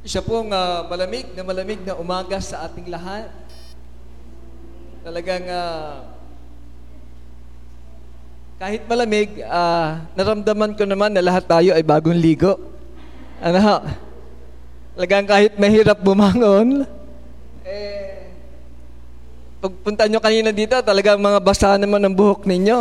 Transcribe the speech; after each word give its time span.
Isa 0.00 0.24
pong 0.24 0.48
ah, 0.48 0.88
malamig 0.88 1.28
na 1.36 1.44
malamig 1.44 1.80
na 1.84 1.92
umaga 1.92 2.40
sa 2.40 2.64
ating 2.64 2.88
lahat. 2.88 3.28
Talagang 5.04 5.44
ah, 5.52 6.08
kahit 8.56 8.88
malamig, 8.88 9.44
ah, 9.44 10.08
naramdaman 10.16 10.72
ko 10.72 10.88
naman 10.88 11.12
na 11.12 11.20
lahat 11.20 11.44
tayo 11.44 11.76
ay 11.76 11.84
bagong 11.84 12.16
ligo. 12.16 12.56
Ano 13.44 13.60
ho? 13.60 13.76
Talagang 14.96 15.26
kahit 15.28 15.52
mahirap 15.60 16.00
bumangon, 16.00 16.84
eh, 17.64 18.32
pagpunta 19.60 20.08
nyo 20.08 20.20
kanina 20.20 20.48
dito, 20.48 20.76
talagang 20.80 21.20
mga 21.20 21.40
basa 21.44 21.76
naman 21.76 22.00
ang 22.00 22.16
buhok 22.16 22.48
ninyo. 22.48 22.80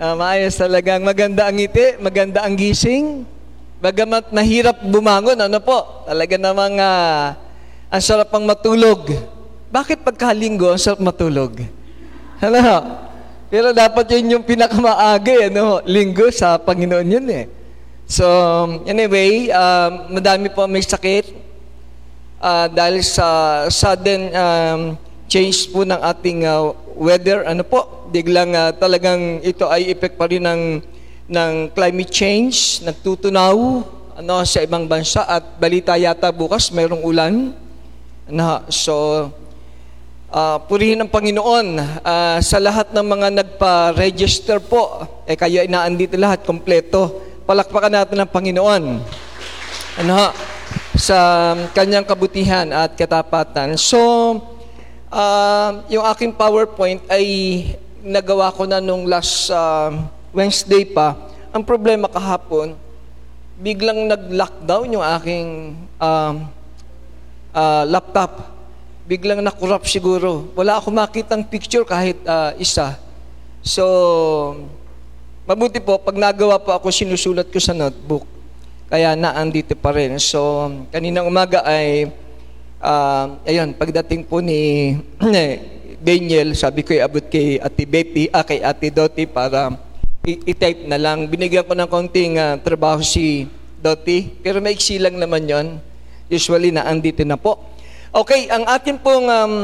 Ah, 0.00 0.16
maayos 0.16 0.56
talagang 0.56 1.04
maganda 1.04 1.44
ang 1.44 1.60
ngiti, 1.60 2.00
maganda 2.00 2.40
ang 2.40 2.56
gising. 2.56 3.28
Bagamat 3.78 4.34
nahirap 4.34 4.82
bumangon, 4.82 5.38
ano 5.38 5.62
po, 5.62 6.02
talaga 6.02 6.34
namang 6.34 6.82
ah, 6.82 7.38
ang 7.86 8.02
sarap 8.02 8.34
pang 8.34 8.42
matulog. 8.42 9.06
Bakit 9.70 10.02
pagkalinggo 10.02 10.74
ang 10.74 10.82
sarap 10.82 10.98
matulog? 10.98 11.62
Ano? 12.42 12.58
Pero 13.48 13.72
dapat 13.72 14.04
yun 14.12 14.34
yung 14.34 14.44
pinakamaaga, 14.44 15.48
ano, 15.48 15.80
linggo 15.86 16.28
sa 16.28 16.58
Panginoon 16.58 17.06
yun 17.06 17.26
eh. 17.32 17.46
So, 18.04 18.26
anyway, 18.84 19.48
um, 19.54 20.16
madami 20.16 20.50
po 20.50 20.66
may 20.66 20.82
sakit 20.82 21.32
ah, 22.42 22.66
dahil 22.66 23.00
sa 23.06 23.62
sudden 23.70 24.32
um, 24.34 24.80
change 25.30 25.70
po 25.70 25.86
ng 25.86 25.96
ating 25.96 26.44
ah, 26.44 26.74
weather. 26.98 27.46
Ano 27.46 27.62
po, 27.62 28.10
biglang 28.10 28.58
ah, 28.58 28.74
talagang 28.74 29.38
ito 29.40 29.70
ay 29.70 29.86
effect 29.92 30.18
pa 30.18 30.26
rin 30.26 30.42
ng, 30.42 30.82
ng 31.28 31.70
climate 31.76 32.12
change, 32.12 32.80
nagtutunaw 32.82 33.54
ano, 34.18 34.42
sa 34.42 34.64
ibang 34.64 34.88
bansa 34.88 35.22
at 35.28 35.60
balita 35.60 35.94
yata 35.94 36.32
bukas 36.32 36.72
mayroong 36.72 37.04
ulan. 37.04 37.34
Ano, 38.26 38.64
so, 38.72 39.28
Ah, 40.28 40.60
purihin 40.60 41.00
ang 41.00 41.08
Panginoon 41.08 41.80
Ah, 42.04 42.36
sa 42.44 42.60
lahat 42.60 42.92
ng 42.92 43.00
mga 43.00 43.28
nagpa-register 43.32 44.60
po. 44.60 45.00
Eh 45.24 45.32
kayo 45.40 45.64
ay 45.64 45.72
naandito 45.72 46.20
lahat 46.20 46.44
kompleto. 46.44 47.24
Palakpakan 47.48 47.88
natin 47.88 48.20
ang 48.20 48.28
Panginoon. 48.28 48.82
Ano? 50.04 50.16
Sa 51.00 51.16
kanyang 51.72 52.04
kabutihan 52.04 52.68
at 52.76 52.92
katapatan. 52.92 53.80
So, 53.80 53.96
ah, 55.08 55.80
yung 55.88 56.04
aking 56.04 56.36
PowerPoint 56.36 57.08
ay 57.08 57.26
nagawa 58.04 58.52
ko 58.52 58.68
na 58.68 58.84
nung 58.84 59.08
last 59.08 59.48
ah, 59.48 59.88
Wednesday 60.38 60.86
pa. 60.86 61.18
Ang 61.50 61.66
problema 61.66 62.06
kahapon, 62.06 62.78
biglang 63.58 64.06
nag-lockdown 64.06 64.94
yung 64.94 65.02
aking 65.18 65.74
um, 65.98 66.34
ah, 67.50 67.82
laptop 67.82 68.54
biglang 69.08 69.40
na-corrupt 69.40 69.88
siguro. 69.88 70.52
Wala 70.52 70.78
ako 70.78 70.94
makitang 70.94 71.42
picture 71.42 71.82
kahit 71.82 72.20
ah, 72.28 72.54
isa. 72.60 72.94
So, 73.64 73.82
mabuti 75.48 75.82
po, 75.82 75.98
pag 75.98 76.14
nagawa 76.14 76.60
po 76.60 76.70
ako, 76.70 76.92
sinusulat 76.92 77.50
ko 77.50 77.58
sa 77.58 77.74
notebook. 77.74 78.28
Kaya 78.92 79.16
naandito 79.18 79.74
pa 79.74 79.90
rin. 79.96 80.20
So, 80.20 80.70
kaninang 80.92 81.26
umaga 81.26 81.64
ay, 81.64 82.12
ah, 82.78 83.34
ayun, 83.48 83.74
pagdating 83.74 84.28
po 84.28 84.38
ni 84.44 84.94
Daniel, 86.04 86.54
sabi 86.54 86.86
ko 86.86 86.94
abot 86.94 87.24
kay 87.26 87.58
Ate 87.58 87.84
Betty, 87.88 88.30
ah, 88.30 88.44
kay 88.46 88.62
Ate 88.62 88.92
Dottie 88.92 89.26
para 89.26 89.87
i-type 90.26 90.88
na 90.88 90.98
lang. 90.98 91.28
Binigyan 91.30 91.64
ko 91.64 91.72
ng 91.76 91.90
konting 91.90 92.36
ah, 92.36 92.58
trabaho 92.58 93.00
si 93.00 93.46
Dottie, 93.78 94.34
pero 94.42 94.58
maiksi 94.58 94.98
lang 94.98 95.14
naman 95.14 95.46
yon. 95.46 95.66
Usually, 96.28 96.74
naandito 96.74 97.22
na 97.22 97.38
po. 97.38 97.62
Okay, 98.10 98.50
ang 98.50 98.66
atin 98.66 98.98
pong 98.98 99.28
um, 99.28 99.54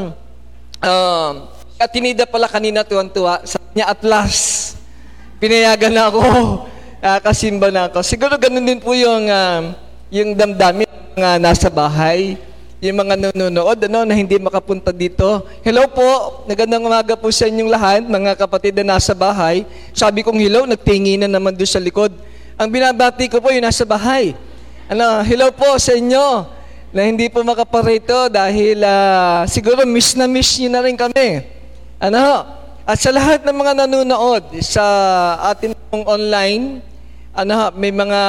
uh, 0.80 1.30
atinida 1.80 2.24
pala 2.24 2.46
kanina 2.46 2.86
tuwan-tuwa, 2.86 3.42
sa 3.44 3.58
niya 3.74 3.90
at 3.90 4.00
last, 4.06 4.78
pinayagan 5.42 5.92
na 5.92 6.08
ako, 6.08 6.20
uh, 7.04 7.18
kasimba 7.20 7.68
na 7.74 7.90
ako. 7.90 8.00
Siguro 8.06 8.38
ganun 8.38 8.64
din 8.64 8.80
po 8.80 8.94
yung, 8.94 9.26
um, 9.28 9.62
yung 10.08 10.32
damdamin 10.38 10.86
mga 11.14 11.38
nasa 11.38 11.68
bahay, 11.70 12.38
yung 12.84 13.00
mga 13.00 13.16
nanonood 13.16 13.78
ano, 13.88 14.04
na 14.04 14.12
hindi 14.12 14.36
makapunta 14.36 14.92
dito. 14.92 15.40
Hello 15.64 15.88
po, 15.88 16.44
nagandang 16.44 16.84
umaga 16.84 17.16
po 17.16 17.32
sa 17.32 17.48
inyong 17.48 17.70
lahat, 17.72 18.00
mga 18.04 18.36
kapatid 18.36 18.76
na 18.76 18.96
nasa 18.96 19.16
bahay. 19.16 19.64
Sabi 19.96 20.20
kong 20.20 20.36
hello, 20.36 20.68
nagtingin 20.68 21.24
na 21.24 21.28
naman 21.32 21.56
doon 21.56 21.70
sa 21.70 21.80
likod. 21.80 22.12
Ang 22.60 22.68
binabati 22.68 23.32
ko 23.32 23.40
po 23.40 23.48
yung 23.48 23.64
nasa 23.64 23.88
bahay. 23.88 24.36
Ano, 24.84 25.24
hello 25.24 25.48
po 25.56 25.80
sa 25.80 25.96
inyo 25.96 26.44
na 26.92 27.08
hindi 27.08 27.32
po 27.32 27.40
makaparito 27.40 28.28
dahil 28.28 28.84
ah, 28.84 29.48
siguro 29.48 29.88
miss 29.88 30.12
na 30.12 30.28
miss 30.28 30.60
niyo 30.60 30.68
na 30.68 30.84
rin 30.84 30.94
kami. 30.94 31.40
Ano? 31.96 32.44
At 32.84 33.00
sa 33.00 33.08
lahat 33.08 33.48
ng 33.48 33.56
mga 33.56 33.72
nanonood 33.80 34.60
sa 34.60 34.84
atin 35.48 35.72
pong 35.88 36.04
online, 36.04 36.84
ano, 37.32 37.72
may 37.74 37.90
mga 37.90 38.20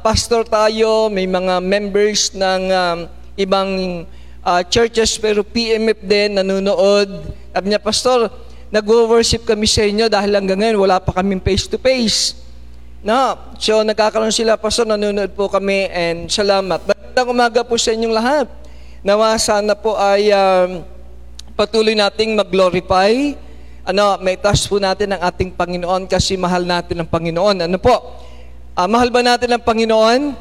pastor 0.00 0.46
tayo, 0.46 1.10
may 1.10 1.26
mga 1.26 1.58
members 1.58 2.30
ng 2.32 2.62
um, 2.70 2.98
ibang 3.36 4.02
ah, 4.40 4.64
churches 4.64 5.20
pero 5.20 5.44
PMF 5.44 6.00
din 6.02 6.40
nanonood. 6.40 7.08
Sabi 7.52 7.66
niya, 7.68 7.80
Pastor, 7.80 8.32
nag-worship 8.72 9.46
kami 9.46 9.68
sa 9.68 9.86
inyo 9.86 10.10
dahil 10.10 10.32
hanggang 10.34 10.58
ngayon 10.58 10.80
wala 10.80 10.98
pa 10.98 11.14
kaming 11.14 11.40
face-to-face. 11.44 12.42
No, 13.06 13.38
so 13.60 13.86
nagkakaroon 13.86 14.34
sila, 14.34 14.58
Pastor, 14.58 14.88
nanonood 14.88 15.30
po 15.36 15.46
kami 15.46 15.86
and 15.92 16.26
salamat. 16.26 16.82
Magandang 16.82 17.28
umaga 17.30 17.60
po 17.62 17.78
sa 17.78 17.94
inyong 17.94 18.14
lahat. 18.16 18.50
Nawa 19.06 19.38
sana 19.38 19.78
po 19.78 19.94
ay 19.94 20.34
um, 20.34 20.82
patuloy 21.54 21.94
nating 21.94 22.34
mag-glorify. 22.34 23.38
Ano, 23.86 24.18
may 24.18 24.34
task 24.34 24.66
po 24.66 24.82
natin 24.82 25.14
ang 25.14 25.22
ating 25.30 25.54
Panginoon 25.54 26.10
kasi 26.10 26.34
mahal 26.34 26.66
natin 26.66 26.98
ang 26.98 27.06
Panginoon. 27.06 27.70
Ano 27.70 27.78
po? 27.78 27.94
Ah, 28.74 28.90
mahal 28.90 29.14
ba 29.14 29.22
natin 29.22 29.54
ang 29.54 29.62
Panginoon? 29.62 30.34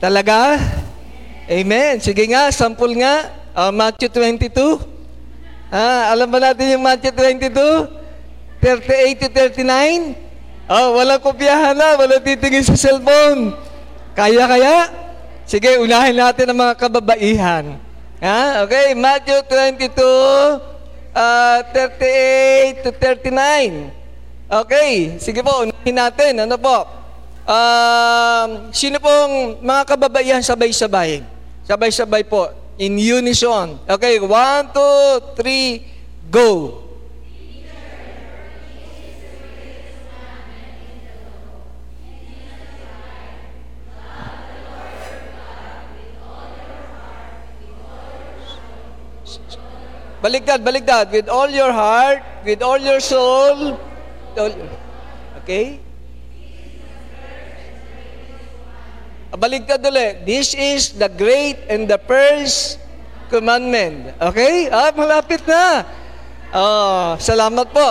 Talaga? 0.00 0.56
Amen. 1.48 1.96
Sige 1.96 2.28
nga, 2.28 2.52
sample 2.52 2.92
nga. 3.00 3.32
Ah, 3.56 3.72
Matthew 3.72 4.12
22. 4.12 4.84
Ah, 5.72 6.12
alam 6.12 6.28
ba 6.28 6.36
natin 6.44 6.76
yung 6.76 6.84
Matthew 6.84 7.08
22? 7.16 7.88
38 8.60 9.16
to 9.16 9.28
39? 9.32 10.12
Oh, 10.68 11.00
walang 11.00 11.24
kopyahan 11.24 11.72
na, 11.72 11.96
walang 11.96 12.20
titingin 12.20 12.60
sa 12.60 12.76
cellphone. 12.76 13.56
Kaya 14.12 14.44
kaya? 14.44 14.92
Sige, 15.48 15.80
unahin 15.80 16.20
natin 16.20 16.52
ang 16.52 16.58
mga 16.68 16.74
kababaihan. 16.76 17.80
Ha? 18.20 18.68
Okay, 18.68 18.92
Matthew 18.92 19.40
22, 19.48 20.04
uh, 21.16 21.58
38 21.72 22.84
to 22.84 22.92
39. 22.92 23.88
Okay, 24.52 25.16
sige 25.16 25.40
po, 25.40 25.64
unahin 25.64 25.96
natin. 25.96 26.44
Ano 26.44 26.60
po? 26.60 26.84
Um, 27.48 28.68
sino 28.76 29.00
pong 29.00 29.64
mga 29.64 29.82
kababaihan 29.96 30.44
sabay-sabay? 30.44 31.37
Sabay-sabay 31.68 32.24
po. 32.24 32.48
In 32.80 32.96
unison. 32.96 33.76
Okay, 33.84 34.16
one, 34.24 34.72
two, 34.72 35.20
three, 35.36 35.84
go. 36.32 36.80
Baligtad, 50.22 50.64
baligtad. 50.64 51.12
With 51.12 51.28
all 51.28 51.48
your 51.52 51.70
heart, 51.70 52.22
with 52.44 52.62
all 52.62 52.78
your 52.80 52.98
soul. 53.00 53.78
all- 54.38 54.58
Okay? 55.44 55.87
Baligtad 59.36 59.84
ulit. 59.84 60.24
This 60.24 60.56
is 60.56 60.96
the 60.96 61.12
great 61.12 61.60
and 61.68 61.84
the 61.84 62.00
first 62.00 62.80
commandment. 63.28 64.16
Okay? 64.16 64.72
Ah, 64.72 64.88
malapit 64.96 65.44
na. 65.44 65.84
Oh, 66.48 67.12
salamat 67.20 67.68
po. 67.68 67.88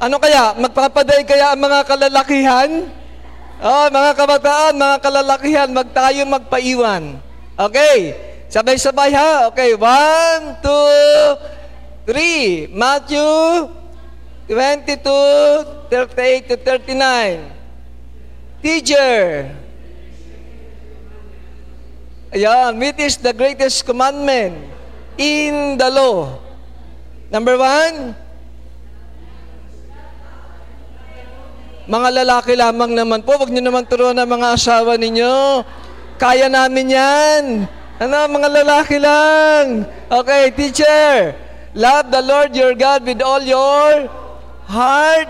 Ano 0.00 0.16
kaya? 0.16 0.56
Magpapaday 0.56 1.28
kaya 1.28 1.52
ang 1.52 1.60
mga 1.60 1.84
kalalakihan? 1.84 2.88
Oh, 3.60 3.86
mga 3.92 4.16
kabataan, 4.16 4.72
mga 4.72 4.96
kalalakihan, 5.04 5.68
magtayo 5.68 6.24
magpaiwan. 6.24 7.20
Okay? 7.60 8.16
Sabay-sabay 8.48 9.12
ha? 9.12 9.52
Okay, 9.52 9.76
one, 9.76 10.56
two, 10.64 10.96
three. 12.08 12.72
Matthew 12.72 13.68
22, 14.48 15.92
38 15.92 16.48
to 16.48 16.56
39. 16.56 18.64
Teacher. 18.64 19.60
Ayan, 22.30 22.78
which 22.78 23.02
is 23.02 23.18
the 23.18 23.34
greatest 23.34 23.82
commandment 23.82 24.54
in 25.18 25.74
the 25.74 25.90
law? 25.90 26.38
Number 27.26 27.58
one, 27.58 28.14
mga 31.90 32.22
lalaki 32.22 32.54
lamang 32.54 32.94
naman 32.94 33.26
po, 33.26 33.34
wag 33.34 33.50
niyo 33.50 33.66
naman 33.66 33.82
turuan 33.82 34.14
ng 34.14 34.30
mga 34.30 34.54
asawa 34.54 34.94
ninyo. 34.94 35.66
Kaya 36.22 36.46
namin 36.46 36.94
yan. 36.94 37.44
Ano, 37.98 38.16
mga 38.30 38.48
lalaki 38.62 39.02
lang. 39.02 39.90
Okay, 40.06 40.54
teacher. 40.54 41.34
Love 41.74 42.14
the 42.14 42.22
Lord 42.22 42.54
your 42.54 42.78
God 42.78 43.02
with 43.02 43.18
all 43.18 43.42
your 43.42 44.06
heart, 44.70 45.26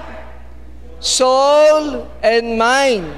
soul, 1.00 2.04
and 2.20 2.60
mind. 2.60 3.08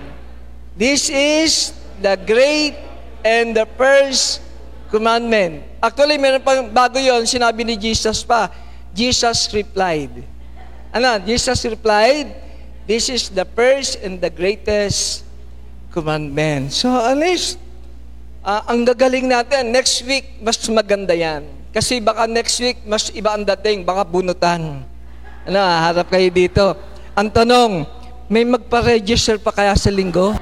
This 0.79 1.11
is 1.11 1.75
the 1.99 2.15
great 2.15 2.92
and 3.27 3.57
the 3.57 3.67
first 3.79 4.43
commandment. 4.93 5.65
Actually, 5.81 6.21
meron 6.21 6.43
pang 6.45 6.69
bago 6.69 7.01
yon 7.01 7.25
sinabi 7.25 7.65
ni 7.65 7.75
Jesus 7.81 8.23
pa. 8.23 8.53
Jesus 8.93 9.49
replied. 9.57 10.13
Ano? 10.93 11.17
Jesus 11.25 11.65
replied, 11.65 12.29
This 12.85 13.09
is 13.09 13.31
the 13.33 13.47
first 13.47 14.03
and 14.03 14.19
the 14.21 14.29
greatest 14.29 15.25
commandment. 15.95 16.75
So, 16.75 16.91
at 16.93 17.17
least, 17.17 17.57
uh, 18.45 18.67
ang 18.69 18.85
gagaling 18.85 19.31
natin, 19.31 19.71
next 19.73 20.03
week, 20.05 20.43
mas 20.43 20.61
maganda 20.69 21.17
yan. 21.17 21.47
Kasi 21.73 22.05
baka 22.05 22.29
next 22.29 22.61
week, 22.61 22.85
mas 22.85 23.09
iba 23.17 23.33
ang 23.33 23.49
dating, 23.49 23.87
baka 23.87 24.05
bunutan. 24.05 24.85
Ano, 25.49 25.59
harap 25.63 26.11
kayo 26.13 26.29
dito. 26.29 26.77
Ang 27.17 27.33
tanong, 27.33 27.87
may 28.29 28.45
magpa-register 28.45 29.41
pa 29.41 29.55
kaya 29.55 29.73
sa 29.79 29.89
linggo? 29.89 30.37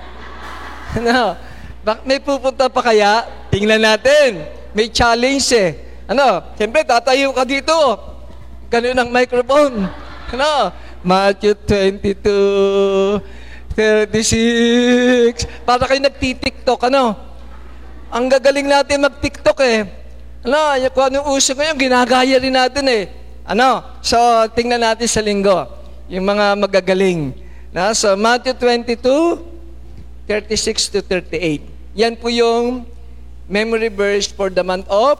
Ano, 0.90 1.38
may 2.04 2.20
pupunta 2.20 2.68
pa 2.68 2.80
kaya? 2.84 3.24
Tingnan 3.48 3.80
natin. 3.80 4.44
May 4.76 4.92
challenge 4.92 5.48
eh. 5.56 5.70
Ano, 6.10 6.42
siyempre 6.58 6.84
tatayo 6.84 7.32
ka 7.32 7.46
dito. 7.46 7.74
Ganun 8.70 8.98
ang 8.98 9.10
microphone. 9.10 9.88
Ano, 10.30 10.70
Matthew 11.02 11.56
22, 11.66 13.18
36. 13.74 15.48
Para 15.64 15.88
kayo 15.88 16.00
nagtitiktok, 16.04 16.86
ano? 16.86 17.16
Ang 18.10 18.26
gagaling 18.30 18.68
natin 18.68 19.06
mag-tiktok 19.06 19.58
eh. 19.64 19.86
Ano, 20.44 20.58
yung 20.78 20.92
kung 20.92 21.06
anong 21.08 21.34
uso 21.34 21.54
ngayon, 21.56 21.78
ginagaya 21.78 22.36
rin 22.38 22.54
natin 22.54 22.84
eh. 22.90 23.04
Ano? 23.46 23.82
So, 24.04 24.18
tingnan 24.54 24.82
natin 24.82 25.08
sa 25.08 25.24
linggo. 25.24 25.66
Yung 26.10 26.26
mga 26.26 26.58
magagaling. 26.58 27.34
Na, 27.70 27.94
so, 27.94 28.14
Matthew 28.18 28.54
22, 28.58 29.59
36 30.30 30.94
to 30.94 31.02
38. 31.02 31.58
Yan 31.98 32.14
po 32.14 32.30
yung 32.30 32.86
memory 33.50 33.90
verse 33.90 34.30
for 34.30 34.46
the 34.46 34.62
month 34.62 34.86
of 34.86 35.18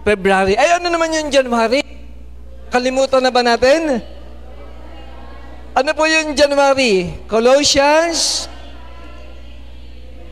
February. 0.00 0.56
Ay, 0.56 0.80
ano 0.80 0.88
naman 0.88 1.12
yung 1.12 1.28
January? 1.28 1.84
Kalimutan 2.72 3.20
na 3.20 3.28
ba 3.28 3.44
natin? 3.44 4.00
Ano 5.76 5.92
po 5.92 6.08
yung 6.08 6.32
January? 6.32 7.20
Colossians 7.28 8.48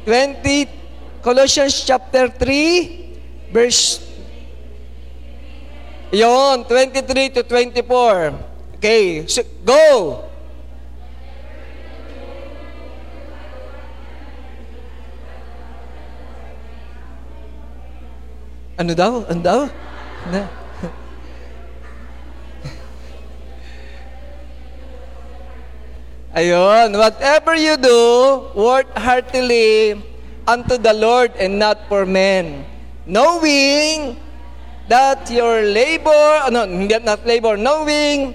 20, 0.09 1.21
Colossians 1.21 1.85
chapter 1.85 2.33
3, 2.33 3.53
verse 3.53 4.01
yon 6.17 6.65
23 6.65 7.37
to 7.37 7.43
24. 7.45 8.81
Okay, 8.81 9.29
so, 9.29 9.45
go! 9.65 10.34
Ano 18.75 18.91
daw? 18.91 19.23
Ano 19.31 19.41
daw? 19.43 19.61
Na. 20.35 20.43
Ayun, 26.35 26.99
whatever 26.99 27.55
you 27.55 27.79
do, 27.79 28.03
work 28.59 28.91
heartily 28.99 29.95
unto 30.51 30.75
the 30.75 30.91
Lord 30.91 31.31
and 31.39 31.63
not 31.63 31.87
for 31.87 32.03
men, 32.03 32.67
knowing 33.07 34.19
that 34.91 35.31
your 35.31 35.63
labor, 35.63 36.43
hindi 36.51 36.99
not 37.07 37.23
labor, 37.23 37.55
knowing 37.55 38.35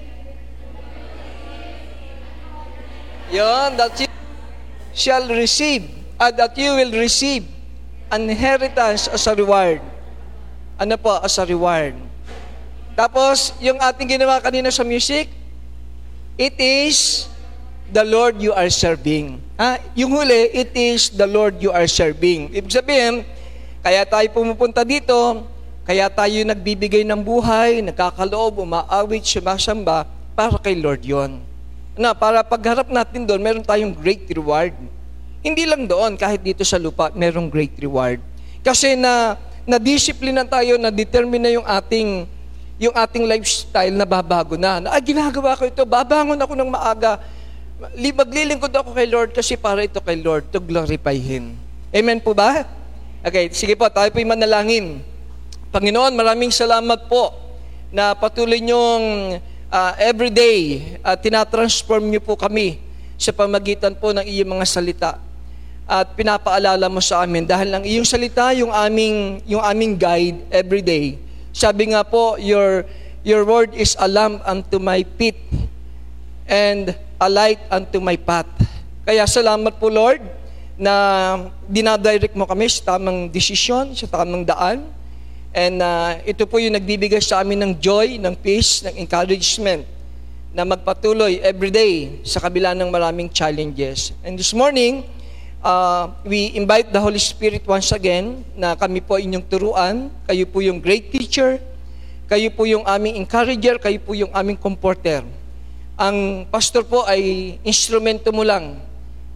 yon 3.28 3.76
that 3.76 4.00
you 4.00 4.08
shall 4.96 5.28
receive, 5.28 5.84
uh, 6.16 6.32
that 6.32 6.56
you 6.56 6.72
will 6.80 6.96
receive 6.96 7.44
an 8.10 8.32
inheritance 8.32 9.12
as 9.12 9.26
a 9.28 9.36
reward. 9.36 9.89
Ano 10.80 10.96
po, 10.96 11.12
as 11.20 11.36
a 11.36 11.44
reward. 11.44 11.92
Tapos, 12.96 13.52
yung 13.60 13.76
ating 13.76 14.16
ginawa 14.16 14.40
kanina 14.40 14.72
sa 14.72 14.80
music, 14.80 15.28
it 16.40 16.56
is 16.56 17.28
the 17.92 18.00
Lord 18.00 18.40
you 18.40 18.56
are 18.56 18.72
serving. 18.72 19.36
Ha? 19.60 19.76
Yung 19.92 20.08
huli, 20.16 20.48
it 20.56 20.72
is 20.72 21.12
the 21.12 21.28
Lord 21.28 21.60
you 21.60 21.68
are 21.68 21.84
serving. 21.84 22.48
Ibig 22.56 22.72
sabihin, 22.72 23.28
kaya 23.84 24.08
tayo 24.08 24.24
pumupunta 24.32 24.80
dito, 24.80 25.44
kaya 25.84 26.08
tayo 26.08 26.48
nagbibigay 26.48 27.04
ng 27.04 27.20
buhay, 27.20 27.84
nagkakaloob, 27.84 28.64
umaawit, 28.64 29.20
sumasamba, 29.28 30.08
para 30.32 30.56
kay 30.64 30.80
Lord 30.80 31.04
yon. 31.04 31.44
Na, 31.92 32.16
para 32.16 32.40
pagharap 32.40 32.88
natin 32.88 33.28
doon, 33.28 33.44
meron 33.44 33.60
tayong 33.60 33.92
great 33.92 34.24
reward. 34.32 34.72
Hindi 35.44 35.68
lang 35.68 35.84
doon, 35.84 36.16
kahit 36.16 36.40
dito 36.40 36.64
sa 36.64 36.80
lupa, 36.80 37.12
merong 37.12 37.52
great 37.52 37.76
reward. 37.76 38.24
Kasi 38.64 38.96
na, 38.96 39.36
na-discipline 39.68 40.36
na 40.36 40.46
tayo, 40.46 40.76
na-determine 40.76 41.42
na 41.42 41.52
yung 41.52 41.66
ating 41.66 42.28
yung 42.80 42.96
ating 42.96 43.28
lifestyle 43.28 43.92
na 43.92 44.08
babago 44.08 44.56
na 44.56 44.80
ah, 44.88 45.00
ginagawa 45.04 45.52
ko 45.52 45.68
ito, 45.68 45.84
babangon 45.84 46.40
ako 46.40 46.56
ng 46.56 46.70
maaga, 46.72 47.20
maglilingkod 47.92 48.72
ako 48.72 48.96
kay 48.96 49.04
Lord 49.04 49.36
kasi 49.36 49.52
para 49.52 49.84
ito 49.84 50.00
kay 50.00 50.16
Lord 50.16 50.48
to 50.48 50.56
glorify 50.64 51.12
Him. 51.12 51.60
Amen 51.92 52.24
po 52.24 52.32
ba? 52.32 52.64
Okay, 53.20 53.52
sige 53.52 53.76
po, 53.76 53.84
tayo 53.92 54.08
po'y 54.08 54.24
manalangin. 54.24 55.04
Panginoon, 55.68 56.16
maraming 56.16 56.48
salamat 56.48 57.04
po 57.04 57.36
na 57.92 58.16
patuloy 58.16 58.64
niyong 58.64 59.36
uh, 59.68 59.92
everyday 60.00 60.80
uh, 61.04 61.14
tinatransform 61.20 62.08
niyo 62.08 62.24
po 62.24 62.32
kami 62.34 62.80
sa 63.20 63.30
pamagitan 63.36 63.92
po 63.92 64.16
ng 64.16 64.24
iyong 64.24 64.56
mga 64.56 64.64
salita. 64.64 65.10
At 65.90 66.14
pinapaalala 66.14 66.86
mo 66.86 67.02
sa 67.02 67.26
amin 67.26 67.42
dahil 67.42 67.74
ang 67.74 67.82
iyong 67.82 68.06
salita 68.06 68.54
yung 68.54 68.70
aming 68.70 69.42
yung 69.42 69.58
aming 69.58 69.98
guide 69.98 70.38
every 70.54 70.86
day. 70.86 71.18
Sabi 71.50 71.90
nga 71.90 72.06
po, 72.06 72.38
your 72.38 72.86
your 73.26 73.42
word 73.42 73.74
is 73.74 73.98
a 73.98 74.06
lamp 74.06 74.38
unto 74.46 74.78
my 74.78 75.02
feet 75.18 75.42
and 76.46 76.94
a 77.18 77.26
light 77.26 77.58
unto 77.74 77.98
my 77.98 78.14
path. 78.14 78.46
Kaya 79.02 79.26
salamat 79.26 79.82
po 79.82 79.90
Lord 79.90 80.22
na 80.78 80.94
dinadirect 81.66 82.38
mo 82.38 82.46
kami 82.46 82.70
sa 82.70 82.94
tamang 82.94 83.26
desisyon, 83.26 83.90
sa 83.98 84.06
tamang 84.06 84.46
daan. 84.46 84.86
And 85.50 85.82
uh, 85.82 86.22
ito 86.22 86.46
po 86.46 86.62
yung 86.62 86.78
nagbibigay 86.78 87.18
sa 87.18 87.42
amin 87.42 87.66
ng 87.66 87.72
joy, 87.82 88.14
ng 88.22 88.38
peace, 88.38 88.86
ng 88.86 88.94
encouragement 88.94 89.82
na 90.54 90.62
magpatuloy 90.62 91.42
everyday 91.42 92.22
sa 92.22 92.38
kabila 92.38 92.78
ng 92.78 92.86
maraming 92.86 93.26
challenges. 93.26 94.14
And 94.22 94.38
this 94.38 94.54
morning, 94.54 95.02
uh, 95.60 96.10
we 96.26 96.52
invite 96.56 96.92
the 96.92 97.00
Holy 97.00 97.20
Spirit 97.20 97.64
once 97.68 97.92
again 97.92 98.44
na 98.56 98.76
kami 98.76 99.00
po 99.04 99.16
inyong 99.16 99.46
turuan. 99.46 100.08
Kayo 100.28 100.44
po 100.48 100.60
yung 100.64 100.80
great 100.82 101.12
teacher. 101.12 101.60
Kayo 102.26 102.50
po 102.52 102.66
yung 102.66 102.84
aming 102.84 103.20
encourager. 103.20 103.76
Kayo 103.78 103.98
po 104.02 104.12
yung 104.16 104.30
aming 104.34 104.58
comforter 104.58 105.22
ang 106.00 106.48
pastor 106.48 106.80
po 106.88 107.04
ay 107.04 107.60
instrumento 107.60 108.32
mo 108.32 108.40
lang, 108.40 108.80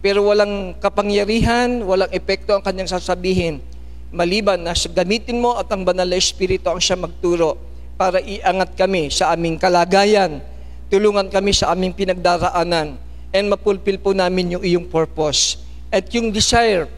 pero 0.01 0.25
walang 0.25 0.73
kapangyarihan, 0.81 1.85
walang 1.85 2.09
epekto 2.09 2.57
ang 2.57 2.65
kanyang 2.65 2.89
sasabihin. 2.89 3.61
Maliban 4.09 4.57
na 4.57 4.73
gamitin 4.73 5.37
mo 5.37 5.53
at 5.61 5.69
ang 5.69 5.85
banal 5.85 6.09
na 6.09 6.17
Espiritu 6.17 6.65
ang 6.65 6.81
siya 6.81 6.97
magturo 6.97 7.61
para 8.01 8.17
iangat 8.17 8.73
kami 8.73 9.13
sa 9.13 9.29
aming 9.37 9.61
kalagayan, 9.61 10.41
tulungan 10.89 11.29
kami 11.29 11.53
sa 11.53 11.69
aming 11.69 11.93
pinagdaraanan, 11.93 12.97
and 13.29 13.45
mapulpil 13.45 14.01
po 14.01 14.17
namin 14.17 14.57
yung 14.57 14.65
iyong 14.65 14.89
purpose. 14.89 15.61
At 15.93 16.09
yung 16.13 16.33
desire 16.33 16.89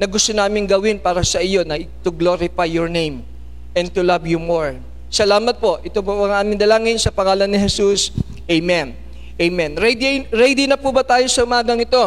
na 0.00 0.08
gusto 0.08 0.32
namin 0.32 0.64
gawin 0.64 0.96
para 0.96 1.20
sa 1.20 1.44
iyo 1.44 1.60
na 1.60 1.76
to 2.00 2.08
glorify 2.08 2.64
your 2.64 2.88
name 2.88 3.20
and 3.76 3.92
to 3.92 4.00
love 4.00 4.24
you 4.24 4.40
more. 4.40 4.80
Salamat 5.12 5.60
po. 5.60 5.76
Ito 5.84 6.00
po 6.00 6.24
ang 6.24 6.32
aming 6.32 6.56
dalangin 6.56 6.96
sa 6.96 7.12
pangalan 7.12 7.50
ni 7.50 7.58
Jesus. 7.60 8.14
Amen. 8.48 8.96
Amen. 9.36 9.70
Ready, 9.76 10.28
ready 10.32 10.64
na 10.64 10.80
po 10.80 10.88
ba 10.94 11.04
tayo 11.04 11.26
sa 11.28 11.44
umagang 11.44 11.80
ito? 11.82 12.00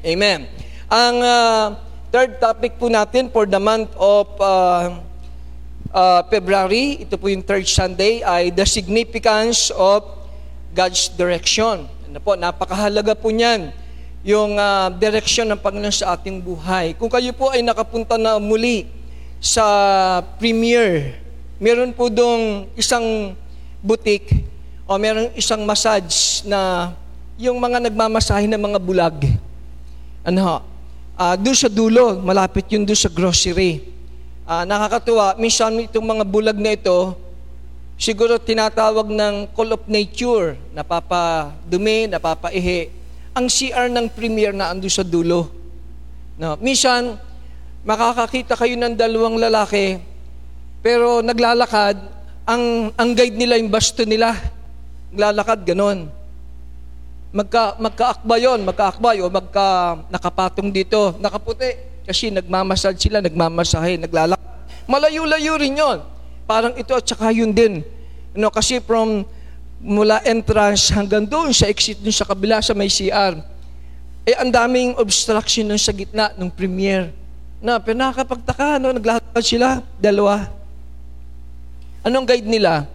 Amen. 0.00 0.48
Ang 0.88 1.16
uh, 1.20 1.76
third 2.08 2.40
topic 2.40 2.80
po 2.80 2.88
natin 2.88 3.28
for 3.28 3.44
the 3.44 3.60
month 3.60 3.92
of 4.00 4.30
uh, 4.40 5.00
uh, 5.92 6.20
February, 6.32 7.04
ito 7.04 7.20
po 7.20 7.28
yung 7.28 7.44
third 7.44 7.68
Sunday, 7.68 8.24
ay 8.24 8.48
the 8.48 8.64
significance 8.64 9.68
of 9.76 10.04
God's 10.72 11.12
direction. 11.12 11.84
Ano 12.08 12.18
po, 12.24 12.32
napakahalaga 12.36 13.12
po 13.12 13.28
niyan 13.28 13.72
yung 14.26 14.58
uh, 14.58 14.90
direction 14.98 15.46
ng 15.50 15.60
Panginoon 15.60 15.94
sa 15.94 16.14
ating 16.18 16.42
buhay. 16.42 16.94
Kung 16.98 17.10
kayo 17.10 17.30
po 17.34 17.50
ay 17.54 17.62
nakapunta 17.62 18.18
na 18.18 18.38
muli 18.42 18.86
sa 19.38 19.64
premiere, 20.40 21.18
meron 21.58 21.94
po 21.94 22.10
dong 22.10 22.66
isang 22.74 23.34
boutique 23.78 24.42
o 24.88 24.98
meron 24.98 25.30
isang 25.38 25.62
massage 25.62 26.42
na 26.42 26.90
yung 27.38 27.58
mga 27.62 27.86
nagmamasahe 27.86 28.50
ng 28.50 28.58
mga 28.58 28.78
bulag. 28.82 29.16
Ano 30.26 30.40
ho? 30.42 30.58
uh, 31.18 31.34
doon 31.34 31.58
sa 31.58 31.66
dulo, 31.66 32.22
malapit 32.22 32.70
yun 32.70 32.86
doon 32.86 32.96
sa 32.96 33.10
grocery. 33.10 33.82
Uh, 34.46 34.62
nakakatuwa, 34.64 35.34
minsan 35.36 35.74
itong 35.84 36.06
mga 36.06 36.24
bulag 36.24 36.56
na 36.56 36.72
ito, 36.72 37.18
siguro 37.98 38.38
tinatawag 38.38 39.10
ng 39.10 39.50
call 39.52 39.74
of 39.74 39.82
nature, 39.90 40.56
napapadumi, 40.72 42.06
napapaihi. 42.06 42.94
Ang 43.38 43.46
CR 43.46 43.86
ng 43.86 44.10
premier 44.10 44.50
na 44.50 44.74
ando 44.74 44.90
sa 44.90 45.06
dulo. 45.06 45.46
No, 46.34 46.58
minsan, 46.58 47.14
makakakita 47.86 48.58
kayo 48.58 48.74
ng 48.74 48.98
dalawang 48.98 49.38
lalaki, 49.38 50.02
pero 50.82 51.22
naglalakad, 51.22 52.02
ang, 52.42 52.90
ang 52.98 53.10
guide 53.14 53.38
nila 53.38 53.54
yung 53.62 53.70
basto 53.70 54.02
nila. 54.02 54.34
Naglalakad, 55.14 55.62
ganon. 55.70 56.10
Magka, 57.30 57.78
magkaakba 57.78 58.34
yun, 58.42 58.66
magkaakba 58.66 59.10
o 59.22 59.30
magka 59.30 59.68
nakapatong 60.10 60.74
dito, 60.74 61.14
nakaputi. 61.22 61.78
Kasi 62.10 62.34
nagmamasal 62.34 62.98
sila, 62.98 63.22
nagmamasahe, 63.22 64.02
naglalakad. 64.02 64.50
Malayo-layo 64.90 65.54
rin 65.62 65.78
yon. 65.78 66.02
Parang 66.42 66.74
ito 66.74 66.90
at 66.90 67.06
saka 67.06 67.30
yun 67.30 67.54
din. 67.54 67.86
Know, 68.34 68.50
kasi 68.50 68.82
from 68.82 69.22
mula 69.78 70.18
entrance 70.26 70.90
hanggang 70.90 71.22
doon 71.22 71.54
sa 71.54 71.70
exit 71.70 72.02
doon 72.02 72.14
sa 72.14 72.26
kabila 72.26 72.58
sa 72.58 72.74
may 72.74 72.90
CR, 72.90 73.38
eh 74.28 74.36
ang 74.36 74.50
daming 74.50 74.98
obstruction 74.98 75.64
doon 75.64 75.80
sa 75.80 75.94
gitna 75.94 76.34
ng 76.34 76.50
premier. 76.50 77.14
Na, 77.58 77.80
pero 77.82 77.98
nakakapagtaka, 77.98 78.78
no, 78.78 78.94
naglalakad 78.94 79.42
sila, 79.42 79.82
dalawa. 79.98 80.46
Anong 82.06 82.26
guide 82.28 82.46
nila? 82.46 82.86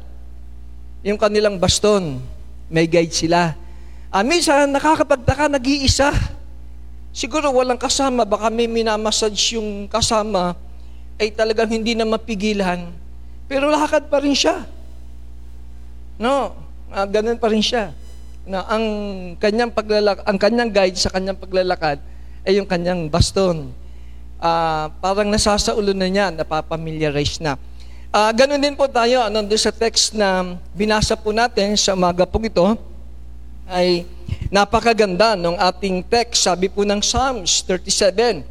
Yung 1.03 1.19
kanilang 1.19 1.59
baston. 1.59 2.23
May 2.71 2.87
guide 2.87 3.11
sila. 3.11 3.59
Ah, 4.07 4.23
minsan, 4.23 4.71
nakakapagtaka, 4.71 5.51
nag-iisa. 5.51 6.15
Siguro 7.11 7.51
walang 7.51 7.81
kasama, 7.81 8.23
baka 8.23 8.47
may 8.47 8.71
minamassage 8.71 9.59
yung 9.59 9.85
kasama, 9.91 10.55
ay 11.19 11.33
talagang 11.33 11.67
hindi 11.67 11.93
na 11.93 12.07
mapigilan. 12.07 12.87
Pero 13.51 13.67
lakad 13.67 14.07
pa 14.07 14.23
rin 14.23 14.33
siya. 14.33 14.63
No, 16.15 16.62
ah, 16.93 17.07
ganun 17.09 17.41
pa 17.41 17.49
rin 17.49 17.65
siya. 17.65 17.89
Na 18.45 18.61
ang 18.69 18.85
kanyang 19.41 19.73
paglalak 19.73 20.21
ang 20.29 20.37
kanyang 20.37 20.69
guide 20.69 20.99
sa 20.99 21.09
kanyang 21.09 21.39
paglalakad 21.39 21.97
ay 22.45 22.59
yung 22.61 22.69
kanyang 22.69 23.09
baston. 23.09 23.73
Ah, 24.37 24.93
parang 25.01 25.31
nasasaulo 25.31 25.95
na 25.95 26.05
niya, 26.05 26.29
napapamiliarize 26.29 27.41
na. 27.41 27.57
Ah, 28.13 28.29
ganun 28.29 28.61
din 28.61 28.77
po 28.77 28.85
tayo, 28.85 29.25
ano, 29.25 29.41
sa 29.57 29.73
text 29.73 30.13
na 30.13 30.53
binasa 30.77 31.17
po 31.17 31.33
natin 31.33 31.73
sa 31.73 31.97
umaga 31.97 32.29
po 32.29 32.37
ito, 32.43 32.77
ay 33.65 34.05
napakaganda 34.53 35.33
ng 35.33 35.57
ating 35.57 36.05
text. 36.05 36.45
Sabi 36.45 36.69
po 36.69 36.85
ng 36.85 37.01
Psalms 37.01 37.65
37, 37.65 38.45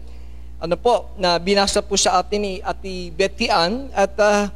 ano 0.59 0.75
po, 0.75 1.15
na 1.15 1.39
binasa 1.39 1.79
po 1.79 1.95
sa 1.95 2.19
atin 2.19 2.41
ni 2.43 2.53
Ati 2.65 3.13
Betty 3.15 3.47
Ann, 3.53 3.87
at 3.93 4.15
uh, 4.19 4.51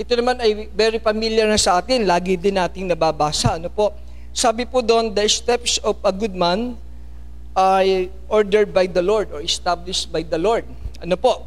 ito 0.00 0.16
naman 0.16 0.40
ay 0.40 0.72
very 0.72 0.96
familiar 0.96 1.44
na 1.44 1.60
sa 1.60 1.76
atin, 1.76 2.08
lagi 2.08 2.32
din 2.40 2.56
nating 2.56 2.88
nababasa. 2.88 3.60
Ano 3.60 3.68
po, 3.68 3.92
sabi 4.32 4.64
po 4.64 4.80
doon, 4.80 5.12
the 5.12 5.28
steps 5.28 5.76
of 5.84 6.00
a 6.00 6.08
good 6.08 6.32
man 6.32 6.80
are 7.52 8.08
ordered 8.32 8.72
by 8.72 8.88
the 8.88 9.04
Lord 9.04 9.28
or 9.28 9.44
established 9.44 10.08
by 10.08 10.24
the 10.24 10.40
Lord. 10.40 10.64
Ano 11.04 11.20
po? 11.20 11.44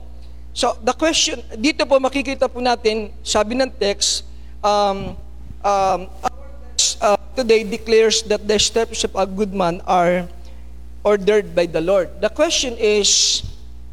So, 0.53 0.77
the 0.85 0.93
question, 0.93 1.41
dito 1.57 1.81
po 1.89 1.97
makikita 1.97 2.45
po 2.45 2.61
natin, 2.61 3.09
sabi 3.25 3.57
ng 3.57 3.73
text, 3.73 4.21
um, 4.61 5.17
um, 5.65 6.05
uh, 7.01 7.17
today 7.33 7.65
declares 7.65 8.21
that 8.29 8.45
the 8.45 8.61
steps 8.61 9.01
of 9.01 9.17
a 9.17 9.25
good 9.25 9.49
man 9.49 9.81
are 9.89 10.29
ordered 11.01 11.57
by 11.57 11.65
the 11.65 11.81
Lord. 11.81 12.21
The 12.21 12.29
question 12.29 12.77
is, 12.77 13.41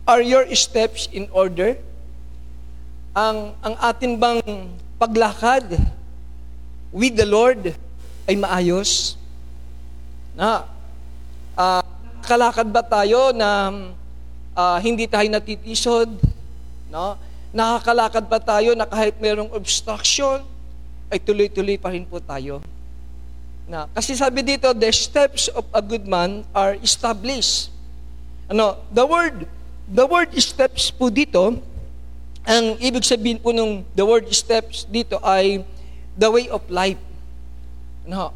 are 0.05 0.21
your 0.21 0.45
steps 0.53 1.09
in 1.09 1.33
order? 1.33 1.81
Ang, 3.11 3.59
ang 3.59 3.75
atin 3.83 4.15
bang 4.15 4.39
paglakad 4.95 5.67
with 6.95 7.19
the 7.19 7.27
Lord 7.27 7.75
ay 8.31 8.39
maayos? 8.39 9.19
Na, 10.39 10.63
uh, 11.59 11.83
kalakad 12.23 12.71
ba 12.71 12.87
tayo 12.87 13.35
na 13.35 13.75
uh, 14.55 14.79
hindi 14.79 15.11
tayo 15.11 15.27
natitisod? 15.27 16.07
No? 16.87 17.19
Nakakalakad 17.51 18.31
pa 18.31 18.39
tayo 18.39 18.79
na 18.79 18.87
kahit 18.87 19.19
mayroong 19.19 19.51
obstruction, 19.59 20.47
ay 21.11 21.19
tuloy-tuloy 21.19 21.75
pa 21.83 21.91
rin 21.91 22.07
po 22.07 22.23
tayo. 22.23 22.63
Na, 23.67 23.91
kasi 23.91 24.15
sabi 24.15 24.47
dito, 24.47 24.71
the 24.71 24.87
steps 24.95 25.51
of 25.51 25.67
a 25.75 25.83
good 25.83 26.07
man 26.07 26.47
are 26.55 26.79
established. 26.79 27.75
Ano, 28.47 28.79
the 28.95 29.03
word, 29.03 29.51
the 29.91 30.07
word 30.07 30.31
steps 30.39 30.95
po 30.95 31.11
dito, 31.11 31.59
ang 32.51 32.75
ibig 32.83 33.07
sabihin 33.07 33.39
po 33.39 33.55
nung 33.55 33.87
the 33.95 34.03
word 34.03 34.27
steps 34.35 34.83
dito 34.91 35.23
ay 35.23 35.63
the 36.19 36.27
way 36.27 36.51
of 36.51 36.59
life. 36.67 36.99
Ano, 38.11 38.35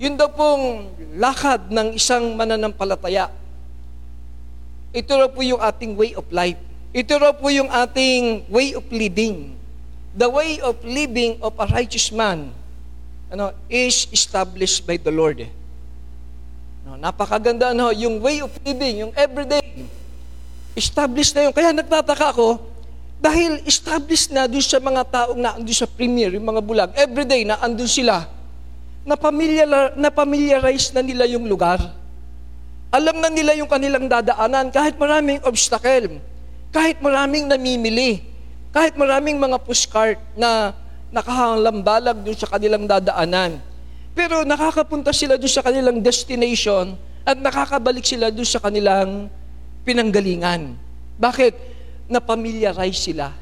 yun 0.00 0.16
daw 0.16 0.32
pong 0.32 0.88
lakad 1.20 1.68
ng 1.68 1.92
isang 1.92 2.32
mananampalataya. 2.40 3.28
Ito 4.96 5.12
raw 5.12 5.28
po 5.28 5.44
yung 5.44 5.60
ating 5.60 5.92
way 5.92 6.16
of 6.16 6.24
life. 6.32 6.56
Ito 6.96 7.12
raw 7.20 7.36
po 7.36 7.52
yung 7.52 7.68
ating 7.68 8.48
way 8.48 8.72
of 8.72 8.88
living. 8.88 9.52
The 10.16 10.30
way 10.30 10.64
of 10.64 10.80
living 10.80 11.36
of 11.44 11.52
a 11.60 11.68
righteous 11.68 12.08
man 12.08 12.48
ano, 13.28 13.52
is 13.68 14.08
established 14.08 14.88
by 14.88 14.96
the 14.96 15.12
Lord. 15.12 15.44
No, 16.88 16.96
napakaganda 16.96 17.76
no, 17.76 17.92
yung 17.92 18.24
way 18.24 18.40
of 18.40 18.56
living, 18.64 19.04
yung 19.04 19.12
everyday. 19.12 19.60
Established 20.72 21.36
na 21.36 21.50
yun. 21.50 21.52
Kaya 21.52 21.76
nagtataka 21.76 22.32
ako, 22.32 22.72
dahil 23.18 23.62
established 23.64 24.30
na 24.34 24.44
doon 24.44 24.64
sa 24.64 24.78
mga 24.82 25.02
taong 25.08 25.40
na 25.40 25.56
andun 25.56 25.76
sa 25.76 25.88
premier, 25.88 26.34
yung 26.34 26.44
mga 26.44 26.60
bulag, 26.60 26.90
everyday 26.98 27.46
na 27.46 27.58
andun 27.62 27.88
sila, 27.88 28.28
na 29.04 29.14
familiar, 29.20 29.68
na 29.96 30.08
familiarize 30.08 30.90
na 30.92 31.04
nila 31.04 31.28
yung 31.28 31.44
lugar. 31.44 31.80
Alam 32.94 33.18
na 33.18 33.28
nila 33.28 33.52
yung 33.58 33.68
kanilang 33.68 34.06
dadaanan, 34.06 34.70
kahit 34.70 34.94
maraming 34.96 35.42
obstacle, 35.42 36.22
kahit 36.70 36.98
maraming 37.02 37.50
namimili, 37.50 38.22
kahit 38.70 38.94
maraming 38.94 39.38
mga 39.38 39.58
pushcart 39.62 40.18
na 40.34 40.74
nakahalambalag 41.14 42.26
doon 42.26 42.38
sa 42.38 42.50
kanilang 42.50 42.90
dadaanan. 42.90 43.62
Pero 44.14 44.46
nakakapunta 44.46 45.10
sila 45.10 45.34
doon 45.34 45.50
sa 45.50 45.62
kanilang 45.62 45.98
destination 46.02 46.94
at 47.26 47.38
nakakabalik 47.38 48.06
sila 48.06 48.30
doon 48.30 48.46
sa 48.46 48.62
kanilang 48.62 49.26
pinanggalingan. 49.82 50.74
Bakit? 51.18 51.73
Na-familiarize 52.10 52.98
sila. 52.98 53.32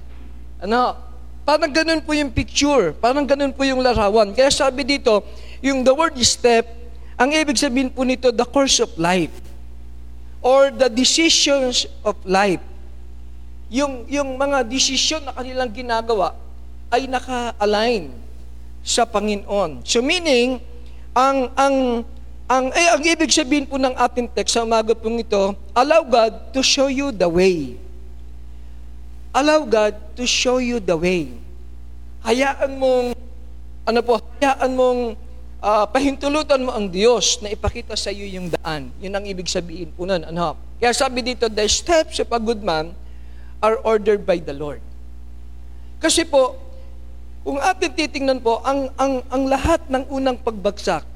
Ano? 0.63 0.95
Parang 1.43 1.71
ganun 1.75 2.01
po 2.03 2.15
yung 2.15 2.31
picture. 2.31 2.95
Parang 2.95 3.27
ganun 3.27 3.51
po 3.51 3.67
yung 3.67 3.83
larawan. 3.83 4.31
Kaya 4.31 4.51
sabi 4.51 4.87
dito, 4.87 5.27
yung 5.59 5.83
the 5.83 5.91
word 5.91 6.15
step, 6.23 6.67
ang 7.19 7.35
ibig 7.35 7.59
sabihin 7.59 7.91
po 7.91 8.07
nito, 8.07 8.31
the 8.31 8.47
course 8.47 8.79
of 8.79 8.91
life. 8.95 9.35
Or 10.43 10.71
the 10.71 10.91
decisions 10.91 11.87
of 12.07 12.19
life. 12.27 12.63
Yung, 13.71 14.07
yung 14.07 14.39
mga 14.39 14.67
desisyon 14.67 15.23
na 15.27 15.35
kanilang 15.35 15.71
ginagawa, 15.71 16.35
ay 16.93 17.09
naka-align 17.09 18.13
sa 18.85 19.09
Panginoon. 19.09 19.81
So 19.87 20.05
meaning, 20.05 20.61
ang 21.17 21.49
ang 21.57 22.05
ang 22.51 22.65
eh, 22.75 22.89
ang 22.93 23.01
ibig 23.01 23.33
sabihin 23.33 23.65
po 23.65 23.81
ng 23.81 23.97
ating 23.97 24.29
text 24.29 24.59
sa 24.59 24.67
umaga 24.67 24.93
pong 24.93 25.25
ito, 25.25 25.57
allow 25.73 26.05
God 26.05 26.53
to 26.53 26.61
show 26.61 26.93
you 26.93 27.09
the 27.09 27.25
way. 27.25 27.81
Allow 29.33 29.65
God 29.65 29.97
to 30.21 30.29
show 30.29 30.61
you 30.61 30.77
the 30.77 30.93
way. 30.93 31.33
Hayaan 32.21 32.77
mong 32.77 33.17
ano 33.89 34.01
po, 34.05 34.21
hayaan 34.39 34.77
mong 34.77 35.01
uh, 35.59 35.85
pahintulutan 35.89 36.61
mo 36.61 36.71
ang 36.71 36.87
Diyos 36.87 37.41
na 37.41 37.49
ipakita 37.49 37.97
sa 37.97 38.13
iyo 38.13 38.29
yung 38.29 38.53
daan. 38.53 38.93
Yun 39.01 39.15
ang 39.17 39.25
ibig 39.25 39.49
sabihin 39.49 39.89
po 39.91 40.05
nun. 40.05 40.23
Ano? 40.23 40.55
Kaya 40.77 40.93
sabi 40.93 41.25
dito, 41.25 41.49
the 41.49 41.65
steps 41.65 42.21
of 42.21 42.29
a 42.29 42.37
good 42.37 42.61
man 42.61 42.93
are 43.63 43.79
ordered 43.87 44.27
by 44.27 44.37
the 44.37 44.53
Lord. 44.53 44.83
Kasi 46.03 46.27
po, 46.27 46.59
kung 47.47 47.59
atin 47.63 47.91
titingnan 47.95 48.43
po, 48.43 48.61
ang, 48.63 48.91
ang, 48.99 49.23
ang 49.31 49.43
lahat 49.47 49.87
ng 49.87 50.11
unang 50.11 50.39
pagbagsak 50.39 51.07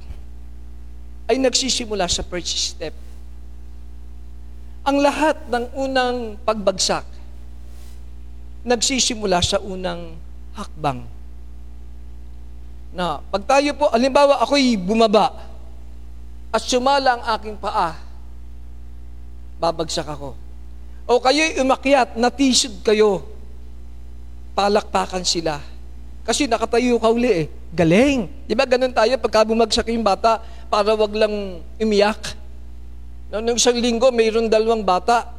ay 1.26 1.36
nagsisimula 1.42 2.06
sa 2.06 2.22
first 2.22 2.54
step. 2.54 2.94
Ang 4.86 5.02
lahat 5.02 5.36
ng 5.50 5.64
unang 5.74 6.38
pagbagsak 6.46 7.15
nagsisimula 8.66 9.38
sa 9.40 9.62
unang 9.62 10.18
hakbang. 10.58 11.06
Na 12.90 13.22
pag 13.30 13.46
tayo 13.46 13.70
po, 13.78 13.86
alimbawa 13.94 14.42
ako'y 14.42 14.74
bumaba 14.74 15.30
at 16.50 16.62
sumala 16.66 17.16
ang 17.16 17.22
aking 17.38 17.56
paa, 17.56 17.94
babagsak 19.62 20.10
ako. 20.10 20.34
O 21.06 21.22
kayo'y 21.22 21.62
umakyat, 21.62 22.18
natisod 22.18 22.82
kayo, 22.82 23.22
palakpakan 24.58 25.22
sila 25.22 25.62
kasi 26.26 26.50
nakatayo 26.50 26.98
ka 26.98 27.06
uli 27.06 27.30
eh. 27.30 27.46
Galing. 27.70 28.26
Di 28.50 28.58
ba 28.58 28.66
ganun 28.66 28.90
tayo 28.90 29.14
pagka 29.22 29.46
bumagsak 29.46 29.94
yung 29.94 30.02
bata 30.02 30.42
para 30.66 30.90
wag 30.98 31.14
lang 31.14 31.62
umiyak. 31.78 32.34
No, 33.30 33.38
nung 33.38 33.54
isang 33.54 33.78
linggo, 33.78 34.10
mayroon 34.10 34.50
dalawang 34.50 34.82
bata. 34.82 35.35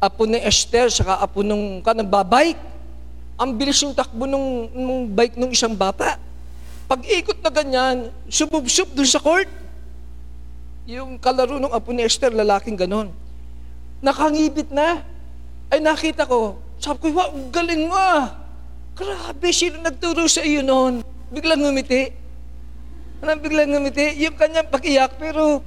Apo 0.00 0.24
ni 0.24 0.40
Esther, 0.40 0.88
saka 0.88 1.20
apo 1.20 1.44
nung 1.44 1.84
ka 1.84 1.92
nagbabike. 1.92 2.58
Ang 3.36 3.56
bilis 3.56 3.80
yung 3.84 3.92
takbo 3.92 4.24
nung, 4.24 4.68
nung 4.72 5.04
bike 5.08 5.36
nung 5.36 5.52
isang 5.52 5.76
bata. 5.76 6.16
Pag 6.88 7.04
ikot 7.06 7.40
na 7.40 7.52
ganyan, 7.52 7.96
subub-sub 8.28 8.92
dun 8.96 9.06
sa 9.06 9.20
court. 9.20 9.48
Yung 10.88 11.20
kalaro 11.20 11.60
ng 11.60 11.72
apo 11.72 11.92
ni 11.92 12.04
Esther, 12.04 12.32
lalaking 12.32 12.76
ganon. 12.76 13.12
Nakangibit 14.00 14.72
na. 14.72 15.04
Ay 15.70 15.78
nakita 15.78 16.26
ko, 16.26 16.58
sabi 16.80 16.98
ko, 17.12 17.20
wow, 17.20 17.30
galing 17.52 17.86
mo 17.86 17.94
ah. 17.94 18.40
Grabe, 18.96 19.52
sino 19.54 19.80
nagturo 19.80 20.26
sa 20.26 20.44
iyo 20.44 20.64
noon? 20.64 21.04
Biglang 21.30 21.62
ngumiti. 21.62 22.10
Ano 23.20 23.36
biglang 23.40 23.70
ngumiti? 23.70 24.20
Yung 24.20 24.36
kanyang 24.36 24.68
pakiyak, 24.68 25.16
pero 25.20 25.64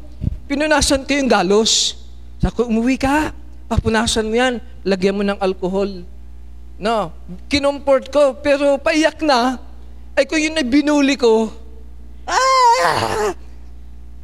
pinunasan 0.50 1.06
ko 1.06 1.14
yung 1.18 1.32
galos. 1.32 1.98
Sabi 2.42 2.54
ko, 2.54 2.62
umuwi 2.68 2.98
ka. 3.00 3.32
Papunasan 3.68 4.28
mo 4.28 4.36
yan. 4.36 4.60
Lagyan 4.84 5.16
mo 5.16 5.24
ng 5.24 5.40
alcohol. 5.40 6.04
No, 6.84 7.14
kinumport 7.48 8.10
ko, 8.10 8.36
pero 8.42 8.82
paiyak 8.82 9.22
na. 9.22 9.62
Ay 10.14 10.26
kung 10.26 10.42
yun 10.42 10.58
ay 10.58 10.66
binuli 10.66 11.16
ko, 11.18 11.50
ah! 12.28 13.34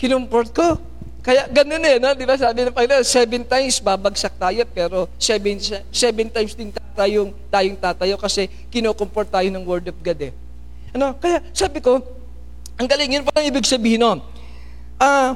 Kinumport 0.02 0.50
ko. 0.54 0.78
Kaya 1.20 1.46
ganun 1.52 1.84
eh, 1.84 2.00
no? 2.00 2.16
di 2.16 2.24
ba 2.24 2.40
sabi 2.40 2.64
ng 2.64 2.74
Panginoon, 2.74 3.04
seven 3.04 3.44
times 3.44 3.84
babagsak 3.84 4.40
tayo, 4.40 4.64
pero 4.72 5.12
seven, 5.20 5.60
seven 5.92 6.28
times 6.32 6.56
din 6.56 6.72
tayong, 6.96 7.36
tayong 7.52 7.78
tatayo 7.78 8.16
kasi 8.16 8.48
kinukumport 8.72 9.28
tayo 9.28 9.48
ng 9.52 9.64
Word 9.68 9.92
of 9.92 9.98
God 10.00 10.20
eh. 10.20 10.34
Ano? 10.96 11.14
Kaya 11.20 11.44
sabi 11.52 11.84
ko, 11.84 12.00
ang 12.80 12.88
galing, 12.88 13.20
yun 13.20 13.28
parang 13.28 13.46
ibig 13.46 13.68
sabihin 13.68 14.00
nun. 14.00 14.20
Ah, 14.96 15.36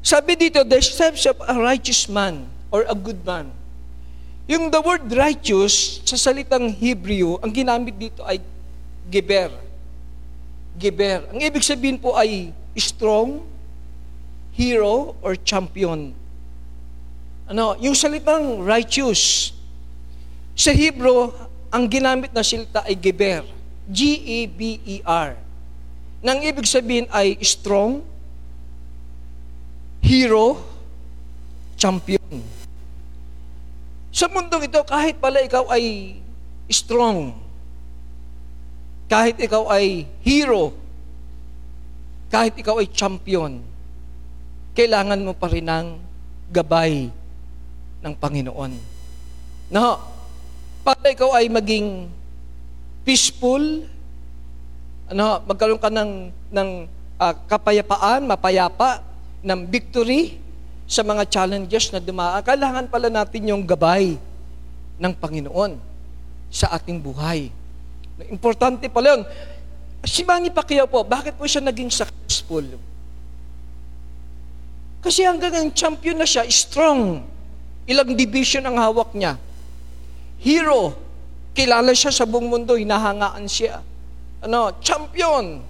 sabi 0.00 0.36
dito, 0.40 0.64
the 0.64 0.80
steps 0.80 1.28
of 1.28 1.36
a 1.44 1.54
righteous 1.60 2.08
man 2.08 2.48
or 2.70 2.86
a 2.86 2.94
good 2.94 3.20
man. 3.26 3.50
Yung 4.50 4.66
the 4.66 4.82
word 4.82 5.06
righteous, 5.14 6.02
sa 6.02 6.18
salitang 6.18 6.74
Hebrew, 6.74 7.38
ang 7.38 7.54
ginamit 7.54 7.94
dito 7.94 8.26
ay 8.26 8.42
geber. 9.06 9.54
Geber. 10.74 11.26
Ang 11.30 11.38
ibig 11.38 11.62
sabihin 11.62 11.98
po 11.98 12.18
ay 12.18 12.50
strong, 12.74 13.46
hero, 14.54 15.14
or 15.22 15.38
champion. 15.38 16.10
Ano, 17.46 17.78
yung 17.78 17.94
salitang 17.94 18.62
righteous, 18.62 19.54
sa 20.54 20.74
Hebrew, 20.74 21.30
ang 21.70 21.86
ginamit 21.86 22.34
na 22.34 22.42
salita 22.42 22.82
ay 22.82 22.98
geber. 22.98 23.46
G-E-B-E-R. 23.86 25.38
Nang 26.20 26.38
ibig 26.42 26.66
sabihin 26.66 27.06
ay 27.14 27.38
strong, 27.40 28.02
hero, 30.02 30.58
champion. 31.78 32.59
Sa 34.10 34.26
mundong 34.26 34.66
ito, 34.66 34.82
kahit 34.82 35.22
pala 35.22 35.38
ikaw 35.42 35.70
ay 35.70 36.18
strong, 36.66 37.34
kahit 39.06 39.38
ikaw 39.38 39.70
ay 39.70 40.06
hero, 40.22 40.74
kahit 42.30 42.54
ikaw 42.58 42.78
ay 42.78 42.90
champion, 42.90 43.58
kailangan 44.74 45.18
mo 45.22 45.34
pa 45.34 45.50
rin 45.50 45.66
ng 45.66 45.86
gabay 46.50 47.10
ng 48.02 48.14
Panginoon. 48.14 48.72
No, 49.70 49.98
para 50.82 51.10
ikaw 51.10 51.34
ay 51.38 51.46
maging 51.46 52.10
peaceful, 53.06 53.86
ano, 55.10 55.42
magkaroon 55.46 55.82
ka 55.82 55.90
ng, 55.90 56.30
ng 56.54 56.68
uh, 57.18 57.34
kapayapaan, 57.46 58.26
mapayapa, 58.26 59.02
ng 59.42 59.60
victory 59.66 60.49
sa 60.90 61.06
mga 61.06 61.22
challenges 61.30 61.94
na 61.94 62.02
dumaan, 62.02 62.42
kailangan 62.42 62.90
pala 62.90 63.06
natin 63.06 63.46
yung 63.46 63.62
gabay 63.62 64.18
ng 64.98 65.12
Panginoon 65.14 65.78
sa 66.50 66.74
ating 66.74 66.98
buhay. 66.98 67.46
Importante 68.26 68.90
pala 68.90 69.14
yun. 69.14 69.22
Si 70.02 70.26
Manny 70.26 70.50
Pacquiao 70.50 70.90
po, 70.90 71.06
bakit 71.06 71.38
po 71.38 71.46
siya 71.46 71.62
naging 71.62 71.94
successful? 71.94 72.66
Kasi 74.98 75.22
hanggang 75.22 75.54
ang 75.54 75.70
champion 75.70 76.18
na 76.18 76.26
siya, 76.26 76.42
strong. 76.50 77.22
Ilang 77.86 78.18
division 78.18 78.66
ang 78.66 78.74
hawak 78.82 79.14
niya. 79.14 79.38
Hero. 80.42 80.98
Kilala 81.54 81.94
siya 81.94 82.10
sa 82.10 82.26
buong 82.26 82.50
mundo, 82.50 82.74
hinahangaan 82.74 83.46
siya. 83.46 83.78
Ano, 84.42 84.74
champion. 84.82 85.62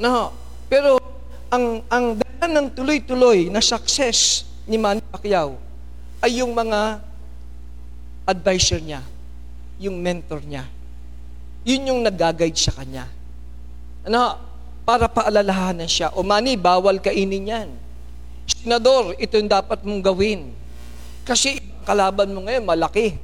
Ano, 0.00 0.32
pero 0.72 1.13
ang 1.54 1.86
ang 1.86 2.06
daan 2.18 2.50
ng 2.50 2.68
tuloy-tuloy 2.74 3.46
na 3.46 3.62
success 3.62 4.42
ni 4.66 4.74
Manny 4.74 4.98
Pacquiao 5.06 5.54
ay 6.18 6.42
yung 6.42 6.50
mga 6.50 6.98
advisor 8.26 8.82
niya, 8.82 9.04
yung 9.78 10.02
mentor 10.02 10.42
niya. 10.42 10.66
Yun 11.62 11.94
yung 11.94 12.00
nag-guide 12.02 12.58
sa 12.58 12.74
kanya. 12.74 13.06
Ano, 14.04 14.36
para 14.84 15.08
paalalahanan 15.08 15.88
siya, 15.88 16.12
o 16.12 16.26
Manny, 16.26 16.58
bawal 16.58 17.00
kainin 17.00 17.48
yan. 17.48 17.68
Senador, 18.44 19.16
ito 19.16 19.36
yung 19.40 19.48
dapat 19.48 19.80
mong 19.80 20.02
gawin. 20.04 20.52
Kasi 21.24 21.60
kalaban 21.88 22.36
mo 22.36 22.44
ngayon, 22.44 22.64
malaki. 22.68 23.16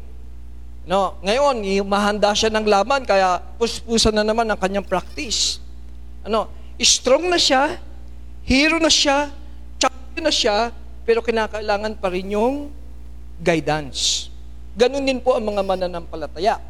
No, 0.89 1.21
ngayon, 1.21 1.61
mahanda 1.85 2.33
siya 2.33 2.49
ng 2.49 2.65
laban, 2.65 3.05
kaya 3.05 3.45
puspusan 3.61 4.17
na 4.17 4.25
naman 4.25 4.49
ang 4.49 4.57
kanyang 4.57 4.89
practice. 4.89 5.61
Ano, 6.25 6.49
strong 6.81 7.29
na 7.29 7.37
siya, 7.37 7.77
hero 8.45 8.77
na 8.81 8.91
siya, 8.93 9.33
champion 9.81 10.25
na 10.25 10.35
siya, 10.35 10.75
pero 11.05 11.25
kinakailangan 11.25 11.97
pa 11.99 12.09
rin 12.13 12.35
yung 12.35 12.71
guidance. 13.41 14.29
Ganun 14.77 15.03
din 15.03 15.19
po 15.19 15.35
ang 15.35 15.45
mga 15.45 15.63
mananampalataya. 15.65 16.61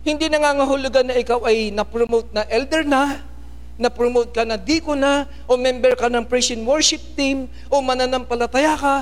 Hindi 0.00 0.32
nangangahulugan 0.32 1.12
na 1.12 1.16
ikaw 1.18 1.44
ay 1.44 1.74
na-promote 1.74 2.32
na 2.32 2.46
elder 2.48 2.86
na, 2.86 3.20
na-promote 3.80 4.32
ka 4.32 4.44
na 4.44 4.60
diko 4.60 4.92
na, 4.92 5.24
o 5.48 5.56
member 5.56 5.96
ka 5.96 6.12
ng 6.12 6.24
praise 6.28 6.52
and 6.52 6.64
worship 6.64 7.00
team, 7.16 7.48
o 7.72 7.80
mananampalataya 7.80 8.76
ka. 8.76 8.96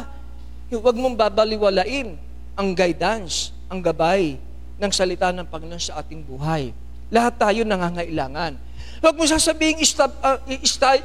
Huwag 0.70 0.96
mong 0.98 1.18
babaliwalain 1.18 2.14
ang 2.54 2.68
guidance, 2.74 3.50
ang 3.66 3.83
gabay 3.83 4.38
ng 4.78 4.92
salita 4.94 5.35
ng 5.35 5.46
Panginoon 5.46 5.83
sa 5.83 5.98
ating 5.98 6.22
buhay. 6.22 6.70
Lahat 7.11 7.35
tayo 7.35 7.66
nangangailangan. 7.66 8.54
Huwag 8.98 9.14
mo 9.14 9.24
sasabihin 9.26 9.78
uh, 9.78 10.38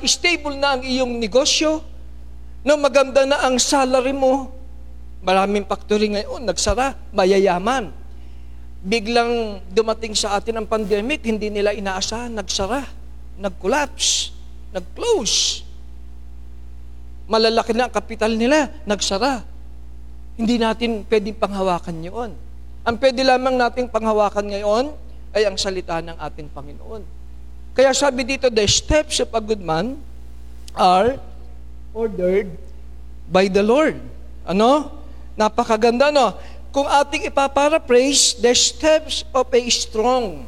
stable 0.08 0.58
na 0.58 0.78
ang 0.78 0.82
iyong 0.82 1.18
negosyo, 1.18 1.86
no, 2.66 2.78
maganda 2.78 3.26
na 3.26 3.46
ang 3.46 3.62
salary 3.62 4.14
mo. 4.14 4.50
Maraming 5.24 5.64
factory 5.64 6.12
ngayon, 6.12 6.44
nagsara, 6.44 6.98
mayayaman 7.16 8.04
biglang 8.84 9.64
dumating 9.72 10.12
sa 10.12 10.36
atin 10.36 10.60
ang 10.60 10.68
pandemic, 10.68 11.24
hindi 11.24 11.48
nila 11.48 11.72
inaasahan, 11.72 12.36
nagsara, 12.36 12.84
nag-collapse, 13.40 14.36
nag-close. 14.76 15.64
Malalaki 17.32 17.72
na 17.72 17.88
ang 17.88 17.94
kapital 17.96 18.36
nila, 18.36 18.68
nagsara. 18.84 19.48
Hindi 20.36 20.60
natin 20.60 21.08
pwedeng 21.08 21.40
panghawakan 21.40 21.98
yun. 22.04 22.32
Ang 22.84 22.96
pwede 23.00 23.24
lamang 23.24 23.56
nating 23.56 23.88
panghawakan 23.88 24.52
ngayon 24.52 24.92
ay 25.32 25.48
ang 25.48 25.56
salita 25.56 26.04
ng 26.04 26.20
ating 26.20 26.52
Panginoon. 26.52 27.23
Kaya 27.74 27.90
sabi 27.94 28.22
dito, 28.22 28.54
the 28.54 28.66
steps 28.70 29.18
of 29.18 29.34
a 29.34 29.42
good 29.42 29.62
man 29.62 29.98
are 30.78 31.18
ordered 31.94 32.54
by 33.30 33.50
the 33.50 33.66
Lord. 33.66 33.98
Ano? 34.46 34.94
Napakaganda, 35.34 36.14
no? 36.14 36.38
Kung 36.74 36.86
ating 36.86 37.30
ipaparaphrase, 37.30 38.38
the 38.42 38.54
steps 38.54 39.26
of 39.34 39.50
a 39.54 39.62
strong, 39.70 40.46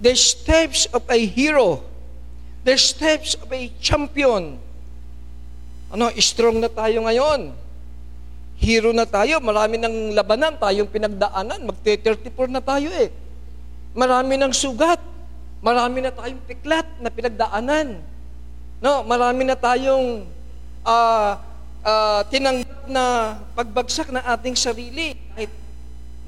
the 0.00 0.12
steps 0.16 0.88
of 0.92 1.04
a 1.08 1.20
hero, 1.20 1.84
the 2.64 2.76
steps 2.76 3.36
of 3.36 3.48
a 3.52 3.68
champion. 3.80 4.56
Ano, 5.92 6.08
strong 6.16 6.60
na 6.60 6.72
tayo 6.72 7.04
ngayon. 7.04 7.52
Hero 8.56 8.96
na 8.96 9.04
tayo. 9.04 9.36
Marami 9.44 9.76
ng 9.76 10.16
labanan 10.16 10.56
tayong 10.56 10.88
pinagdaanan. 10.88 11.68
Magte-34 11.68 12.48
na 12.48 12.64
tayo 12.64 12.88
eh. 12.96 13.12
Marami 13.92 14.40
ng 14.40 14.52
sugat. 14.56 15.11
Marami 15.62 16.02
na 16.02 16.10
tayong 16.10 16.42
piklat 16.42 16.86
na 16.98 17.06
pinagdaanan. 17.06 18.02
No, 18.82 19.06
marami 19.06 19.46
na 19.46 19.54
tayong 19.54 20.26
uh, 20.82 21.38
uh, 21.86 22.20
tinanggap 22.26 22.90
na 22.90 23.38
pagbagsak 23.54 24.10
ng 24.10 24.26
ating 24.26 24.58
sarili. 24.58 25.14
Kahit 25.30 25.54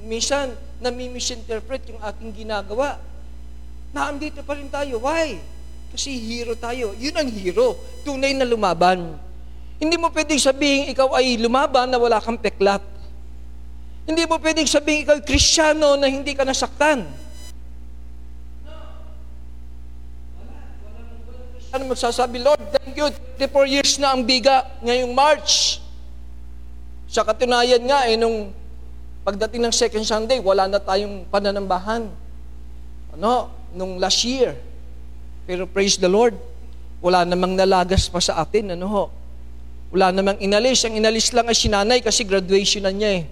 minsan, 0.06 0.54
nami-misinterpret 0.78 1.82
yung 1.90 1.98
ating 1.98 2.30
ginagawa. 2.30 3.02
Naandito 3.90 4.46
pa 4.46 4.54
rin 4.54 4.70
tayo. 4.70 5.02
Why? 5.02 5.42
Kasi 5.90 6.14
hero 6.14 6.54
tayo. 6.54 6.94
Yun 6.94 7.18
ang 7.18 7.26
hero. 7.26 7.74
Tunay 8.06 8.38
na 8.38 8.46
lumaban. 8.46 9.18
Hindi 9.82 9.98
mo 9.98 10.14
pwedeng 10.14 10.38
sabihin 10.38 10.94
ikaw 10.94 11.18
ay 11.18 11.42
lumaban 11.42 11.90
na 11.90 11.98
wala 11.98 12.22
kang 12.22 12.38
peklat. 12.38 12.82
Hindi 14.06 14.30
mo 14.30 14.38
pwedeng 14.38 14.70
sabihin 14.70 15.02
ikaw 15.02 15.18
ay 15.18 15.26
kristyano 15.26 15.98
na 15.98 16.06
hindi 16.06 16.38
ka 16.38 16.46
nasaktan. 16.46 17.23
Ano 21.74 21.90
magsasabi, 21.90 22.38
Lord, 22.38 22.62
thank 22.70 22.94
you, 22.94 23.10
34 23.34 23.66
years 23.66 23.98
na 23.98 24.14
ang 24.14 24.22
biga 24.22 24.62
ngayong 24.78 25.10
March. 25.10 25.82
Sa 27.10 27.26
katunayan 27.26 27.82
nga, 27.82 28.06
eh, 28.06 28.14
nung 28.14 28.54
pagdating 29.26 29.58
ng 29.58 29.74
second 29.74 30.06
Sunday, 30.06 30.38
wala 30.38 30.70
na 30.70 30.78
tayong 30.78 31.26
pananambahan. 31.34 32.06
Ano? 33.18 33.50
Nung 33.74 33.98
last 33.98 34.22
year. 34.22 34.54
Pero 35.50 35.66
praise 35.66 35.98
the 35.98 36.06
Lord, 36.06 36.38
wala 37.02 37.26
namang 37.26 37.58
nalagas 37.58 38.06
pa 38.06 38.22
sa 38.22 38.38
atin. 38.38 38.78
Ano 38.78 38.86
ho? 38.86 39.04
Wala 39.90 40.14
namang 40.14 40.38
inalis. 40.38 40.86
Ang 40.86 41.02
inalis 41.02 41.34
lang 41.34 41.50
ay 41.50 41.58
sinanay 41.58 41.98
kasi 41.98 42.22
graduation 42.22 42.86
na 42.86 42.94
niya 42.94 43.18
eh. 43.18 43.22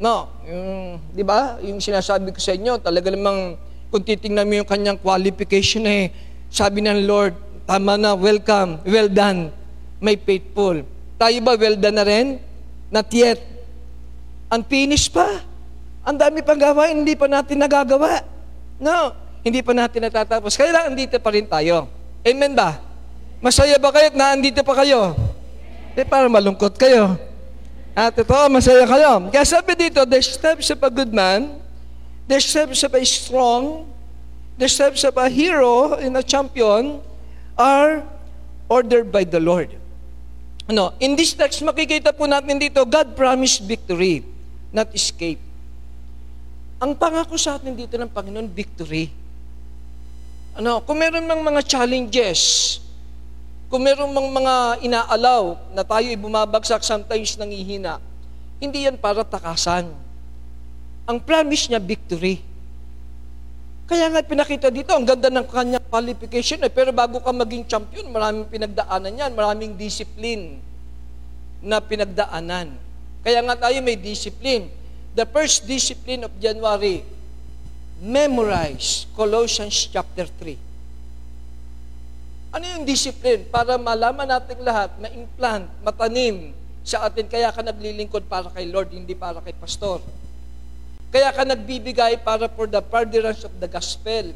No, 0.00 0.32
yung, 0.48 1.04
di 1.12 1.20
ba? 1.20 1.60
Yung 1.60 1.84
sinasabi 1.84 2.32
ko 2.32 2.40
sa 2.40 2.56
inyo, 2.56 2.80
talaga 2.80 3.12
namang 3.12 3.60
kung 3.92 4.00
titingnan 4.00 4.48
mo 4.48 4.56
yung 4.56 4.68
kanyang 4.68 4.96
qualification 4.96 5.84
eh, 5.84 6.08
sabi 6.56 6.80
ng 6.80 7.04
Lord, 7.04 7.36
tama 7.68 8.00
na, 8.00 8.16
welcome, 8.16 8.80
well 8.88 9.12
done, 9.12 9.52
may 10.00 10.16
faithful. 10.16 10.80
Tayo 11.20 11.36
ba 11.44 11.52
well 11.52 11.76
done 11.76 11.96
na 12.00 12.04
rin? 12.08 12.40
Not 12.88 13.12
yet. 13.12 13.44
Unfinished 14.48 15.12
pa. 15.12 15.44
Ang 16.08 16.16
dami 16.16 16.40
pang 16.40 16.56
gawain, 16.56 17.04
hindi 17.04 17.12
pa 17.12 17.28
natin 17.28 17.60
nagagawa. 17.60 18.24
No, 18.80 19.12
hindi 19.44 19.60
pa 19.60 19.76
natin 19.76 20.08
natatapos. 20.08 20.56
Kaya 20.56 20.72
lang, 20.72 20.96
andito 20.96 21.20
pa 21.20 21.28
rin 21.28 21.44
tayo. 21.44 21.92
Amen 22.24 22.56
ba? 22.56 22.80
Masaya 23.44 23.76
ba 23.76 23.92
kayo 23.92 24.08
na 24.16 24.32
andito 24.32 24.64
pa 24.64 24.80
kayo? 24.80 25.12
Eh, 25.92 26.08
para 26.08 26.24
malungkot 26.24 26.80
kayo. 26.80 27.20
At 27.92 28.16
ito, 28.16 28.32
masaya 28.48 28.84
kayo. 28.88 29.28
Kaya 29.28 29.44
sabi 29.44 29.76
dito, 29.76 30.04
the 30.08 30.20
steps 30.24 30.72
of 30.72 30.80
a 30.80 30.88
good 30.88 31.12
man, 31.12 31.60
the 32.24 32.40
steps 32.40 32.80
of 32.84 32.92
a 32.96 33.02
strong, 33.04 33.88
the 34.56 34.68
steps 34.68 35.04
of 35.04 35.16
a 35.20 35.28
hero 35.28 35.94
and 35.96 36.16
a 36.16 36.24
champion 36.24 37.00
are 37.56 38.04
ordered 38.68 39.12
by 39.12 39.24
the 39.24 39.40
Lord. 39.40 39.72
Ano, 40.66 40.96
in 40.98 41.14
this 41.14 41.36
text, 41.36 41.62
makikita 41.62 42.10
po 42.10 42.26
natin 42.26 42.58
dito, 42.58 42.82
God 42.82 43.14
promised 43.14 43.62
victory, 43.62 44.26
not 44.74 44.90
escape. 44.90 45.38
Ang 46.82 46.98
pangako 46.98 47.38
sa 47.38 47.56
atin 47.56 47.72
dito 47.72 47.94
ng 47.94 48.10
Panginoon, 48.10 48.50
victory. 48.50 49.08
Ano, 50.58 50.82
kung 50.82 50.98
meron 50.98 51.22
ng 51.22 51.40
mga 51.40 51.60
challenges, 51.64 52.40
kung 53.70 53.86
meron 53.86 54.10
mang 54.10 54.26
mga 54.30 54.82
inaalaw 54.82 55.54
na 55.70 55.86
tayo 55.86 56.06
ay 56.06 56.18
bumabagsak 56.18 56.82
sometimes 56.82 57.38
nangihina, 57.38 58.02
hindi 58.58 58.90
yan 58.90 58.98
para 58.98 59.22
takasan. 59.22 59.86
Ang 61.06 61.18
promise 61.22 61.70
niya, 61.70 61.78
victory. 61.78 62.42
Kaya 63.86 64.10
nga 64.10 64.18
pinakita 64.18 64.66
dito, 64.66 64.90
ang 64.90 65.06
ganda 65.06 65.30
ng 65.30 65.46
kanyang 65.46 65.86
qualification 65.86 66.58
eh. 66.66 66.70
Pero 66.70 66.90
bago 66.90 67.22
ka 67.22 67.30
maging 67.30 67.70
champion, 67.70 68.10
maraming 68.10 68.50
pinagdaanan 68.50 69.14
yan, 69.14 69.30
maraming 69.30 69.78
discipline 69.78 70.58
na 71.62 71.78
pinagdaanan. 71.78 72.74
Kaya 73.22 73.40
nga 73.46 73.54
tayo 73.54 73.78
may 73.86 73.94
discipline. 73.94 74.66
The 75.14 75.22
first 75.30 75.70
discipline 75.70 76.26
of 76.26 76.34
January, 76.42 77.06
memorize 78.02 79.06
Colossians 79.14 79.86
chapter 79.86 80.26
3. 80.28 80.58
Ano 82.58 82.64
yung 82.66 82.84
discipline? 82.84 83.46
Para 83.48 83.78
malaman 83.78 84.26
natin 84.26 84.66
lahat 84.66 84.98
na 84.98 85.08
implant, 85.14 85.70
matanim 85.86 86.50
sa 86.86 87.06
atin, 87.06 87.26
kaya 87.30 87.54
ka 87.54 87.62
naglilingkod 87.62 88.26
para 88.26 88.50
kay 88.50 88.66
Lord, 88.66 88.90
hindi 88.90 89.14
para 89.14 89.38
kay 89.42 89.54
pastor. 89.54 90.02
Kaya 91.10 91.30
ka 91.30 91.46
nagbibigay 91.46 92.20
para 92.20 92.50
for 92.50 92.66
the 92.66 92.82
furtherance 92.82 93.46
of 93.46 93.54
the 93.62 93.70
gospel. 93.70 94.34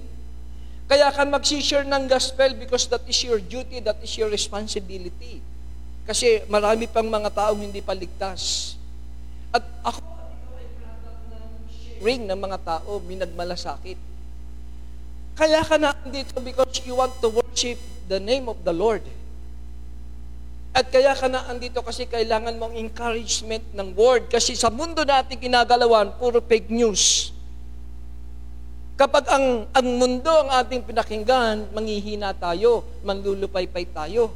Kaya 0.90 1.11
ka 1.14 1.22
magsishare 1.22 1.87
ng 1.87 2.11
gospel 2.11 2.54
because 2.59 2.90
that 2.90 3.02
is 3.06 3.18
your 3.22 3.38
duty, 3.38 3.78
that 3.83 3.98
is 4.02 4.11
your 4.18 4.26
responsibility. 4.26 5.38
Kasi 6.02 6.42
marami 6.50 6.90
pang 6.90 7.06
mga 7.06 7.30
taong 7.30 7.62
hindi 7.62 7.78
pa 7.78 7.94
ligtas. 7.94 8.74
At 9.54 9.62
ako, 9.87 10.02
ring 12.02 12.26
ng 12.26 12.38
mga 12.38 12.59
tao, 12.66 12.98
minagmalasakit. 13.06 13.98
Kaya 15.38 15.62
ka 15.62 15.78
na 15.78 15.94
dito 16.11 16.37
because 16.42 16.83
you 16.83 16.98
want 16.98 17.14
to 17.22 17.30
worship 17.30 17.78
the 18.11 18.18
name 18.18 18.50
of 18.50 18.59
the 18.66 18.74
Lord. 18.74 19.04
At 20.70 20.87
kaya 20.87 21.18
ka 21.18 21.26
na 21.26 21.50
andito 21.50 21.83
kasi 21.83 22.06
kailangan 22.06 22.54
mong 22.54 22.78
encouragement 22.78 23.64
ng 23.74 23.88
word. 23.98 24.30
Kasi 24.30 24.54
sa 24.54 24.70
mundo 24.70 25.02
natin 25.02 25.35
kinagalawan, 25.35 26.14
puro 26.14 26.38
fake 26.38 26.70
news. 26.70 27.35
Kapag 28.94 29.26
ang, 29.33 29.66
ang 29.72 29.87
mundo 29.96 30.30
ang 30.30 30.52
ating 30.61 30.85
pinakinggan, 30.87 31.72
manghihina 31.74 32.37
tayo, 32.37 32.85
manlulupaypay 33.02 33.90
tayo. 33.90 34.30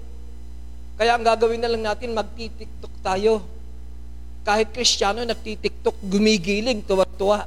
Kaya 0.97 1.15
ang 1.15 1.23
gagawin 1.23 1.61
na 1.61 1.71
lang 1.71 1.85
natin, 1.85 2.17
magtitiktok 2.17 2.91
tayo. 3.05 3.45
Kahit 4.43 4.73
kristyano, 4.73 5.23
nagtitiktok, 5.23 6.01
gumigiling, 6.03 6.83
tuwa-tuwa. 6.83 7.47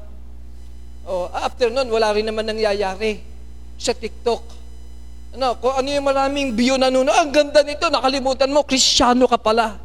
Oh, 1.08 1.32
after 1.34 1.72
nun, 1.72 1.88
wala 1.88 2.12
rin 2.12 2.28
naman 2.28 2.44
nangyayari 2.44 3.20
sa 3.80 3.96
TikTok. 3.96 4.44
Ano, 5.36 5.60
kung 5.60 5.76
ano 5.76 5.88
yung 5.92 6.08
maraming 6.08 6.56
view 6.56 6.80
na 6.80 6.88
nuno, 6.88 7.12
ang 7.12 7.30
ganda 7.34 7.60
nito, 7.66 7.92
nakalimutan 7.92 8.48
mo, 8.48 8.64
kristyano 8.64 9.28
ka 9.28 9.36
pala. 9.36 9.76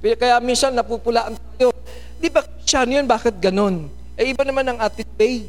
Kaya 0.00 0.40
minsan 0.40 0.72
napupulaan 0.72 1.36
tayo. 1.36 1.72
Di 2.20 2.28
ba 2.32 2.40
kristyano 2.40 2.92
yun? 2.92 3.06
Bakit 3.08 3.34
ganon? 3.40 3.88
Eh, 4.16 4.32
iba 4.32 4.44
naman 4.46 4.64
ang 4.64 4.78
attitude. 4.80 5.48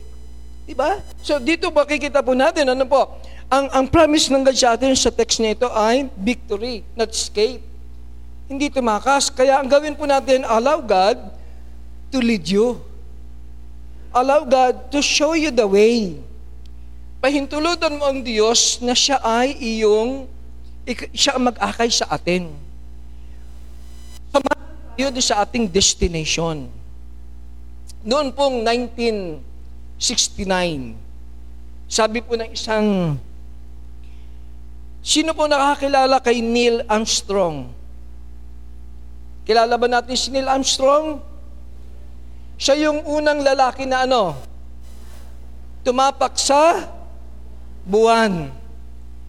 Di 0.65 0.73
ba? 0.73 0.99
So, 1.21 1.37
dito 1.37 1.69
makikita 1.69 2.25
po 2.25 2.33
natin, 2.33 2.73
ano 2.73 2.83
po, 2.83 3.21
ang, 3.45 3.69
ang 3.69 3.85
promise 3.85 4.33
ng 4.33 4.41
God 4.41 4.57
sa 4.57 4.73
atin 4.73 4.91
sa 4.97 5.13
text 5.13 5.37
nito 5.37 5.69
ay 5.69 6.09
victory, 6.17 6.81
not 6.97 7.13
escape. 7.13 7.61
Hindi 8.49 8.73
tumakas. 8.73 9.29
Kaya 9.29 9.61
ang 9.61 9.69
gawin 9.69 9.93
po 9.93 10.09
natin, 10.09 10.41
allow 10.45 10.81
God 10.81 11.17
to 12.09 12.17
lead 12.17 12.45
you. 12.45 12.81
Allow 14.15 14.45
God 14.47 14.89
to 14.89 15.01
show 15.01 15.37
you 15.37 15.53
the 15.53 15.65
way 15.65 16.17
pahintulutan 17.25 17.97
mo 17.97 18.05
ang 18.05 18.21
Diyos 18.21 18.77
na 18.85 18.93
siya 18.93 19.17
ay 19.25 19.57
iyong, 19.57 20.29
siya 21.09 21.33
ang 21.33 21.49
mag-akay 21.49 21.89
sa 21.89 22.05
atin. 22.13 22.53
Samahan 24.29 24.93
tayo 24.93 25.09
sa 25.25 25.41
ating 25.41 25.65
destination. 25.65 26.69
Noon 28.05 28.29
pong 28.29 28.61
1969, 28.61 29.41
sabi 31.89 32.21
po 32.21 32.37
ng 32.37 32.53
isang, 32.53 33.17
sino 35.01 35.33
po 35.33 35.49
nakakilala 35.49 36.21
kay 36.21 36.45
Neil 36.45 36.85
Armstrong? 36.85 37.73
Kilala 39.49 39.81
ba 39.81 39.89
natin 39.89 40.13
si 40.13 40.29
Neil 40.29 40.45
Armstrong? 40.45 41.17
Siya 42.61 42.85
yung 42.85 43.01
unang 43.01 43.41
lalaki 43.41 43.89
na 43.89 44.05
ano, 44.05 44.37
tumapak 45.81 46.37
sa 46.37 46.93
buwan. 47.85 48.49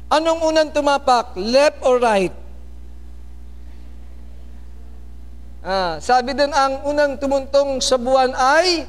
Anong 0.09 0.40
unang 0.49 0.69
tumapak? 0.73 1.37
Left 1.37 1.79
or 1.85 2.01
right? 2.01 2.35
Ah, 5.66 5.99
sabi 5.99 6.31
din 6.31 6.51
ang 6.55 6.87
unang 6.87 7.19
tumuntong 7.19 7.83
sa 7.83 7.99
buwan 7.99 8.31
ay 8.33 8.87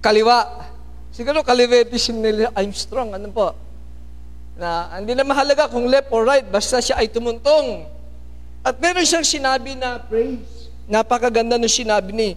kaliwa. 0.00 0.64
Siguro 1.12 1.44
kaliwete 1.44 2.00
si 2.00 2.08
Neil 2.08 2.48
Armstrong. 2.56 3.12
Ano 3.12 3.28
po? 3.28 3.52
Na 4.56 4.96
hindi 4.96 5.12
na 5.12 5.28
mahalaga 5.28 5.68
kung 5.68 5.84
left 5.92 6.08
or 6.08 6.24
right, 6.24 6.48
basta 6.48 6.80
siya 6.80 7.04
ay 7.04 7.12
tumuntong. 7.12 7.84
At 8.64 8.80
meron 8.80 9.04
siyang 9.04 9.28
sinabi 9.28 9.76
na 9.76 10.00
praise. 10.00 10.72
Napakaganda 10.88 11.60
ng 11.60 11.68
sinabi 11.68 12.10
ni 12.16 12.28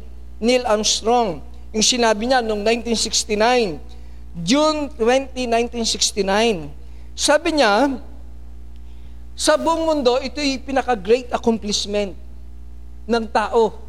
Neil 0.43 0.67
Armstrong. 0.67 1.39
Yung 1.71 1.85
sinabi 1.87 2.27
niya 2.27 2.43
noong 2.43 2.67
1969, 2.67 3.94
June 4.35 4.91
20, 4.99 5.31
1969. 5.47 6.67
Sabi 7.15 7.55
niya, 7.55 7.95
sa 9.31 9.55
buong 9.55 9.87
mundo, 9.87 10.19
ito 10.19 10.43
yung 10.43 10.59
pinaka-great 10.59 11.31
accomplishment 11.31 12.11
ng 13.07 13.25
tao, 13.31 13.79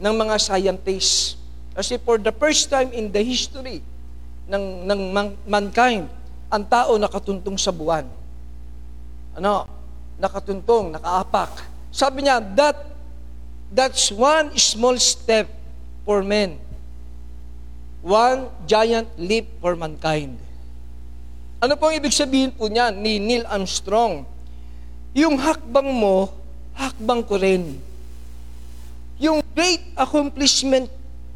ng 0.00 0.14
mga 0.16 0.34
scientists. 0.40 1.36
Kasi 1.76 2.00
for 2.00 2.16
the 2.16 2.32
first 2.32 2.72
time 2.72 2.88
in 2.96 3.12
the 3.12 3.20
history 3.20 3.84
ng, 4.48 4.88
ng 4.88 5.00
mankind, 5.44 6.08
ang 6.48 6.64
tao 6.64 6.96
nakatuntong 6.96 7.60
sa 7.60 7.68
buwan. 7.68 8.08
Ano? 9.36 9.68
Nakatuntong, 10.16 10.96
nakaapak. 10.96 11.60
Sabi 11.92 12.24
niya, 12.24 12.40
that, 12.56 12.88
that's 13.68 14.08
one 14.08 14.48
small 14.56 14.96
step 14.96 15.44
for 16.08 16.24
men 16.24 16.67
One 18.02 18.46
giant 18.64 19.10
leap 19.18 19.58
for 19.58 19.74
mankind. 19.74 20.38
Ano 21.58 21.74
pong 21.74 21.98
ibig 21.98 22.14
sabihin 22.14 22.54
po 22.54 22.70
niya 22.70 22.94
ni 22.94 23.18
Neil 23.18 23.42
Armstrong? 23.50 24.22
Yung 25.18 25.34
hakbang 25.34 25.90
mo, 25.90 26.30
hakbang 26.78 27.26
ko 27.26 27.34
rin. 27.34 27.82
Yung 29.18 29.42
great 29.50 29.82
accomplishment 29.98 30.86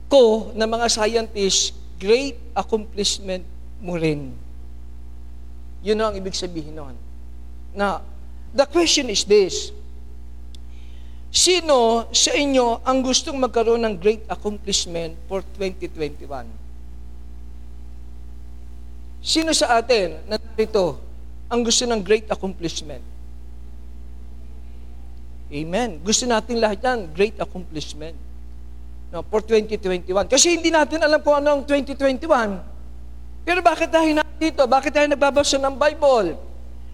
ko 0.07 0.55
na 0.55 0.71
mga 0.71 0.87
scientists, 0.87 1.75
great 1.99 2.39
accomplishment 2.55 3.43
mo 3.83 3.99
rin. 3.99 4.31
Yun 5.83 5.99
ang 5.99 6.15
ibig 6.15 6.39
sabihin 6.39 6.79
noon. 6.79 6.95
Na, 7.75 7.99
the 8.55 8.63
question 8.71 9.11
is 9.11 9.27
this, 9.27 9.75
Sino 11.33 12.13
sa 12.13 12.37
inyo 12.37 12.85
ang 12.85 13.01
gustong 13.01 13.41
magkaroon 13.41 13.81
ng 13.89 13.97
great 13.97 14.21
accomplishment 14.29 15.17
for 15.25 15.41
2021? 15.57 16.29
Sino 19.25 19.57
sa 19.57 19.81
atin 19.81 20.21
na 20.29 20.37
narito 20.37 21.01
ang 21.49 21.65
gusto 21.65 21.89
ng 21.89 22.05
great 22.05 22.29
accomplishment? 22.29 23.01
Amen. 25.49 26.05
Gusto 26.05 26.29
natin 26.29 26.61
lahat 26.61 26.85
yan, 26.85 27.09
great 27.17 27.41
accomplishment. 27.41 28.13
No, 29.09 29.25
for 29.25 29.41
2021. 29.41 30.29
Kasi 30.29 30.61
hindi 30.61 30.69
natin 30.69 31.01
alam 31.01 31.21
kung 31.25 31.41
ano 31.41 31.49
ang 31.57 31.63
2021. 31.65 32.29
Pero 33.45 33.61
bakit 33.65 33.89
tayo 33.89 34.21
dito? 34.37 34.69
Bakit 34.69 34.93
tayo 34.93 35.09
nagbabasa 35.09 35.57
ng 35.57 35.81
Bible? 35.81 36.37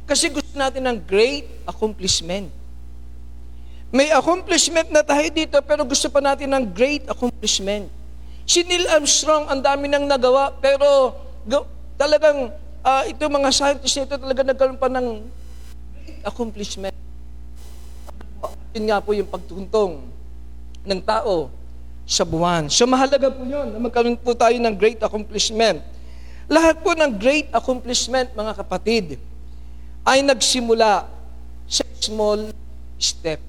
Kasi 0.06 0.30
gusto 0.30 0.54
natin 0.54 0.86
ng 0.86 0.98
great 1.02 1.46
accomplishment. 1.66 2.57
May 3.88 4.12
accomplishment 4.12 4.92
na 4.92 5.00
tayo 5.00 5.24
dito, 5.32 5.56
pero 5.64 5.80
gusto 5.80 6.12
pa 6.12 6.20
natin 6.20 6.52
ng 6.52 6.64
great 6.76 7.08
accomplishment. 7.08 7.88
Si 8.44 8.60
Neil 8.60 8.84
Armstrong, 8.92 9.48
ang 9.48 9.64
dami 9.64 9.88
nang 9.88 10.04
nagawa, 10.04 10.52
pero 10.60 11.16
talagang 11.96 12.52
uh, 12.84 13.02
ito 13.08 13.24
mga 13.24 13.48
scientists 13.48 13.96
nito 13.96 14.16
talaga 14.20 14.44
nagkaroon 14.44 14.76
pa 14.76 14.92
ng 14.92 15.24
great 16.04 16.20
accomplishment. 16.24 16.96
Yun 18.76 18.84
nga 18.92 19.00
po 19.00 19.16
yung 19.16 19.28
pagtuntong 19.28 20.04
ng 20.84 21.00
tao 21.00 21.48
sa 22.04 22.28
buwan. 22.28 22.68
So 22.68 22.84
mahalaga 22.84 23.32
po 23.32 23.40
yun 23.44 23.72
na 23.72 23.80
magkaroon 23.80 24.20
po 24.20 24.36
tayo 24.36 24.56
ng 24.56 24.74
great 24.76 25.00
accomplishment. 25.00 25.80
Lahat 26.48 26.80
po 26.80 26.96
ng 26.96 27.12
great 27.16 27.48
accomplishment, 27.52 28.32
mga 28.32 28.52
kapatid, 28.56 29.20
ay 30.04 30.24
nagsimula 30.24 31.04
sa 31.68 31.84
small 32.00 32.52
step. 32.96 33.47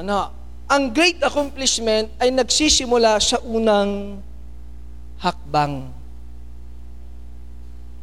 Ano, 0.00 0.32
ang 0.64 0.96
great 0.96 1.20
accomplishment 1.20 2.08
ay 2.16 2.32
nagsisimula 2.32 3.20
sa 3.20 3.36
unang 3.44 4.16
hakbang. 5.20 5.92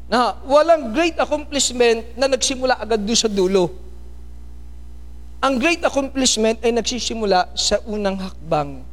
Na 0.06 0.38
walang 0.46 0.94
great 0.94 1.18
accomplishment 1.18 2.06
na 2.14 2.30
nagsimula 2.30 2.78
agad 2.78 3.02
doon 3.02 3.18
sa 3.18 3.26
dulo. 3.26 3.74
Ang 5.42 5.58
great 5.58 5.82
accomplishment 5.82 6.62
ay 6.62 6.70
nagsisimula 6.70 7.50
sa 7.58 7.82
unang 7.90 8.22
hakbang. 8.22 8.86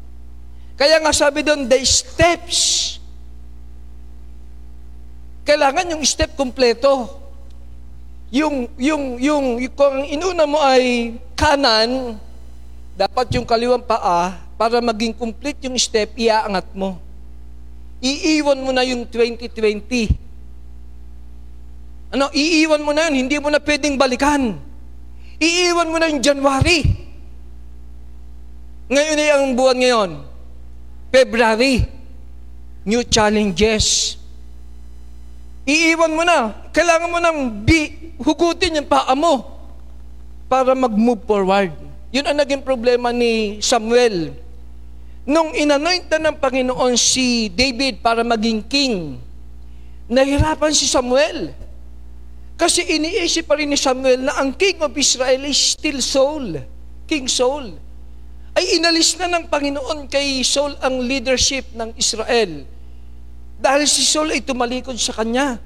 Kaya 0.72 0.96
nga 1.04 1.12
sabi 1.12 1.44
doon, 1.44 1.68
the 1.68 1.84
steps. 1.84 2.96
Kailangan 5.44 5.92
yung 5.92 6.00
step 6.08 6.32
kompleto. 6.40 7.20
Yung, 8.32 8.64
yung, 8.80 9.20
yung, 9.20 9.60
kung 9.76 10.08
inuna 10.08 10.48
mo 10.48 10.56
ay 10.56 11.14
kanan, 11.36 12.16
dapat 12.94 13.26
yung 13.34 13.46
kaliwang 13.46 13.82
paa, 13.82 14.38
para 14.54 14.78
maging 14.78 15.14
complete 15.14 15.58
yung 15.66 15.74
step, 15.74 16.14
iaangat 16.14 16.70
mo. 16.78 16.98
Iiwan 17.98 18.62
mo 18.62 18.70
na 18.70 18.86
yung 18.86 19.02
2020. 19.06 20.14
Ano, 22.14 22.30
iiwan 22.30 22.82
mo 22.86 22.94
na 22.94 23.10
yun, 23.10 23.26
hindi 23.26 23.36
mo 23.42 23.50
na 23.50 23.58
pwedeng 23.58 23.98
balikan. 23.98 24.54
Iiwan 25.42 25.90
mo 25.90 25.98
na 25.98 26.06
yung 26.06 26.22
January. 26.22 26.86
Ngayon 28.86 29.18
ay 29.18 29.30
ang 29.34 29.56
buwan 29.58 29.78
ngayon. 29.82 30.10
February. 31.10 31.82
New 32.86 33.02
challenges. 33.02 34.14
Iiwan 35.66 36.12
mo 36.14 36.22
na. 36.22 36.52
Kailangan 36.70 37.10
mo 37.10 37.18
nang 37.18 37.64
bi, 37.64 38.14
hugutin 38.20 38.78
yung 38.78 38.86
paa 38.86 39.16
mo 39.18 39.42
para 40.46 40.76
mag-move 40.76 41.24
forward. 41.26 41.72
Yun 42.14 42.30
ang 42.30 42.38
naging 42.38 42.62
problema 42.62 43.10
ni 43.10 43.58
Samuel. 43.58 44.30
Nung 45.26 45.50
inanoint 45.50 46.06
na 46.14 46.30
ng 46.30 46.38
Panginoon 46.38 46.94
si 46.94 47.50
David 47.50 47.98
para 47.98 48.22
maging 48.22 48.62
king, 48.70 49.18
nahirapan 50.06 50.70
si 50.70 50.86
Samuel. 50.86 51.50
Kasi 52.54 52.86
iniisip 52.86 53.50
pa 53.50 53.58
rin 53.58 53.66
ni 53.66 53.74
Samuel 53.74 54.30
na 54.30 54.38
ang 54.38 54.54
king 54.54 54.78
of 54.78 54.94
Israel 54.94 55.42
is 55.42 55.74
still 55.74 55.98
Saul, 55.98 56.62
King 57.10 57.26
Saul. 57.26 57.74
Ay 58.54 58.78
inalis 58.78 59.18
na 59.18 59.26
ng 59.26 59.50
Panginoon 59.50 60.06
kay 60.06 60.38
Saul 60.46 60.78
ang 60.78 61.02
leadership 61.02 61.66
ng 61.74 61.98
Israel. 61.98 62.62
Dahil 63.58 63.90
si 63.90 64.06
Saul 64.06 64.30
ay 64.30 64.38
tumalikod 64.38 64.94
sa 65.02 65.18
kanya. 65.18 65.58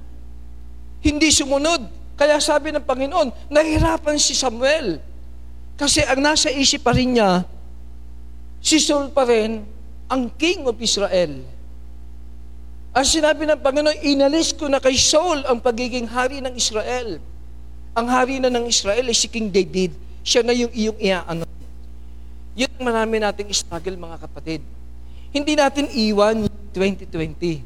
Hindi 1.05 1.29
sumunod. 1.29 1.93
Kaya 2.17 2.41
sabi 2.41 2.73
ng 2.73 2.89
Panginoon, 2.89 3.53
nahirapan 3.53 4.17
si 4.17 4.33
Samuel. 4.33 5.08
Kasi 5.79 6.03
ang 6.03 6.19
nasa 6.19 6.51
isip 6.51 6.83
pa 6.83 6.91
rin 6.91 7.15
niya, 7.15 7.47
si 8.59 8.83
Saul 8.83 9.15
pa 9.15 9.23
rin 9.23 9.63
ang 10.11 10.27
king 10.35 10.67
of 10.67 10.75
Israel. 10.83 11.39
Ang 12.91 13.07
sinabi 13.07 13.47
ng 13.47 13.63
Panginoon, 13.63 14.03
inalis 14.03 14.51
ko 14.51 14.67
na 14.67 14.83
kay 14.83 14.99
Saul 14.99 15.47
ang 15.47 15.63
pagiging 15.63 16.11
hari 16.11 16.43
ng 16.43 16.51
Israel. 16.59 17.23
Ang 17.95 18.07
hari 18.11 18.43
na 18.43 18.51
ng 18.51 18.67
Israel 18.67 19.07
ay 19.07 19.15
si 19.15 19.31
King 19.31 19.55
David. 19.55 19.95
Siya 20.27 20.43
na 20.43 20.51
yung 20.51 20.75
iyong 20.75 20.99
iaano. 20.99 21.47
Yun 22.59 22.71
ang 22.75 22.85
marami 22.91 23.23
nating 23.23 23.55
struggle, 23.55 23.95
mga 23.95 24.19
kapatid. 24.19 24.61
Hindi 25.31 25.55
natin 25.55 25.87
iwan 25.95 26.51
2020. 26.75 27.63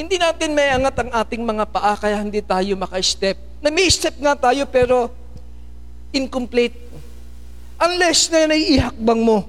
Hindi 0.00 0.16
natin 0.16 0.56
may 0.56 0.72
angat 0.72 0.96
ang 1.04 1.10
ating 1.12 1.44
mga 1.44 1.64
paa 1.68 1.92
kaya 2.00 2.16
hindi 2.16 2.40
tayo 2.40 2.72
maka-step. 2.80 3.36
Na 3.60 3.68
may 3.68 3.92
step 3.92 4.16
nga 4.16 4.32
tayo 4.32 4.64
pero 4.64 5.12
incomplete. 6.16 6.89
Unless 7.80 8.28
na 8.28 8.44
yan 8.44 8.52
ay 8.52 8.62
ihakbang 8.76 9.20
mo. 9.24 9.48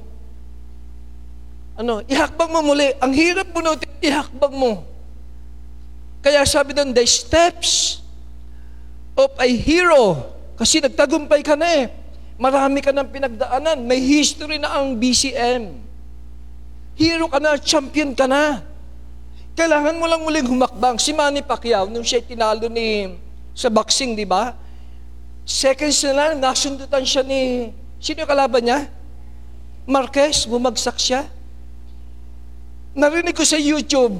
Ano, 1.75 1.99
ihakbang 2.07 2.47
mo 2.47 2.63
muli. 2.63 2.95
Ang 3.03 3.11
hirap 3.11 3.51
bunutin, 3.51 3.91
ihakbang 3.99 4.55
mo. 4.55 4.87
Kaya 6.23 6.47
sabi 6.47 6.71
doon, 6.71 6.95
the 6.95 7.03
steps 7.03 7.99
of 9.19 9.35
a 9.35 9.49
hero. 9.51 10.31
Kasi 10.55 10.79
nagtagumpay 10.79 11.43
ka 11.43 11.59
na 11.59 11.67
eh. 11.67 11.85
Marami 12.39 12.79
ka 12.79 12.95
ng 12.95 13.09
pinagdaanan. 13.11 13.83
May 13.83 13.99
history 13.99 14.61
na 14.61 14.79
ang 14.79 14.95
BCM. 14.95 15.75
Hero 16.95 17.27
ka 17.27 17.41
na, 17.41 17.59
champion 17.59 18.15
ka 18.15 18.31
na. 18.31 18.63
Kailangan 19.57 19.99
mo 19.99 20.07
lang 20.07 20.23
muling 20.23 20.47
humakbang. 20.47 20.95
Si 20.95 21.11
Manny 21.11 21.43
Pacquiao, 21.43 21.89
nung 21.91 22.05
siya 22.05 22.23
tinalo 22.23 22.71
ni, 22.71 23.11
sa 23.51 23.67
boxing, 23.67 24.15
di 24.15 24.23
ba? 24.23 24.55
Seconds 25.43 25.99
na 26.07 26.13
lang, 26.15 26.31
nasundutan 26.39 27.03
siya 27.03 27.25
ni 27.25 27.73
Sino 28.01 28.25
yung 28.25 28.31
kalaban 28.33 28.65
niya? 28.65 28.89
Marquez, 29.85 30.49
bumagsak 30.49 30.97
siya. 30.97 31.29
Narinig 32.97 33.37
ko 33.37 33.45
sa 33.45 33.55
YouTube, 33.55 34.19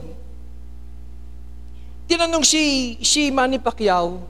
tinanong 2.08 2.46
si, 2.46 2.96
si 3.04 3.28
Manny 3.28 3.60
Pacquiao, 3.60 4.24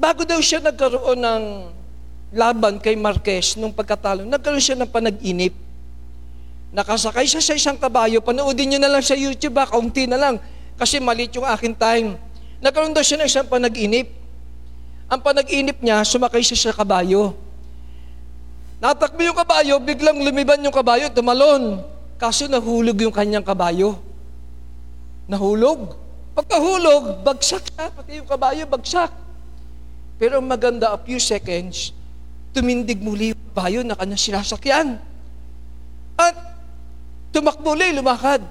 bago 0.00 0.26
daw 0.26 0.42
siya 0.42 0.58
nagkaroon 0.58 1.20
ng 1.20 1.42
laban 2.34 2.82
kay 2.82 2.98
Marquez 2.98 3.54
nung 3.54 3.70
pagkatalo, 3.70 4.26
nagkaroon 4.26 4.58
siya 4.58 4.74
ng 4.82 4.90
panag-inip. 4.90 5.54
Nakasakay 6.74 7.28
siya 7.28 7.44
sa 7.44 7.54
isang 7.54 7.78
kabayo, 7.78 8.18
panoodin 8.18 8.74
niyo 8.74 8.78
na 8.82 8.90
lang 8.90 9.04
sa 9.04 9.14
YouTube 9.14 9.54
ha, 9.62 9.68
kaunti 9.68 10.10
na 10.10 10.18
lang, 10.18 10.42
kasi 10.74 10.98
malit 10.98 11.30
yung 11.36 11.46
akin 11.46 11.76
time. 11.76 12.18
Nagkaroon 12.58 12.96
daw 12.96 13.04
siya 13.04 13.22
ng 13.22 13.28
isang 13.28 13.46
panag-inip. 13.46 14.10
Ang 15.06 15.20
panag-inip 15.20 15.78
niya, 15.84 16.02
sumakay 16.02 16.40
siya 16.40 16.72
sa 16.72 16.72
kabayo. 16.72 17.36
Natakbo 18.82 19.22
yung 19.22 19.38
kabayo, 19.38 19.78
biglang 19.78 20.18
lumiban 20.18 20.58
yung 20.58 20.74
kabayo, 20.74 21.06
tumalon. 21.06 21.86
Kaso 22.18 22.50
nahulog 22.50 22.98
yung 22.98 23.14
kanyang 23.14 23.46
kabayo. 23.46 23.94
Nahulog. 25.30 25.94
Pagkahulog, 26.34 27.22
bagsak 27.22 27.62
siya, 27.62 27.94
pati 27.94 28.18
yung 28.18 28.26
kabayo, 28.26 28.66
bagsak. 28.66 29.14
Pero 30.18 30.42
maganda, 30.42 30.90
a 30.90 30.98
few 30.98 31.22
seconds, 31.22 31.94
tumindig 32.50 32.98
muli 32.98 33.30
yung 33.30 33.42
kabayo 33.54 33.80
na 33.86 33.94
kanyang 33.94 34.18
sinasakyan. 34.18 34.98
At 36.18 36.34
tumakbo 37.30 37.78
lumakad. 37.78 38.42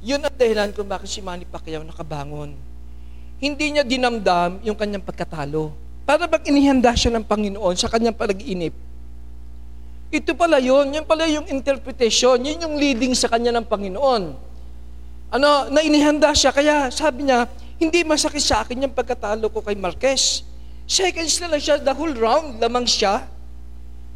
Yun 0.00 0.24
ang 0.24 0.32
dahilan 0.32 0.72
kung 0.72 0.88
bakit 0.88 1.12
si 1.12 1.20
Manny 1.20 1.44
Pacquiao 1.44 1.84
nakabangon. 1.84 2.56
Hindi 3.36 3.66
niya 3.68 3.84
dinamdam 3.84 4.64
yung 4.64 4.80
kanyang 4.80 5.04
pagkatalo. 5.04 5.85
Para 6.06 6.30
bang 6.30 6.54
inihanda 6.54 6.94
siya 6.94 7.18
ng 7.18 7.26
Panginoon 7.26 7.74
sa 7.74 7.90
kanyang 7.90 8.14
pag-inip. 8.14 8.70
Ito 10.14 10.38
pala 10.38 10.62
yun, 10.62 10.94
yun 10.94 11.02
pala 11.02 11.26
yung 11.26 11.50
interpretation, 11.50 12.38
yun 12.38 12.62
yung 12.62 12.78
leading 12.78 13.10
sa 13.10 13.26
kanya 13.26 13.50
ng 13.58 13.66
Panginoon. 13.66 14.22
Ano, 15.34 15.50
na 15.66 15.82
inihanda 15.82 16.30
siya, 16.30 16.54
kaya 16.54 16.94
sabi 16.94 17.26
niya, 17.26 17.50
hindi 17.82 18.06
masakit 18.06 18.38
sa 18.38 18.62
akin 18.62 18.86
yung 18.86 18.94
pagkatalo 18.94 19.50
ko 19.50 19.66
kay 19.66 19.74
Marquez. 19.74 20.46
Seconds 20.86 21.42
na 21.42 21.58
lang 21.58 21.60
siya, 21.60 21.82
the 21.82 21.90
whole 21.90 22.14
round, 22.14 22.62
lamang 22.62 22.86
siya. 22.86 23.26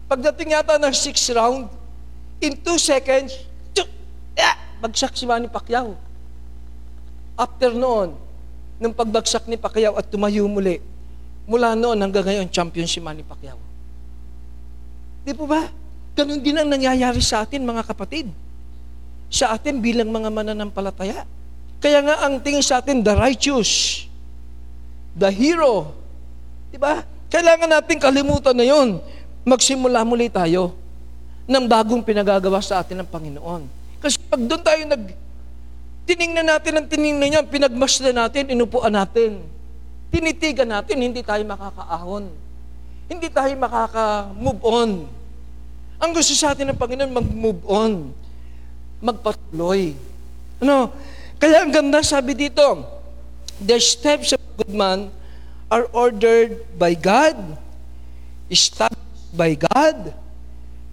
Pagdating 0.07 0.55
yata 0.55 0.79
ng 0.79 0.95
sixth 0.95 1.27
round, 1.35 1.67
in 2.39 2.55
two 2.55 2.79
seconds, 2.79 3.35
tsk, 3.75 3.91
ah, 4.39 4.57
bagsak 4.79 5.19
si 5.19 5.27
Manny 5.27 5.51
Pacquiao. 5.51 5.99
After 7.35 7.75
noon, 7.75 8.15
nung 8.79 8.95
pagbagsak 8.95 9.51
ni 9.51 9.59
Pacquiao 9.59 9.99
at 9.99 10.07
tumayo 10.07 10.47
muli, 10.47 10.79
Mula 11.51 11.75
noon 11.75 11.99
hanggang 11.99 12.23
ngayon, 12.23 12.47
champion 12.47 12.87
si 12.87 13.03
Manny 13.03 13.27
Pacquiao. 13.27 13.59
Di 15.27 15.35
po 15.35 15.51
ba? 15.51 15.67
Ganun 16.15 16.39
din 16.39 16.55
ang 16.55 16.71
nangyayari 16.71 17.19
sa 17.19 17.43
atin, 17.43 17.67
mga 17.67 17.83
kapatid. 17.91 18.31
Sa 19.27 19.51
atin 19.51 19.83
bilang 19.83 20.15
mga 20.15 20.31
mananampalataya. 20.31 21.27
Kaya 21.83 21.99
nga 22.07 22.23
ang 22.23 22.39
tingin 22.39 22.63
sa 22.63 22.79
atin, 22.79 23.03
the 23.03 23.11
righteous, 23.19 24.05
the 25.19 25.27
hero. 25.27 25.91
Di 26.71 26.79
ba? 26.79 27.03
Kailangan 27.27 27.83
natin 27.83 27.99
kalimutan 27.99 28.55
na 28.55 28.71
yon. 28.71 29.03
Magsimula 29.43 30.07
muli 30.07 30.31
tayo 30.31 30.79
ng 31.51 31.65
bagong 31.67 32.07
pinagagawa 32.07 32.63
sa 32.63 32.79
atin 32.79 33.03
ng 33.03 33.09
Panginoon. 33.11 33.63
Kasi 33.99 34.23
pag 34.23 34.39
doon 34.39 34.63
tayo 34.63 34.83
nag, 34.87 35.03
tiningnan 36.07 36.47
natin 36.47 36.73
ang 36.79 36.87
tiningnan 36.87 37.27
niya, 37.27 37.43
pinagmasdan 37.43 38.15
natin, 38.15 38.55
inupuan 38.55 38.95
natin, 38.95 39.43
tinitigan 40.11 40.69
natin, 40.69 40.99
hindi 40.99 41.23
tayo 41.23 41.41
makakaahon. 41.47 42.29
Hindi 43.11 43.29
tayo 43.31 43.51
makaka-move 43.59 44.63
on. 44.63 44.91
Ang 46.01 46.11
gusto 46.15 46.35
sa 46.35 46.55
atin 46.55 46.71
ng 46.71 46.79
Panginoon, 46.79 47.11
mag-move 47.11 47.63
on. 47.67 47.93
Magpatuloy. 49.03 49.95
Ano? 50.63 50.93
Kaya 51.41 51.65
ang 51.65 51.73
ganda 51.73 52.05
sabi 52.05 52.37
dito, 52.37 52.85
the 53.63 53.81
steps 53.81 54.37
of 54.37 54.41
a 54.41 54.53
good 54.61 54.75
man 54.77 55.09
are 55.71 55.89
ordered 55.95 56.67
by 56.77 56.93
God, 56.93 57.37
established 58.53 59.33
by 59.33 59.55
God, 59.55 60.13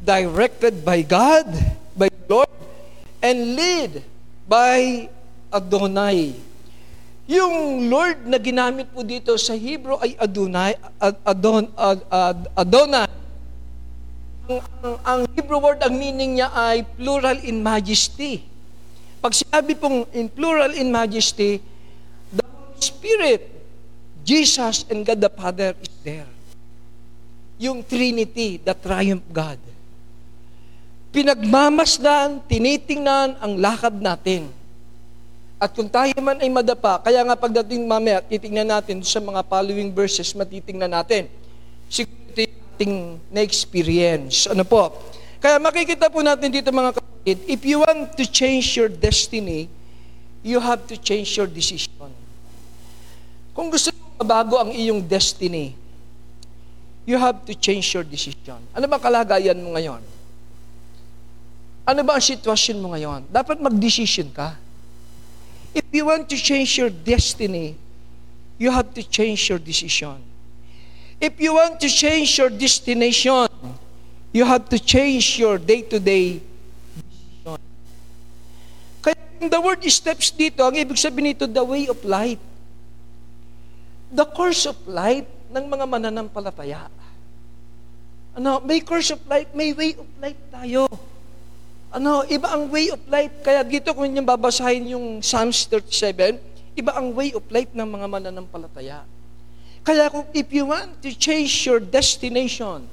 directed 0.03 0.85
by 0.85 1.01
God, 1.01 1.49
by 1.97 2.07
the 2.07 2.23
Lord, 2.29 2.53
and 3.19 3.57
lead 3.57 4.05
by 4.47 5.09
Adonai. 5.51 6.46
Yung 7.27 7.91
Lord 7.91 8.23
na 8.23 8.39
ginamit 8.39 8.87
po 8.87 9.03
dito 9.03 9.35
sa 9.35 9.51
Hebrew 9.51 9.99
ay 9.99 10.15
Adonai, 10.15 10.79
Adon, 11.27 11.67
Ad, 11.75 11.99
Ad, 12.07 12.39
Adonai. 12.55 13.11
Ang, 14.47 14.59
ang, 14.63 14.95
ang 15.03 15.21
Hebrew 15.35 15.59
word, 15.59 15.83
ang 15.83 15.91
meaning 15.91 16.39
niya 16.39 16.47
ay 16.55 16.87
plural 16.95 17.35
in 17.43 17.59
majesty. 17.59 18.47
Pag 19.19 19.35
sinabi 19.35 19.75
pong 19.75 20.07
in 20.15 20.31
plural 20.31 20.71
in 20.71 20.87
majesty, 20.87 21.59
the 22.31 22.47
Holy 22.47 22.79
Spirit, 22.79 23.43
Jesus 24.23 24.87
and 24.87 25.03
God 25.03 25.19
the 25.19 25.27
Father 25.27 25.75
is 25.83 25.91
there. 26.07 26.31
Yung 27.59 27.83
Trinity, 27.83 28.55
the 28.55 28.71
triumph 28.71 29.27
God. 29.35 29.59
Pinagmamasdan, 31.11 32.39
tinitingnan 32.47 33.35
ang 33.43 33.59
lakad 33.59 33.99
natin 33.99 34.47
at 35.57 35.73
kung 35.73 35.89
tayo 35.89 36.13
man 36.21 36.37
ay 36.37 36.49
madapa, 36.53 37.01
kaya 37.01 37.25
nga 37.25 37.33
pagdating 37.33 37.85
mamaya, 37.89 38.21
titingnan 38.21 38.69
natin 38.69 39.01
sa 39.01 39.17
mga 39.17 39.41
following 39.45 39.89
verses, 39.89 40.29
matitingnan 40.37 40.93
natin. 40.93 41.25
Siguro 41.89 42.17
ating 42.77 43.17
na-experience. 43.33 44.45
Ano 44.53 44.61
po? 44.61 44.93
Kaya 45.41 45.57
makikita 45.57 46.13
po 46.13 46.21
natin 46.21 46.53
dito 46.53 46.69
mga 46.69 46.93
kapatid, 46.93 47.37
if 47.49 47.65
you 47.65 47.81
want 47.81 48.13
to 48.13 48.21
change 48.29 48.77
your 48.77 48.85
destiny, 48.85 49.65
you 50.45 50.61
have 50.61 50.85
to 50.85 50.93
change 50.93 51.33
your 51.41 51.49
decision. 51.49 52.13
Kung 53.57 53.73
gusto 53.73 53.89
mo 53.89 54.21
mabago 54.21 54.61
ang 54.61 54.69
iyong 54.69 55.01
destiny, 55.01 55.73
you 57.09 57.17
have 57.17 57.41
to 57.49 57.57
change 57.57 57.97
your 57.97 58.05
decision. 58.05 58.61
Ano 58.77 58.85
ba 58.85 59.01
kalagayan 59.01 59.57
mo 59.57 59.73
ngayon? 59.73 60.05
Ano 61.81 62.01
ba 62.05 62.21
ang 62.21 62.21
sitwasyon 62.21 62.77
mo 62.77 62.93
ngayon? 62.93 63.25
Dapat 63.33 63.57
mag-decision 63.57 64.29
ka. 64.29 64.53
If 65.77 65.85
you 65.93 66.09
want 66.09 66.25
to 66.33 66.37
change 66.41 66.81
your 66.81 66.89
destiny, 66.89 67.77
you 68.57 68.73
have 68.73 68.97
to 68.97 69.05
change 69.05 69.45
your 69.45 69.61
decision. 69.61 70.17
If 71.21 71.37
you 71.37 71.53
want 71.53 71.77
to 71.85 71.89
change 71.89 72.33
your 72.41 72.49
destination, 72.49 73.45
you 74.33 74.41
have 74.41 74.65
to 74.73 74.81
change 74.81 75.37
your 75.37 75.61
day-to-day 75.61 76.41
decision. 76.41 77.61
Kaya 79.05 79.21
the 79.37 79.61
word 79.61 79.85
steps 79.85 80.33
dito, 80.33 80.65
ang 80.65 80.73
ibig 80.73 80.97
sabihin 80.97 81.37
nito, 81.37 81.45
the 81.45 81.61
way 81.61 81.85
of 81.85 82.01
life. 82.01 82.41
The 84.09 84.25
course 84.25 84.65
of 84.65 84.81
life 84.89 85.29
ng 85.53 85.61
mga 85.61 85.85
mananampalataya. 85.85 86.89
Ano, 88.33 88.65
may 88.65 88.81
course 88.81 89.13
of 89.13 89.21
life, 89.29 89.45
may 89.53 89.77
way 89.77 89.93
of 89.93 90.09
life 90.17 90.41
tayo. 90.49 90.89
Ano, 91.97 92.21
iba 92.29 92.53
ang 92.53 92.69
way 92.69 92.93
of 92.93 93.01
life. 93.09 93.33
Kaya 93.41 93.65
dito 93.65 93.89
kung 93.97 94.05
yung 94.05 94.21
babasahin 94.21 94.93
yung 94.93 95.17
Psalms 95.25 95.65
37, 95.65 96.37
iba 96.77 96.93
ang 96.93 97.09
way 97.09 97.33
of 97.33 97.41
life 97.49 97.73
ng 97.73 97.89
mga 97.89 98.05
mananampalataya. 98.05 99.01
Kaya 99.81 100.05
kung 100.13 100.29
if 100.29 100.45
you 100.53 100.69
want 100.69 101.01
to 101.01 101.09
change 101.09 101.65
your 101.65 101.81
destination, 101.81 102.85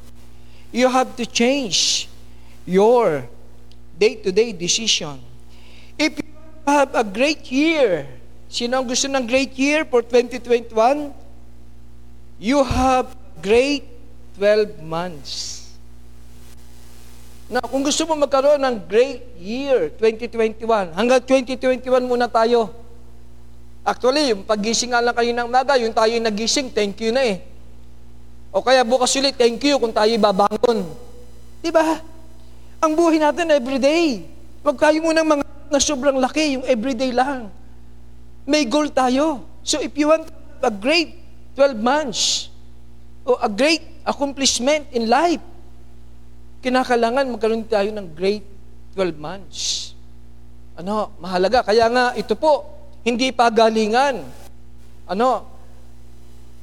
you 0.73 0.89
have 0.89 1.13
to 1.21 1.29
change 1.29 2.09
your 2.65 3.29
day-to-day 4.01 4.57
decision. 4.57 5.21
If 6.01 6.25
you 6.25 6.33
have 6.65 6.97
a 6.97 7.05
great 7.05 7.45
year, 7.53 8.09
sino 8.49 8.81
ang 8.81 8.89
gusto 8.89 9.05
ng 9.05 9.29
great 9.29 9.53
year 9.61 9.85
for 9.85 10.01
2021? 10.01 11.13
You 12.41 12.65
have 12.65 13.13
great 13.45 13.85
12 14.41 14.81
months. 14.81 15.64
Na 17.49 17.61
kung 17.61 17.85
gusto 17.85 18.09
mo 18.09 18.17
magkaroon 18.25 18.61
ng 18.61 18.77
great 18.89 19.21
year 19.37 19.93
2021, 20.01 20.97
hanggang 20.97 21.21
2021 21.21 21.85
muna 22.09 22.25
tayo. 22.25 22.73
Actually, 23.85 24.33
yung 24.33 24.49
pagising 24.49 24.97
nga 24.97 25.05
lang 25.05 25.13
kayo 25.13 25.29
ng 25.29 25.49
maga, 25.53 25.77
yung 25.77 25.93
tayo 25.93 26.17
nagising, 26.17 26.73
thank 26.73 26.97
you 27.05 27.13
na 27.13 27.21
eh. 27.21 27.45
O 28.49 28.65
kaya 28.65 28.81
bukas 28.81 29.13
ulit, 29.21 29.37
thank 29.37 29.61
you 29.61 29.77
kung 29.77 29.93
tayo 29.93 30.09
babangon. 30.17 30.89
Di 31.61 31.69
ba? 31.69 32.01
Ang 32.81 32.97
buhay 32.97 33.21
natin 33.21 33.53
everyday. 33.53 34.25
Huwag 34.65 34.81
kayo 34.81 35.05
muna 35.05 35.21
mga 35.21 35.45
na 35.69 35.81
sobrang 35.81 36.17
laki, 36.17 36.57
yung 36.57 36.65
everyday 36.65 37.13
lang. 37.13 37.53
May 38.49 38.65
goal 38.65 38.89
tayo. 38.89 39.45
So 39.61 39.85
if 39.85 39.93
you 39.97 40.09
want 40.09 40.29
a 40.65 40.73
great 40.73 41.21
12 41.57 41.77
months, 41.77 42.49
o 43.25 43.37
a 43.41 43.49
great 43.49 43.85
accomplishment 44.05 44.89
in 44.93 45.09
life, 45.09 45.41
kinakalangan 46.65 47.29
magkaroon 47.29 47.69
tayo 47.69 47.93
ng 47.93 48.09
great 48.17 48.41
12 48.97 49.21
months. 49.21 49.93
Ano, 50.81 51.13
mahalaga. 51.21 51.61
Kaya 51.61 51.93
nga, 51.93 52.17
ito 52.17 52.33
po, 52.33 52.65
hindi 53.05 53.29
pa 53.37 53.53
galingan. 53.53 54.25
Ano, 55.05 55.45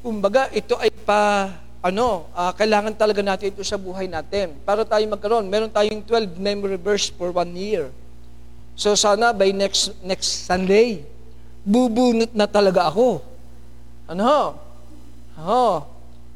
kumbaga, 0.02 0.50
ito 0.50 0.74
ay 0.82 0.90
pa, 0.90 1.54
ano, 1.86 2.26
uh, 2.34 2.50
kailangan 2.58 2.98
talaga 2.98 3.22
natin 3.22 3.54
ito 3.54 3.62
sa 3.62 3.78
buhay 3.78 4.10
natin. 4.10 4.58
Para 4.66 4.82
tayo 4.82 5.06
magkaroon, 5.06 5.46
meron 5.46 5.70
tayong 5.70 6.02
12 6.02 6.42
memory 6.42 6.82
verse 6.82 7.14
for 7.14 7.30
one 7.30 7.54
year. 7.54 7.94
So 8.74 8.98
sana 8.98 9.30
by 9.30 9.54
next 9.54 9.94
next 10.02 10.50
Sunday, 10.50 11.06
bubunot 11.62 12.34
na 12.34 12.50
talaga 12.50 12.90
ako. 12.90 13.22
Ano? 14.10 14.58
Oh, 15.38 15.86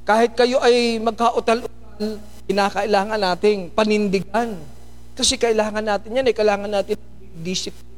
kahit 0.06 0.38
kayo 0.38 0.62
ay 0.62 1.02
magkautal-utal, 1.02 2.22
kinakailangan 2.46 3.20
nating 3.20 3.74
panindigan. 3.74 4.58
Kasi 5.16 5.40
kailangan 5.40 5.84
natin 5.84 6.12
yan 6.16 6.26
eh. 6.28 6.36
Kailangan 6.36 6.70
natin 6.70 6.98
discipline 7.40 7.96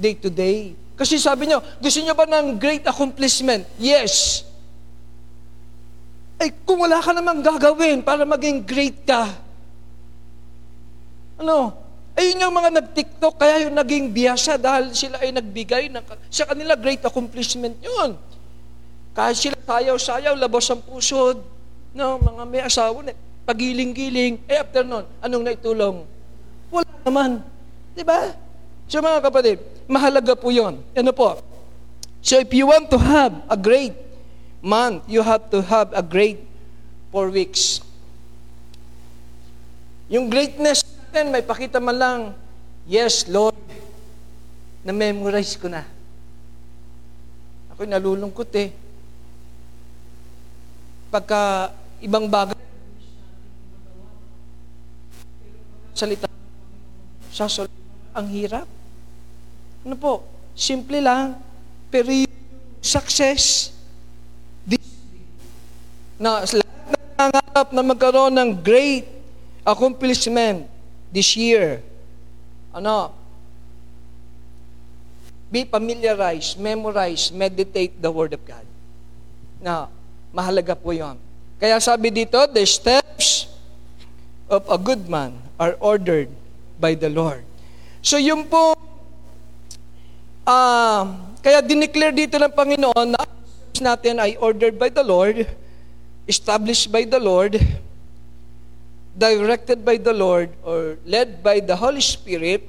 day 0.00 0.16
to 0.16 0.32
day. 0.32 0.72
Kasi 0.96 1.20
sabi 1.20 1.48
nyo, 1.48 1.60
gusto 1.80 2.00
nyo 2.00 2.16
ba 2.16 2.24
ng 2.24 2.56
great 2.56 2.84
accomplishment? 2.88 3.68
Yes. 3.76 4.44
Ay, 6.40 6.56
kung 6.64 6.80
wala 6.80 7.04
ka 7.04 7.12
namang 7.12 7.44
gagawin 7.44 8.00
para 8.00 8.24
maging 8.24 8.64
great 8.64 9.04
ka, 9.04 9.28
ano? 11.36 11.76
Ayun 12.16 12.48
yung 12.48 12.52
mga 12.56 12.70
nag-TikTok, 12.80 13.34
kaya 13.36 13.68
yung 13.68 13.76
naging 13.76 14.12
biyasa 14.12 14.60
dahil 14.60 14.92
sila 14.92 15.20
ay 15.24 15.32
nagbigay 15.32 15.88
ng, 15.92 16.04
sa 16.28 16.48
kanila 16.48 16.76
great 16.76 17.00
accomplishment 17.00 17.76
yun. 17.80 18.16
Kahit 19.16 19.36
sila 19.40 19.56
sayaw-sayaw, 19.56 20.36
labos 20.36 20.68
ang 20.68 20.84
pusod, 20.84 21.40
no, 21.96 22.20
mga 22.20 22.42
may 22.44 22.60
asawa 22.64 23.04
na, 23.04 23.16
pagiling-giling, 23.50 24.46
eh 24.46 24.62
after 24.62 24.86
nun, 24.86 25.02
anong 25.18 25.42
naitulong? 25.42 26.06
Wala 26.70 26.90
naman. 27.02 27.42
Di 27.98 28.06
ba? 28.06 28.30
So 28.86 29.02
mga 29.02 29.26
kapatid, 29.26 29.58
mahalaga 29.90 30.38
po 30.38 30.54
yon. 30.54 30.78
Ano 30.94 31.10
po? 31.10 31.42
So 32.22 32.38
if 32.38 32.54
you 32.54 32.70
want 32.70 32.86
to 32.94 32.98
have 33.02 33.34
a 33.50 33.58
great 33.58 33.98
month, 34.62 35.02
you 35.10 35.18
have 35.18 35.50
to 35.50 35.58
have 35.66 35.90
a 35.90 36.04
great 36.04 36.46
four 37.10 37.26
weeks. 37.26 37.82
Yung 40.06 40.30
greatness 40.30 40.86
natin, 40.86 41.34
may 41.34 41.42
pakita 41.42 41.82
man 41.82 41.96
lang, 41.98 42.20
yes, 42.86 43.26
Lord, 43.26 43.58
na-memorize 44.86 45.58
ko 45.58 45.66
na. 45.66 45.82
Ako'y 47.74 47.90
nalulungkot 47.90 48.50
eh. 48.58 48.70
Pagka 51.10 51.74
ibang 51.98 52.30
bagay, 52.30 52.59
salita 56.00 56.28
sa 57.28 57.44
ang 58.16 58.26
hirap. 58.32 58.64
Ano 59.84 59.96
po? 60.00 60.24
Simple 60.56 61.04
lang. 61.04 61.36
Pero 61.92 62.08
yung 62.08 62.32
success, 62.80 63.76
na 66.20 66.44
lahat 66.44 66.84
na 66.92 66.98
nangangarap 67.16 67.68
na 67.72 67.82
magkaroon 67.82 68.34
ng 68.36 68.50
great 68.60 69.08
accomplishment 69.64 70.68
this 71.08 71.32
year. 71.32 71.80
Ano? 72.76 73.16
Be 75.48 75.64
familiarized, 75.64 76.60
memorize, 76.60 77.32
meditate 77.32 77.96
the 77.96 78.12
Word 78.12 78.36
of 78.36 78.44
God. 78.44 78.62
Na, 79.64 79.88
mahalaga 80.28 80.76
po 80.76 80.92
yon. 80.92 81.16
Kaya 81.56 81.80
sabi 81.80 82.12
dito, 82.12 82.36
the 82.52 82.68
steps 82.68 83.39
of 84.50 84.66
a 84.66 84.76
good 84.76 85.06
man 85.06 85.38
are 85.56 85.78
ordered 85.78 86.28
by 86.82 86.98
the 86.98 87.08
Lord. 87.08 87.46
So 88.02 88.18
yung 88.18 88.50
po, 88.50 88.74
uh, 90.44 91.02
kaya 91.40 91.62
dineclare 91.62 92.12
dito 92.12 92.36
ng 92.36 92.50
Panginoon 92.50 93.14
na 93.14 93.22
natin 93.80 94.20
ay 94.20 94.36
ordered 94.36 94.76
by 94.76 94.90
the 94.90 95.06
Lord, 95.06 95.46
established 96.28 96.90
by 96.92 97.06
the 97.06 97.22
Lord, 97.22 97.56
directed 99.16 99.86
by 99.86 99.96
the 99.96 100.12
Lord, 100.12 100.50
or 100.66 100.98
led 101.06 101.40
by 101.40 101.62
the 101.62 101.78
Holy 101.78 102.02
Spirit, 102.02 102.66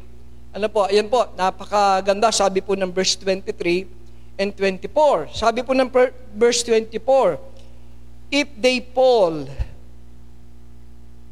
ano 0.51 0.67
po, 0.67 0.87
ayan 0.87 1.07
po, 1.07 1.31
napakaganda, 1.35 2.27
sabi 2.31 2.59
po 2.59 2.75
ng 2.75 2.91
verse 2.91 3.15
23 3.15 3.87
and 4.35 4.51
24. 4.55 5.31
Sabi 5.31 5.63
po 5.63 5.71
ng 5.71 5.87
verse 6.35 6.61
24, 6.67 7.39
If 8.31 8.47
they 8.59 8.83
fall, 8.95 9.47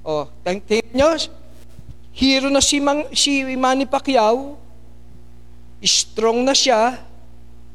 oh, 0.10 0.26
tingnan 0.42 0.90
nyo, 0.98 1.10
hero 2.18 2.50
na 2.50 2.62
si, 2.66 2.82
Mang, 2.82 3.06
si 3.14 3.46
Manny 3.54 3.86
Pacquiao, 3.86 4.58
strong 5.86 6.42
na 6.42 6.58
siya, 6.58 6.98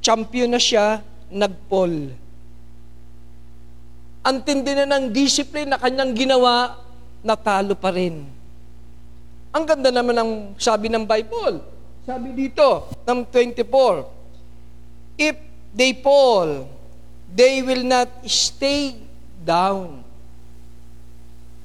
champion 0.02 0.50
na 0.50 0.58
siya, 0.58 0.98
nag-fall. 1.30 2.10
Ang 4.24 4.38
tindi 4.42 4.72
na 4.74 4.88
ng 4.88 5.12
discipline 5.14 5.70
na 5.70 5.78
kanyang 5.78 6.16
ginawa, 6.16 6.80
natalo 7.22 7.78
pa 7.78 7.94
rin. 7.94 8.26
Ang 9.54 9.64
ganda 9.68 9.94
naman 9.94 10.16
ng 10.18 10.30
sabi 10.58 10.90
ng 10.90 11.06
Bible. 11.06 11.62
Sabi 12.04 12.34
dito, 12.34 12.90
ng 13.06 13.20
24, 13.30 14.10
If 15.14 15.38
they 15.70 15.94
fall, 16.02 16.66
they 17.30 17.62
will 17.62 17.86
not 17.86 18.10
stay 18.26 18.98
down. 19.46 20.02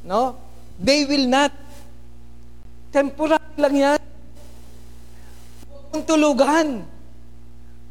No? 0.06 0.49
They 0.80 1.04
will 1.04 1.28
not. 1.28 1.52
Temporary 2.90 3.60
lang 3.60 3.76
yan. 3.76 4.02
Huwag 5.68 5.86
mong 5.92 6.06
tulugan. 6.08 6.68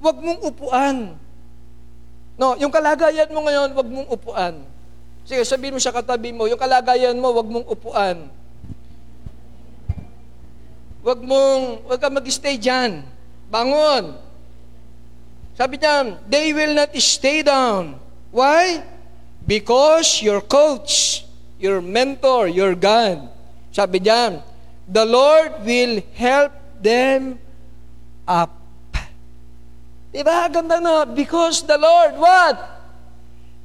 Huwag 0.00 0.16
mong 0.24 0.40
upuan. 0.42 0.96
No, 2.40 2.56
yung 2.56 2.72
kalagayan 2.72 3.28
mo 3.28 3.44
ngayon, 3.44 3.68
huwag 3.76 3.88
mong 3.92 4.08
upuan. 4.08 4.54
Sige, 5.28 5.44
sabihin 5.44 5.76
mo 5.76 5.82
sa 5.82 5.92
katabi 5.92 6.32
mo, 6.32 6.48
yung 6.48 6.56
kalagayan 6.56 7.18
mo, 7.20 7.28
huwag 7.36 7.50
mong 7.52 7.68
upuan. 7.68 8.16
Huwag 11.04 11.20
mong, 11.20 11.84
huwag 11.84 12.00
ka 12.00 12.08
mag-stay 12.08 12.56
dyan. 12.56 13.04
Bangon. 13.52 14.16
Sabi 15.58 15.76
niya, 15.76 16.16
they 16.24 16.54
will 16.56 16.72
not 16.72 16.94
stay 16.96 17.44
down. 17.44 18.00
Why? 18.32 18.80
Because 19.44 20.22
your 20.24 20.40
coach, 20.40 21.27
your 21.58 21.82
mentor, 21.82 22.46
your 22.46 22.78
God, 22.78 23.26
sabi 23.74 24.00
niya, 24.00 24.40
the 24.86 25.04
Lord 25.04 25.62
will 25.66 26.00
help 26.14 26.54
them 26.80 27.36
up. 28.24 28.54
Diba? 30.08 30.48
Ganda 30.48 30.80
na. 30.80 31.04
Because 31.04 31.60
the 31.62 31.76
Lord, 31.76 32.16
what? 32.16 32.56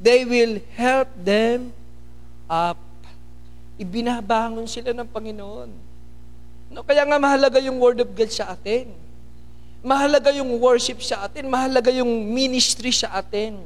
They 0.04 0.28
will 0.28 0.60
help 0.76 1.08
them 1.16 1.72
up. 2.52 2.78
Ibinabangon 3.80 4.68
sila 4.68 4.92
ng 4.92 5.08
Panginoon. 5.08 5.72
No, 6.74 6.84
kaya 6.84 7.08
nga 7.08 7.18
mahalaga 7.22 7.64
yung 7.64 7.80
Word 7.80 8.04
of 8.04 8.12
God 8.12 8.30
sa 8.34 8.52
atin. 8.52 8.92
Mahalaga 9.80 10.36
yung 10.36 10.52
worship 10.60 11.00
sa 11.00 11.26
atin. 11.26 11.48
Mahalaga 11.48 11.94
yung 11.94 12.12
ministry 12.28 12.92
sa 12.92 13.16
atin. 13.16 13.64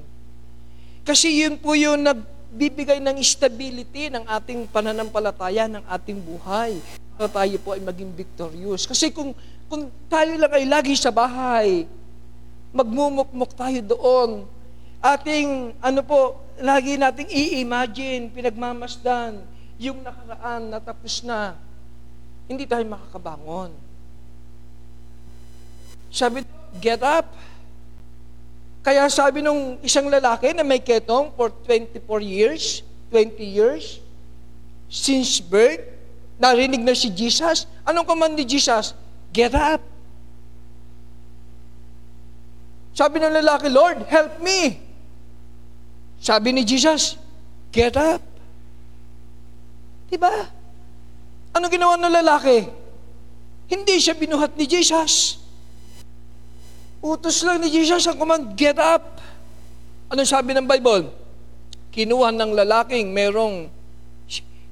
Kasi 1.02 1.42
yun 1.42 1.58
po 1.58 1.74
yung 1.74 2.04
nagbibigay 2.48 3.04
ng 3.04 3.20
stability 3.20 4.08
ng 4.08 4.24
ating 4.24 4.72
pananampalataya, 4.72 5.68
ng 5.68 5.84
ating 5.84 6.16
buhay. 6.16 6.80
Para 7.20 7.44
tayo 7.44 7.56
po 7.60 7.76
ay 7.76 7.84
maging 7.84 8.16
victorious. 8.16 8.88
Kasi 8.88 9.12
kung, 9.12 9.36
kung 9.68 9.92
tayo 10.08 10.32
lang 10.40 10.52
ay 10.56 10.64
lagi 10.64 10.96
sa 10.96 11.12
bahay, 11.12 11.84
magmumukmuk 12.72 13.52
tayo 13.52 13.80
doon, 13.84 14.48
ating, 15.04 15.76
ano 15.84 16.02
po, 16.02 16.40
lagi 16.58 16.96
nating 16.96 17.28
i-imagine, 17.28 18.32
pinagmamasdan, 18.32 19.44
yung 19.78 20.02
nakaraan 20.02 20.72
na 20.72 20.80
tapos 20.80 21.22
na, 21.22 21.54
hindi 22.48 22.64
tayo 22.64 22.82
makakabangon. 22.88 23.76
Sabi, 26.08 26.48
get 26.80 27.04
up. 27.04 27.28
Kaya 28.88 29.04
sabi 29.12 29.44
nung 29.44 29.76
isang 29.84 30.08
lalaki 30.08 30.56
na 30.56 30.64
may 30.64 30.80
ketong 30.80 31.36
for 31.36 31.52
24 31.68 32.24
years, 32.24 32.88
20 33.12 33.36
years, 33.44 34.00
since 34.88 35.44
birth, 35.44 35.84
narinig 36.40 36.80
na 36.80 36.96
si 36.96 37.12
Jesus. 37.12 37.68
Anong 37.84 38.08
command 38.08 38.40
ni 38.40 38.48
Jesus? 38.48 38.96
Get 39.36 39.52
up. 39.52 39.84
Sabi 42.96 43.20
ng 43.20 43.36
lalaki, 43.44 43.68
Lord, 43.68 44.08
help 44.08 44.40
me. 44.40 44.80
Sabi 46.24 46.56
ni 46.56 46.64
Jesus, 46.64 47.20
get 47.76 48.00
up. 48.00 48.24
Diba? 50.08 50.48
Ano 51.52 51.68
ginawa 51.68 52.00
ng 52.00 52.24
lalaki? 52.24 52.72
Hindi 53.68 54.00
siya 54.00 54.16
binuhat 54.16 54.56
ni 54.56 54.64
Jesus. 54.64 55.44
Utos 57.08 57.40
lang 57.48 57.64
ni 57.64 57.72
Jesus 57.72 58.04
ang 58.04 58.20
command, 58.20 58.52
get 58.60 58.76
up. 58.76 59.24
Ano 60.12 60.28
sabi 60.28 60.52
ng 60.52 60.68
Bible? 60.68 61.08
Kinuha 61.96 62.36
ng 62.36 62.52
lalaking 62.52 63.16
merong, 63.16 63.72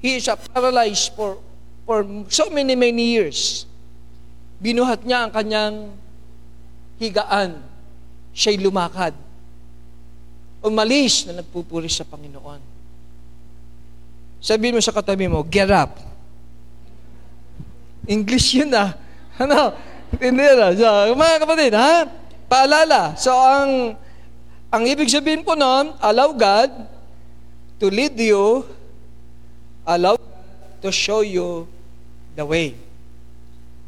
he 0.04 0.20
is 0.20 0.28
paralyzed 0.52 1.16
for, 1.16 1.40
for 1.88 2.04
so 2.28 2.52
many, 2.52 2.76
many 2.76 3.16
years. 3.16 3.64
Binuhat 4.60 5.08
niya 5.08 5.24
ang 5.24 5.32
kanyang 5.32 5.76
higaan. 7.00 7.56
Siya'y 8.36 8.60
lumakad. 8.60 9.16
Umalis 10.60 11.24
na 11.24 11.40
nagpupuri 11.40 11.88
sa 11.88 12.04
Panginoon. 12.04 12.60
Sabihin 14.44 14.76
mo 14.76 14.82
sa 14.84 14.92
katabi 14.92 15.24
mo, 15.24 15.40
get 15.40 15.72
up. 15.72 15.96
English 18.04 18.60
yun 18.60 18.76
ah. 18.76 18.92
Ano? 19.40 19.72
Hindi 20.16 20.44
na. 20.44 20.72
So, 20.72 21.16
mga 21.16 21.36
kapatid, 21.42 21.72
ha? 21.76 22.25
Paalala. 22.46 23.18
So, 23.18 23.34
ang 23.34 23.98
ang 24.70 24.82
ibig 24.84 25.10
sabihin 25.10 25.46
po 25.46 25.54
noon, 25.54 25.94
allow 26.02 26.34
God 26.34 26.70
to 27.78 27.86
lead 27.88 28.18
you, 28.18 28.66
allow 29.86 30.18
God 30.18 30.82
to 30.82 30.90
show 30.90 31.22
you 31.22 31.70
the 32.34 32.44
way. 32.44 32.76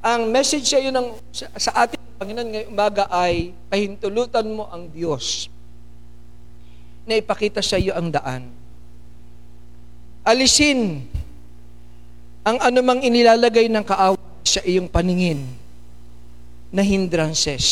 Ang 0.01 0.31
message 0.31 0.71
sa 0.71 0.79
iyo 0.79 0.95
ng, 0.95 1.19
sa, 1.35 1.47
sa 1.59 1.71
ating 1.85 2.01
Panginoon 2.19 2.49
ngayong 2.51 2.73
umaga 2.75 3.07
ay 3.11 3.55
pahintulutan 3.71 4.47
mo 4.51 4.67
ang 4.71 4.91
Diyos 4.91 5.47
na 7.07 7.19
ipakita 7.19 7.63
sa 7.63 7.79
iyo 7.79 7.95
ang 7.95 8.11
daan. 8.11 8.51
Alisin 10.27 11.05
ang 12.43 12.59
anumang 12.65 13.05
inilalagay 13.05 13.69
ng 13.69 13.85
kaaway 13.85 14.45
sa 14.45 14.65
iyong 14.65 14.89
paningin 14.89 15.45
na 16.73 16.81
hindrances. 16.81 17.67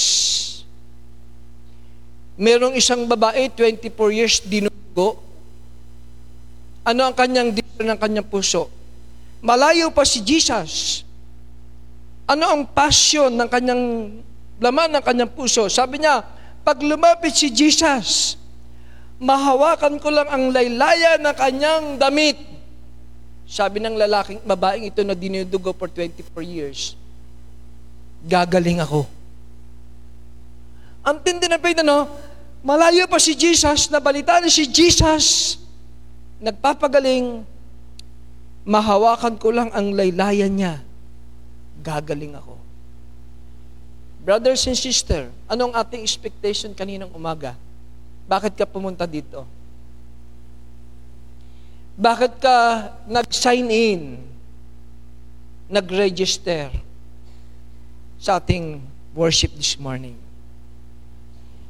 Merong 2.36 2.76
isang 2.76 3.08
babae, 3.08 3.48
24 3.48 3.92
years, 4.12 4.36
dinugo. 4.44 5.20
Ano 6.86 7.08
ang 7.08 7.14
kanyang 7.16 7.56
dito 7.56 7.82
ng 7.82 7.98
kanyang 7.98 8.28
puso? 8.28 8.68
Malayo 9.40 9.90
pa 9.90 10.04
si 10.04 10.22
Jesus. 10.22 11.02
Ano 12.28 12.46
ang 12.46 12.62
passion 12.68 13.32
ng 13.32 13.48
kanyang 13.48 13.82
laman 14.60 14.88
ng 14.96 15.04
kanyang 15.04 15.32
puso? 15.32 15.66
Sabi 15.72 16.02
niya, 16.02 16.22
pag 16.62 16.78
lumapit 16.82 17.34
si 17.34 17.50
Jesus, 17.50 18.36
mahawakan 19.18 19.96
ko 19.98 20.12
lang 20.12 20.28
ang 20.28 20.52
laylaya 20.52 21.16
ng 21.16 21.34
kanyang 21.34 21.84
damit 21.96 22.56
sabi 23.46 23.78
ng 23.78 23.94
lalaking, 23.94 24.42
babaeng 24.42 24.90
ito 24.90 25.06
na 25.06 25.14
dinudugo 25.14 25.70
for 25.70 25.86
24 25.86 26.42
years, 26.42 26.98
gagaling 28.26 28.82
ako. 28.82 29.06
Ang 31.06 31.22
tindi 31.22 31.46
na 31.46 31.62
faith, 31.62 31.78
ano? 31.86 32.10
Malayo 32.66 33.06
pa 33.06 33.22
si 33.22 33.38
Jesus, 33.38 33.86
nabalita 33.86 34.42
na 34.42 34.50
si 34.50 34.66
Jesus, 34.66 35.54
nagpapagaling, 36.42 37.46
mahawakan 38.66 39.38
ko 39.38 39.54
lang 39.54 39.70
ang 39.70 39.94
laylayan 39.94 40.50
niya, 40.50 40.82
gagaling 41.78 42.34
ako. 42.34 42.58
Brothers 44.26 44.66
and 44.66 44.74
sister, 44.74 45.30
anong 45.46 45.70
ating 45.78 46.02
expectation 46.02 46.74
kaninang 46.74 47.14
umaga? 47.14 47.54
Bakit 48.26 48.58
ka 48.58 48.66
pumunta 48.66 49.06
dito? 49.06 49.46
Bakit 51.94 52.42
ka 52.42 52.56
nag-sign 53.06 53.70
in? 53.70 54.02
nag-register 55.66 56.70
sa 58.22 58.38
ating 58.38 58.78
worship 59.12 59.50
this 59.58 59.74
morning? 59.78 60.14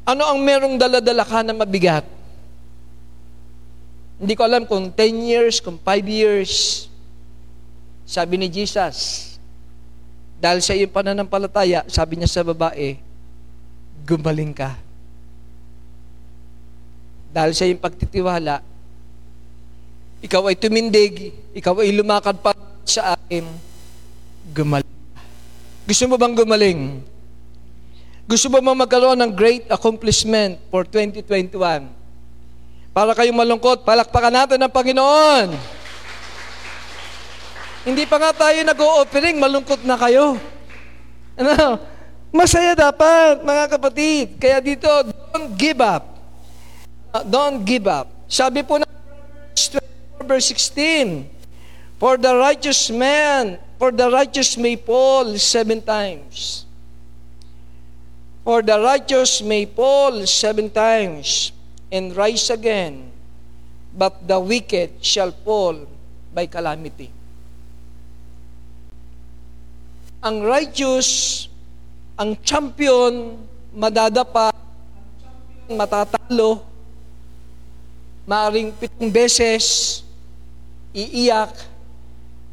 Ano 0.07 0.23
ang 0.23 0.39
merong 0.39 0.79
daladala 0.79 1.27
ka 1.27 1.43
na 1.43 1.51
mabigat? 1.51 2.07
Hindi 4.23 4.33
ko 4.39 4.43
alam 4.47 4.63
kung 4.63 4.89
10 4.95 5.03
years, 5.27 5.59
kung 5.59 5.77
5 5.83 6.07
years. 6.07 6.87
Sabi 8.07 8.39
ni 8.39 8.47
Jesus, 8.47 9.35
dahil 10.39 10.63
sa 10.63 10.79
iyong 10.79 10.95
pananampalataya, 10.95 11.83
sabi 11.91 12.23
niya 12.23 12.31
sa 12.31 12.47
babae, 12.47 13.03
gumaling 14.07 14.55
ka. 14.55 14.79
Dahil 17.35 17.53
sa 17.53 17.67
iyong 17.67 17.83
pagtitiwala, 17.83 18.63
ikaw 20.23 20.47
ay 20.47 20.55
tumindig, 20.55 21.35
ikaw 21.51 21.83
ay 21.83 21.91
lumakad 21.91 22.39
pa 22.39 22.55
sa 22.87 23.19
akin, 23.19 23.43
gumaling. 24.55 24.97
Gusto 25.83 26.05
mo 26.07 26.15
bang 26.15 26.39
gumaling? 26.39 27.03
Gusto 28.27 28.51
bang 28.51 28.67
magkaroon 28.67 29.15
ng 29.23 29.31
great 29.31 29.71
accomplishment 29.71 30.59
for 30.67 30.83
2021? 30.83 31.87
Para 32.91 33.15
kayong 33.15 33.39
malungkot, 33.39 33.87
palakpakan 33.87 34.35
natin 34.35 34.59
ang 34.59 34.73
Panginoon. 34.75 35.55
Hindi 37.87 38.03
pa 38.03 38.19
nga 38.19 38.35
tayo 38.35 38.59
nag-o-offering, 38.67 39.39
malungkot 39.39 39.87
na 39.87 39.95
kayo. 39.95 40.35
Ano? 41.39 41.79
Masaya 42.35 42.75
dapat, 42.75 43.47
mga 43.47 43.65
kapatid. 43.79 44.27
Kaya 44.43 44.59
dito, 44.59 44.91
don't 45.07 45.55
give 45.55 45.79
up. 45.79 46.19
Uh, 47.15 47.23
don't 47.23 47.63
give 47.63 47.87
up. 47.87 48.11
Sabi 48.27 48.67
po 48.67 48.83
na 48.83 48.91
verse 50.27 50.51
16, 50.51 51.31
For 52.03 52.19
the 52.19 52.35
righteous 52.35 52.91
man, 52.91 53.63
for 53.79 53.95
the 53.95 54.11
righteous 54.11 54.59
may 54.59 54.75
fall 54.75 55.39
seven 55.39 55.79
times. 55.79 56.66
For 58.47 58.63
the 58.63 58.79
righteous 58.79 59.43
may 59.43 59.67
fall 59.67 60.23
seven 60.23 60.71
times 60.71 61.51
and 61.91 62.15
rise 62.15 62.47
again, 62.47 63.11
but 63.91 64.23
the 64.23 64.39
wicked 64.39 65.03
shall 65.03 65.35
fall 65.43 65.75
by 66.31 66.47
calamity. 66.47 67.11
Ang 70.23 70.47
righteous, 70.47 71.51
ang 72.15 72.39
champion, 72.47 73.35
madadapa, 73.75 74.55
matatalo, 75.67 76.63
maaring 78.31 78.71
pitong 78.79 79.11
beses, 79.11 80.07
iiyak, 80.95 81.51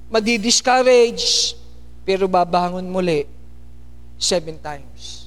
madi-discourage, 0.10 1.54
pero 2.02 2.26
babangon 2.26 2.90
muli 2.90 3.30
seven 4.18 4.58
times. 4.58 5.23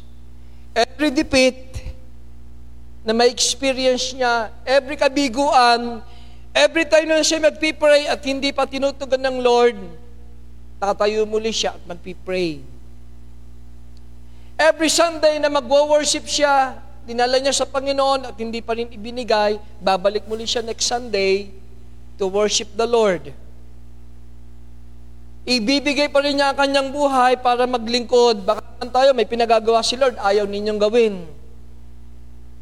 Every 0.97 1.12
defeat 1.12 1.92
na 3.05 3.12
may 3.12 3.28
experience 3.28 4.16
niya, 4.16 4.49
every 4.64 4.97
kabiguan, 4.97 6.01
every 6.57 6.88
time 6.88 7.12
na 7.12 7.20
siya 7.20 7.36
magpipray 7.36 8.09
at 8.09 8.16
hindi 8.24 8.49
pa 8.49 8.64
tinutugan 8.64 9.20
ng 9.20 9.44
Lord, 9.44 9.76
tatayo 10.80 11.28
muli 11.28 11.53
siya 11.53 11.76
at 11.76 11.84
magpipray. 11.84 12.64
Every 14.57 14.88
Sunday 14.88 15.36
na 15.36 15.53
magwo-worship 15.53 16.24
siya, 16.24 16.80
dinala 17.05 17.44
niya 17.44 17.53
sa 17.53 17.68
Panginoon 17.68 18.32
at 18.32 18.36
hindi 18.40 18.64
pa 18.64 18.72
rin 18.72 18.88
ibinigay, 18.88 19.61
babalik 19.76 20.24
muli 20.24 20.49
siya 20.49 20.64
next 20.64 20.88
Sunday 20.88 21.53
to 22.16 22.24
worship 22.24 22.72
the 22.72 22.88
Lord. 22.88 23.36
Ibibigay 25.47 26.11
pa 26.11 26.26
rin 26.26 26.34
niya 26.34 26.51
ang 26.51 26.59
kanyang 26.59 26.90
buhay 26.90 27.38
para 27.38 27.70
maglingkod. 27.70 28.42
Baka 28.42 28.66
tayo, 28.90 29.14
may 29.14 29.30
pinagagawa 29.30 29.78
si 29.78 29.94
Lord, 29.94 30.18
ayaw 30.18 30.42
ninyong 30.42 30.80
gawin. 30.82 31.22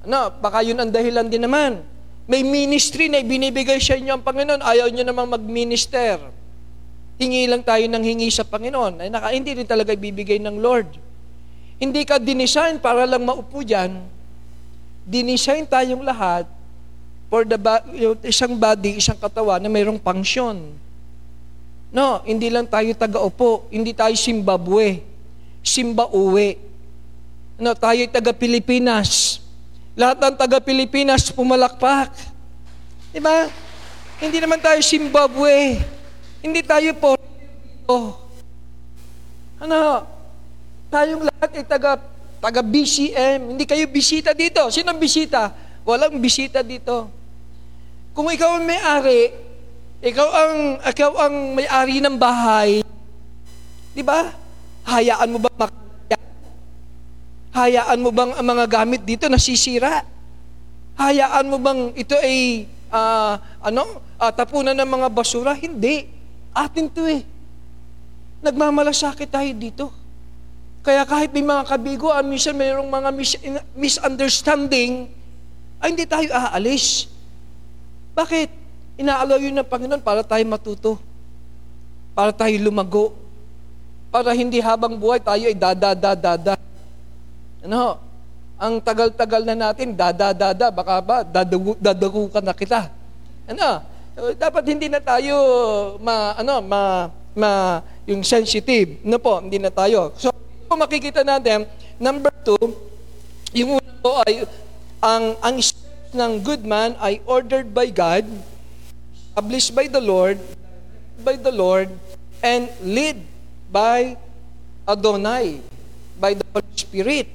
Ano, 0.04 0.28
baka 0.36 0.60
yun 0.60 0.76
ang 0.76 0.92
dahilan 0.92 1.24
din 1.24 1.48
naman. 1.48 1.80
May 2.28 2.44
ministry 2.44 3.08
na 3.08 3.24
ibinibigay 3.24 3.80
sa 3.80 3.96
inyo 3.96 4.20
ang 4.20 4.20
Panginoon, 4.20 4.60
ayaw 4.60 4.92
niyo 4.92 5.00
namang 5.00 5.32
mag-minister. 5.32 6.20
Hingi 7.16 7.48
lang 7.48 7.64
tayo 7.64 7.88
ng 7.88 8.04
hingi 8.04 8.28
sa 8.28 8.44
Panginoon. 8.44 9.00
Ay, 9.00 9.08
naka, 9.08 9.32
hindi 9.32 9.56
rin 9.56 9.64
talaga 9.64 9.96
ibibigay 9.96 10.36
ng 10.44 10.60
Lord. 10.60 10.92
Hindi 11.80 12.04
ka 12.04 12.20
dinisign 12.20 12.84
para 12.84 13.08
lang 13.08 13.24
maupo 13.24 13.64
dyan. 13.64 13.96
Dinisign 15.08 15.64
tayong 15.64 16.04
lahat 16.04 16.44
for 17.32 17.48
the 17.48 17.56
isang 18.28 18.60
body, 18.60 19.00
isang 19.00 19.16
katawan 19.16 19.56
na 19.56 19.72
mayroong 19.72 20.00
function. 20.04 20.83
No, 21.94 22.18
hindi 22.26 22.50
lang 22.50 22.66
tayo 22.66 22.90
taga-upo, 22.98 23.70
hindi 23.70 23.94
tayo 23.94 24.10
Zimbabwe, 24.18 24.98
Simba-uwi. 25.62 26.58
No, 27.54 27.70
tayo 27.78 28.02
taga-Pilipinas. 28.10 29.38
Lahat 29.94 30.18
ng 30.18 30.34
taga-Pilipinas 30.34 31.30
pumalakpak. 31.30 32.10
Di 33.14 33.22
ba? 33.22 33.46
Hindi 34.18 34.42
naman 34.42 34.58
tayo 34.58 34.82
Zimbabwe. 34.82 35.78
Hindi 36.42 36.60
tayo 36.66 36.90
po. 36.98 37.14
Ano? 39.62 40.02
Tayong 40.90 41.30
lahat 41.30 41.50
ay 41.54 41.64
taga, 41.64 42.02
taga 42.42 42.60
BCM. 42.60 43.54
Hindi 43.54 43.64
kayo 43.64 43.86
bisita 43.86 44.34
dito. 44.34 44.66
Sino 44.74 44.90
bisita? 44.98 45.54
Walang 45.86 46.18
bisita 46.18 46.58
dito. 46.60 47.06
Kung 48.12 48.26
ikaw 48.28 48.58
ang 48.58 48.66
may-ari, 48.66 49.30
ikaw 50.04 50.28
ang, 50.28 50.54
ikaw 50.84 51.12
ang 51.16 51.34
may-ari 51.56 52.04
ng 52.04 52.16
bahay, 52.20 52.84
di 53.96 54.04
ba? 54.04 54.36
Hayaan 54.84 55.32
mo 55.32 55.40
ba 55.40 55.48
makaya? 55.56 56.18
Hayaan 57.56 57.98
mo 58.04 58.12
bang 58.12 58.36
ang 58.36 58.44
mga 58.44 58.64
gamit 58.68 59.00
dito 59.00 59.24
nasisira? 59.32 60.04
Hayaan 61.00 61.48
mo 61.48 61.56
bang 61.56 61.96
ito 61.96 62.12
ay 62.20 62.68
uh, 62.92 63.40
ano, 63.64 64.04
uh, 64.20 64.28
tapunan 64.28 64.76
ng 64.76 64.90
mga 64.92 65.08
basura? 65.08 65.56
Hindi. 65.56 66.04
Atin 66.52 66.92
to 66.92 67.08
eh. 67.08 67.24
Nagmamalasakit 68.44 69.32
tayo 69.32 69.50
dito. 69.56 69.86
Kaya 70.84 71.08
kahit 71.08 71.32
may 71.32 71.40
mga 71.40 71.64
kabiguan, 71.64 72.28
minsan 72.28 72.52
mayroong 72.52 72.92
mga 72.92 73.08
mis- 73.16 73.40
misunderstanding, 73.72 75.08
ay 75.80 75.96
hindi 75.96 76.04
tayo 76.04 76.28
aalis. 76.28 77.08
Bakit? 78.12 78.63
Inaalaw 78.94 79.42
yun 79.42 79.54
ng 79.58 79.66
Panginoon 79.66 80.02
para 80.02 80.22
tayo 80.22 80.44
matuto. 80.46 80.92
Para 82.14 82.30
tayo 82.30 82.54
lumago. 82.62 83.10
Para 84.14 84.30
hindi 84.30 84.62
habang 84.62 84.94
buhay 84.94 85.18
tayo 85.18 85.50
ay 85.50 85.56
dada-dada-dada. 85.58 86.54
Ano? 87.66 87.98
Ang 88.54 88.78
tagal-tagal 88.78 89.42
na 89.42 89.58
natin, 89.58 89.98
dada-dada, 89.98 90.70
baka 90.70 90.94
ba, 91.02 91.16
dadagu, 91.26 91.74
dadagu 91.74 92.30
ka 92.30 92.38
na 92.38 92.54
kita. 92.54 92.86
Ano? 93.50 93.82
Dapat 94.38 94.62
hindi 94.70 94.86
na 94.86 95.02
tayo 95.02 95.34
ma, 95.98 96.38
ano, 96.38 96.62
ma, 96.62 97.10
ma, 97.34 97.82
yung 98.06 98.22
sensitive. 98.22 99.02
No 99.02 99.18
po, 99.18 99.42
hindi 99.42 99.58
na 99.58 99.74
tayo. 99.74 100.14
So, 100.14 100.30
kung 100.70 100.78
makikita 100.78 101.26
natin, 101.26 101.66
number 101.98 102.30
two, 102.46 102.62
yung 103.50 103.82
una 103.82 103.92
po 103.98 104.22
ay 104.22 104.46
ang, 105.02 105.34
ang 105.42 105.56
ng 106.14 106.32
good 106.46 106.62
man 106.62 106.94
ay 107.02 107.18
ordered 107.26 107.74
by 107.74 107.90
God, 107.90 108.22
established 109.34 109.74
by 109.74 109.90
the 109.90 109.98
Lord, 109.98 110.38
by 111.26 111.34
the 111.34 111.50
Lord, 111.50 111.90
and 112.38 112.70
lead 112.86 113.18
by 113.66 114.14
Adonai, 114.86 115.58
by 116.22 116.38
the 116.38 116.46
Holy 116.54 116.78
Spirit. 116.78 117.26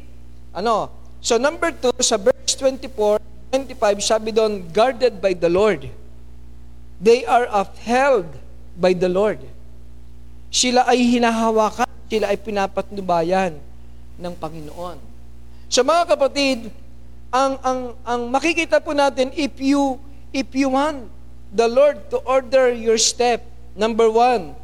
Ano? 0.56 0.88
So 1.20 1.36
number 1.36 1.76
two, 1.76 1.92
sa 2.00 2.16
verse 2.16 2.56
24, 2.56 3.20
25, 3.52 4.00
sabi 4.00 4.32
doon, 4.32 4.64
guarded 4.72 5.20
by 5.20 5.36
the 5.36 5.52
Lord. 5.52 5.92
They 7.04 7.28
are 7.28 7.52
upheld 7.52 8.32
by 8.80 8.96
the 8.96 9.12
Lord. 9.12 9.44
Sila 10.56 10.88
ay 10.88 11.04
hinahawakan, 11.04 11.92
sila 12.08 12.32
ay 12.32 12.40
pinapatnubayan 12.40 13.60
ng 14.16 14.34
Panginoon. 14.40 15.04
So 15.68 15.84
mga 15.84 16.16
kapatid, 16.16 16.72
ang 17.28 17.60
ang 17.60 17.80
ang 18.08 18.22
makikita 18.32 18.80
po 18.80 18.96
natin 18.96 19.36
if 19.36 19.52
you 19.60 20.00
if 20.32 20.48
you 20.56 20.72
want 20.72 21.19
the 21.54 21.68
Lord 21.68 22.10
to 22.10 22.18
order 22.26 22.72
your 22.74 22.98
step, 22.98 23.46
number 23.76 24.10
one, 24.10 24.56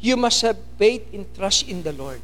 you 0.00 0.16
must 0.16 0.42
have 0.42 0.58
faith 0.78 1.06
and 1.12 1.26
trust 1.34 1.66
in 1.66 1.82
the 1.82 1.92
Lord. 1.92 2.22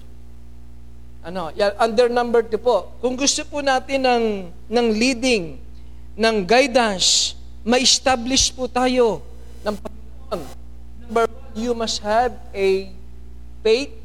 Ano, 1.25 1.51
yan, 1.57 1.73
under 1.81 2.09
number 2.09 2.45
two 2.45 2.61
po, 2.61 2.93
kung 3.01 3.17
gusto 3.17 3.43
po 3.49 3.65
natin 3.65 4.05
ng, 4.05 4.25
ng 4.69 4.87
leading, 4.93 5.57
ng 6.15 6.37
guidance, 6.45 7.35
ma-establish 7.65 8.53
po 8.53 8.69
tayo 8.69 9.25
ng 9.65 9.75
Panginoon. 9.75 10.41
Number 11.09 11.25
one, 11.27 11.57
you 11.57 11.73
must 11.73 12.05
have 12.05 12.37
a 12.53 12.93
faith 13.65 13.97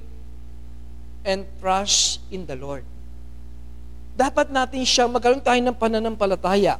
and 1.28 1.43
trust 1.60 2.24
in 2.32 2.47
the 2.47 2.55
Lord 2.55 2.88
dapat 4.20 4.51
natin 4.51 4.84
siya, 4.84 5.07
magkaroon 5.07 5.39
tayo 5.39 5.55
ng 5.64 5.72
pananampalataya. 5.80 6.76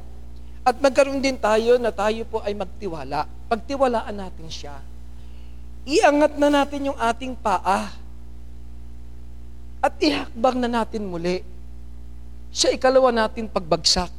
At 0.60 0.76
magkaroon 0.76 1.24
din 1.24 1.40
tayo 1.40 1.80
na 1.80 1.88
tayo 1.88 2.22
po 2.28 2.44
ay 2.44 2.52
magtiwala. 2.52 3.24
Pagtiwalaan 3.48 4.16
natin 4.16 4.48
siya. 4.52 4.76
iangat 5.88 6.36
na 6.36 6.52
natin 6.52 6.92
yung 6.92 6.98
ating 7.00 7.32
paa 7.32 7.88
at 9.80 9.94
ihakbang 9.96 10.60
na 10.60 10.68
natin 10.68 11.08
muli 11.08 11.40
sa 12.52 12.68
ikalawa 12.68 13.08
natin 13.08 13.48
pagbagsak. 13.48 14.12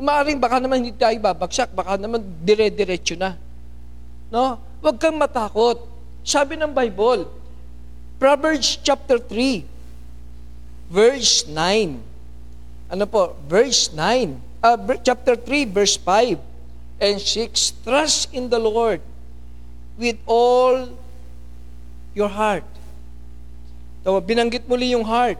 Umaaring 0.00 0.40
baka 0.40 0.58
naman 0.58 0.82
hindi 0.82 0.96
tayo 0.96 1.14
babagsak, 1.22 1.70
baka 1.76 1.94
naman 1.94 2.24
dire-diretso 2.42 3.14
na. 3.14 3.38
No? 4.32 4.58
Huwag 4.80 4.96
kang 4.98 5.20
matakot. 5.20 5.76
Sabi 6.24 6.56
ng 6.56 6.72
Bible, 6.72 7.28
Proverbs 8.16 8.80
chapter 8.80 9.20
3, 9.20 9.62
verse 10.88 11.44
9. 11.46 12.00
Ano 12.90 13.04
po? 13.06 13.36
Verse 13.46 13.92
9. 13.92 14.49
Uh, 14.62 14.76
chapter 15.02 15.36
3, 15.36 15.64
verse 15.64 15.96
5 15.96 16.38
and 17.00 17.20
6. 17.20 17.72
Trust 17.84 18.32
in 18.34 18.48
the 18.50 18.58
Lord 18.58 19.00
with 19.96 20.16
all 20.26 20.88
your 22.12 22.28
heart 22.28 22.64
So, 24.00 24.16
binanggit 24.20 24.64
muli 24.64 24.96
yung 24.96 25.04
heart. 25.04 25.36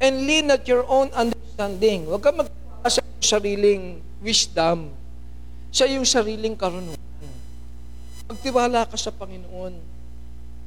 And 0.00 0.24
lean 0.24 0.48
at 0.48 0.64
your 0.64 0.88
own 0.88 1.12
understanding. 1.12 2.08
Huwag 2.08 2.24
ka 2.24 2.32
magtiwala 2.32 2.88
sa 2.88 3.04
sariling 3.20 4.00
wisdom, 4.24 4.88
sa 5.68 5.84
iyong 5.84 6.08
sariling 6.08 6.56
karunungan. 6.56 6.96
Magtiwala 8.24 8.88
ka 8.88 8.96
sa 8.96 9.12
Panginoon. 9.12 9.76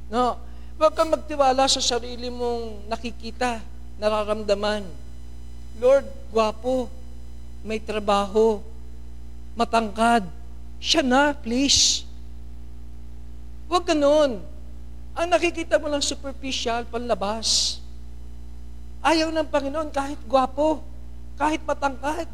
No? 0.06 0.38
Huwag 0.78 0.94
ka 0.94 1.02
magtiwala 1.02 1.66
sa 1.66 1.82
sarili 1.82 2.30
mong 2.30 2.86
nakikita, 2.86 3.58
nararamdaman. 3.98 4.86
Lord, 5.82 6.06
gwapo, 6.30 6.86
may 7.64 7.80
trabaho, 7.80 8.60
matangkad. 9.56 10.28
Siya 10.76 11.00
na, 11.00 11.32
please. 11.32 12.04
Huwag 13.72 13.88
ganun. 13.88 14.44
Ang 15.16 15.26
nakikita 15.32 15.80
mo 15.80 15.88
lang 15.88 16.04
superficial, 16.04 16.84
panlabas. 16.84 17.80
Ayaw 19.00 19.32
ng 19.32 19.48
Panginoon 19.48 19.88
kahit 19.88 20.20
gwapo, 20.28 20.84
kahit 21.40 21.64
matangkad, 21.64 22.28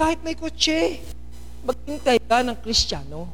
kahit 0.00 0.18
may 0.24 0.32
kotse. 0.32 1.04
Maghintay 1.60 2.16
ka 2.24 2.40
ng 2.40 2.56
Kristiyano. 2.64 3.28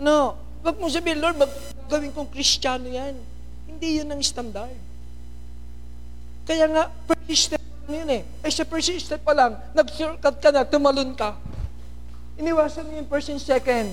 Ano? 0.00 0.40
Huwag 0.64 0.76
mo 0.80 0.88
sabihin, 0.88 1.20
Lord, 1.20 1.36
gawin 1.90 2.14
kong 2.16 2.32
Kristiyano 2.32 2.88
yan. 2.88 3.12
Hindi 3.68 4.00
yun 4.00 4.08
ang 4.08 4.22
standard. 4.24 4.78
Kaya 6.46 6.64
nga, 6.70 6.88
first 7.04 7.52
step 7.52 7.65
yun 7.94 8.10
eh. 8.10 8.22
Ay 8.42 8.50
sa 8.50 8.66
first 8.66 8.90
step 8.98 9.22
pa 9.22 9.30
lang, 9.30 9.54
nag-shortcut 9.74 10.36
ka 10.42 10.50
na, 10.50 10.66
tumalon 10.66 11.14
ka. 11.14 11.38
Iniwasan 12.36 12.84
mo 12.90 12.92
yung 13.00 13.08
and 13.08 13.40
second. 13.40 13.88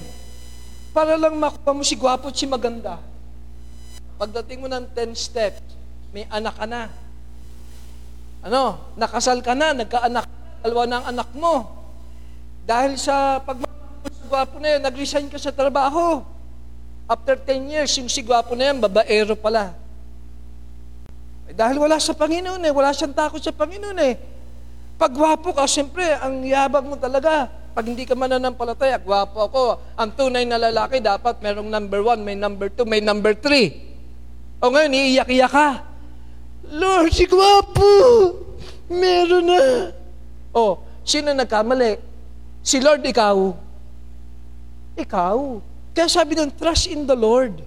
Para 0.92 1.16
lang 1.16 1.34
makuha 1.38 1.72
mo 1.72 1.82
si 1.82 1.96
gwapo 1.96 2.28
at 2.30 2.36
si 2.36 2.46
maganda. 2.46 3.00
Pagdating 4.20 4.62
mo 4.62 4.68
ng 4.70 4.86
10 4.92 5.16
steps, 5.16 5.62
may 6.14 6.28
anak 6.30 6.54
ka 6.58 6.66
na. 6.70 6.92
Ano? 8.44 8.94
Nakasal 9.00 9.42
ka 9.42 9.56
na, 9.56 9.74
nagkaanak, 9.74 10.26
dalawa 10.62 10.84
na 10.86 10.96
ang 11.02 11.06
anak 11.18 11.30
mo. 11.34 11.66
Dahil 12.64 13.00
sa 13.00 13.42
pagmamagwapo 13.42 14.60
na 14.60 14.78
yun, 14.78 14.82
nag-resign 14.84 15.28
ka 15.32 15.40
sa 15.40 15.56
trabaho. 15.56 16.22
After 17.08 17.36
10 17.36 17.74
years, 17.74 17.92
yung 18.00 18.08
si 18.08 18.24
gwapo 18.24 18.56
na 18.56 18.72
yan, 18.72 18.78
babaero 18.80 19.36
pala. 19.36 19.83
Dahil 21.54 21.78
wala 21.78 22.02
sa 22.02 22.18
Panginoon 22.18 22.62
eh, 22.66 22.74
wala 22.74 22.90
siyang 22.90 23.14
takot 23.14 23.38
sa 23.38 23.54
Panginoon 23.54 24.00
eh. 24.02 24.14
Pag 24.98 25.14
gwapo 25.14 25.54
ka, 25.54 25.70
siyempre, 25.70 26.06
ang 26.18 26.42
yabag 26.42 26.86
mo 26.86 26.98
talaga. 26.98 27.50
Pag 27.74 27.90
hindi 27.90 28.06
ka 28.06 28.14
mananampalataya, 28.18 28.98
gwapo 29.02 29.38
ako. 29.46 29.64
Ang 29.98 30.10
tunay 30.18 30.46
na 30.46 30.58
lalaki, 30.58 31.02
dapat 31.02 31.42
merong 31.42 31.70
number 31.70 32.02
one, 32.02 32.22
may 32.26 32.38
number 32.38 32.70
two, 32.74 32.86
may 32.86 33.02
number 33.02 33.38
three. 33.38 33.74
O 34.62 34.70
ngayon, 34.74 34.94
iiyak-iyak 34.94 35.52
ka. 35.54 35.70
Lord, 36.74 37.12
si 37.12 37.28
Gwapo, 37.28 37.92
meron 38.88 39.46
na. 39.46 39.92
O, 40.56 40.80
sino 41.04 41.36
nagkamali? 41.36 42.00
Si 42.64 42.80
Lord, 42.80 43.04
ikaw. 43.04 43.36
Ikaw. 44.96 45.38
Kaya 45.94 46.08
sabi 46.08 46.34
ng 46.40 46.54
trust 46.56 46.90
in 46.90 47.04
the 47.04 47.18
Lord. 47.18 47.60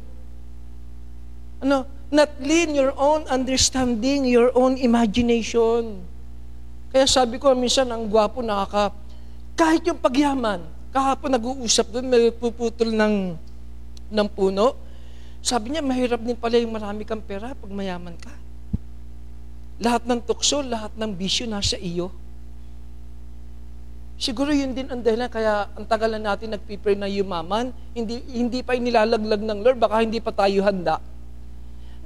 Ano? 1.61 1.96
Not 2.07 2.39
lean 2.39 2.71
your 2.79 2.95
own 2.95 3.27
understanding, 3.27 4.31
your 4.31 4.55
own 4.55 4.79
imagination. 4.79 6.07
Kaya 6.95 7.05
sabi 7.05 7.43
ko, 7.43 7.51
minsan 7.59 7.91
ang 7.91 8.07
gwapo 8.07 8.41
nakaka... 8.41 8.95
Kahit 9.57 9.89
yung 9.89 9.99
pagyaman, 9.99 10.61
kahapon 10.93 11.33
nag-uusap 11.33 11.89
doon, 11.89 12.07
may 12.07 12.29
puputol 12.29 12.93
ng, 12.93 13.35
ng 14.13 14.29
puno. 14.31 14.77
Sabi 15.41 15.73
niya, 15.73 15.83
mahirap 15.83 16.21
din 16.21 16.37
pala 16.37 16.61
yung 16.61 16.77
marami 16.77 17.03
kang 17.09 17.25
pera 17.25 17.57
pag 17.57 17.73
mayaman 17.73 18.15
ka. 18.21 18.31
Lahat 19.81 20.05
ng 20.05 20.21
tukso, 20.23 20.61
lahat 20.61 20.93
ng 20.95 21.11
bisyo 21.17 21.49
nasa 21.49 21.81
iyo. 21.81 22.13
Siguro 24.17 24.49
yun 24.49 24.73
din 24.73 24.89
ang 24.89 25.05
dahilan 25.05 25.29
kaya 25.29 25.69
ang 25.77 25.85
tagal 25.85 26.09
na 26.17 26.33
natin 26.33 26.57
nagpipray 26.57 26.97
na 26.97 27.05
yumaman, 27.05 27.69
hindi, 27.93 28.25
hindi 28.33 28.65
pa 28.65 28.73
inilalaglag 28.73 29.43
ng 29.45 29.59
Lord, 29.61 29.77
baka 29.77 30.01
hindi 30.01 30.21
pa 30.25 30.33
tayo 30.33 30.65
handa. 30.65 30.97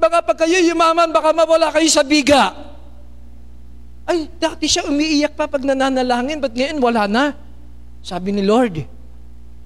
Baka 0.01 0.25
pag 0.25 0.41
kayo 0.41 0.57
yumaman, 0.65 1.13
baka 1.13 1.37
mawala 1.37 1.69
kayo 1.69 1.85
sa 1.93 2.01
biga. 2.01 2.57
Ay, 4.09 4.25
dati 4.41 4.65
siya 4.65 4.89
umiiyak 4.89 5.37
pa 5.37 5.45
pag 5.45 5.61
nananalangin, 5.61 6.41
ba't 6.41 6.57
ngayon 6.57 6.81
wala 6.81 7.05
na? 7.05 7.37
Sabi 8.01 8.33
ni 8.33 8.41
Lord, 8.41 8.81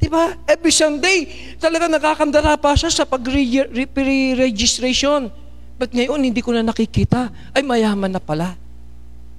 Di 0.05 0.13
ba? 0.13 0.37
Every 0.45 0.69
Sunday, 0.69 1.33
talaga 1.57 1.89
nakakandara 1.89 2.61
pa 2.61 2.77
siya 2.77 2.93
sa 2.93 3.09
pag-registration. 3.09 5.33
But 5.81 5.97
ngayon, 5.97 6.21
hindi 6.21 6.45
ko 6.45 6.53
na 6.53 6.61
nakikita. 6.61 7.33
Ay, 7.57 7.65
mayaman 7.65 8.13
na 8.13 8.21
pala. 8.21 8.53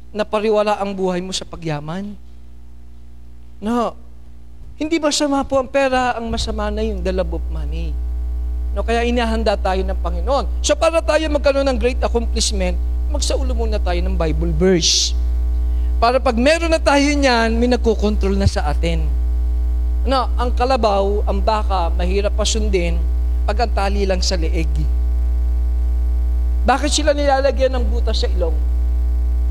Napariwala 0.10 0.82
ang 0.82 0.98
buhay 0.98 1.22
mo 1.22 1.30
sa 1.36 1.46
pagyaman. 1.46 2.18
No. 3.62 3.94
Hindi 4.82 4.98
masama 4.98 5.46
po 5.46 5.62
ang 5.62 5.70
pera, 5.70 6.18
ang 6.18 6.34
masama 6.34 6.74
na 6.74 6.82
yung 6.82 7.06
the 7.06 7.14
love 7.14 7.30
of 7.36 7.46
money. 7.54 7.94
No, 8.76 8.84
kaya 8.84 9.08
inahanda 9.08 9.56
tayo 9.56 9.80
ng 9.88 9.96
Panginoon. 10.04 10.60
So 10.60 10.76
para 10.76 11.00
tayo 11.00 11.24
magkaroon 11.32 11.64
ng 11.72 11.80
great 11.80 12.04
accomplishment, 12.04 12.76
magsaulo 13.08 13.56
muna 13.56 13.80
tayo 13.80 14.04
ng 14.04 14.20
Bible 14.20 14.52
verse. 14.52 15.16
Para 15.96 16.20
pag 16.20 16.36
meron 16.36 16.76
na 16.76 16.84
tayo 16.84 17.08
niyan, 17.08 17.56
may 17.56 17.72
nagkocontrol 17.72 18.36
na 18.36 18.52
sa 18.52 18.68
atin 18.68 19.08
na 20.04 20.28
ang 20.36 20.52
kalabaw, 20.52 21.24
ang 21.24 21.40
baka, 21.40 21.88
mahirap 21.96 22.36
pasundin 22.36 23.00
pag 23.48 23.64
ang 23.64 23.72
tali 23.72 24.04
lang 24.04 24.20
sa 24.20 24.36
leeg. 24.36 24.70
Bakit 26.68 26.92
sila 26.92 27.16
nilalagyan 27.16 27.74
ng 27.80 27.86
butas 27.88 28.22
sa 28.22 28.28
ilong 28.28 28.54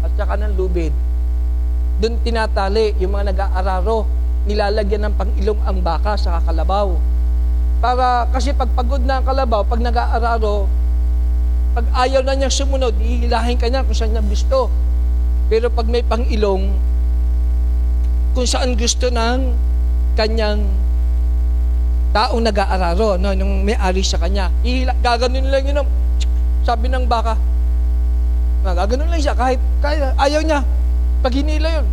at 0.05 0.13
saka 0.21 0.37
ng 0.37 0.53
lubid? 0.53 0.93
Doon 1.97 2.21
tinatali 2.21 2.93
yung 3.01 3.17
mga 3.17 3.33
nag-aararo, 3.33 4.05
nilalagyan 4.45 5.09
ng 5.09 5.15
pang-ilong 5.17 5.65
ang 5.65 5.81
baka 5.81 6.15
sa 6.21 6.45
kalabaw. 6.45 6.93
Para, 7.85 8.25
kasi 8.33 8.57
pag 8.57 8.73
pagod 8.73 9.05
na 9.05 9.21
ang 9.21 9.29
kalabaw, 9.29 9.61
pag 9.61 9.77
nag-aararo, 9.77 10.65
pag 11.77 11.85
ayaw 12.01 12.25
na 12.25 12.33
niya 12.33 12.49
sumunod, 12.49 12.97
ihilahin 12.97 13.61
ka 13.61 13.69
niya 13.69 13.85
kung 13.85 13.93
saan 13.93 14.17
niya 14.17 14.25
gusto. 14.25 14.73
Pero 15.53 15.69
pag 15.69 15.85
may 15.85 16.01
pang-ilong, 16.01 16.73
kung 18.33 18.49
saan 18.49 18.73
gusto 18.81 19.13
ng 19.13 19.53
kanyang 20.17 20.65
taong 22.17 22.41
nag-aararo, 22.41 23.21
no, 23.21 23.37
nung 23.37 23.61
may-ari 23.69 24.01
sa 24.01 24.17
kanya. 24.17 24.49
Ihila, 24.65 24.97
gaganon 25.05 25.53
lang 25.53 25.69
yun. 25.69 25.85
Sabi 26.65 26.89
ng 26.89 27.05
baka, 27.05 27.37
gaganon 28.65 29.13
lang 29.13 29.21
siya, 29.21 29.37
kahit, 29.37 29.61
kahit 29.85 30.01
ayaw 30.17 30.41
niya. 30.41 30.65
Pag 31.21 31.37
hinila 31.37 31.69
yun, 31.69 31.87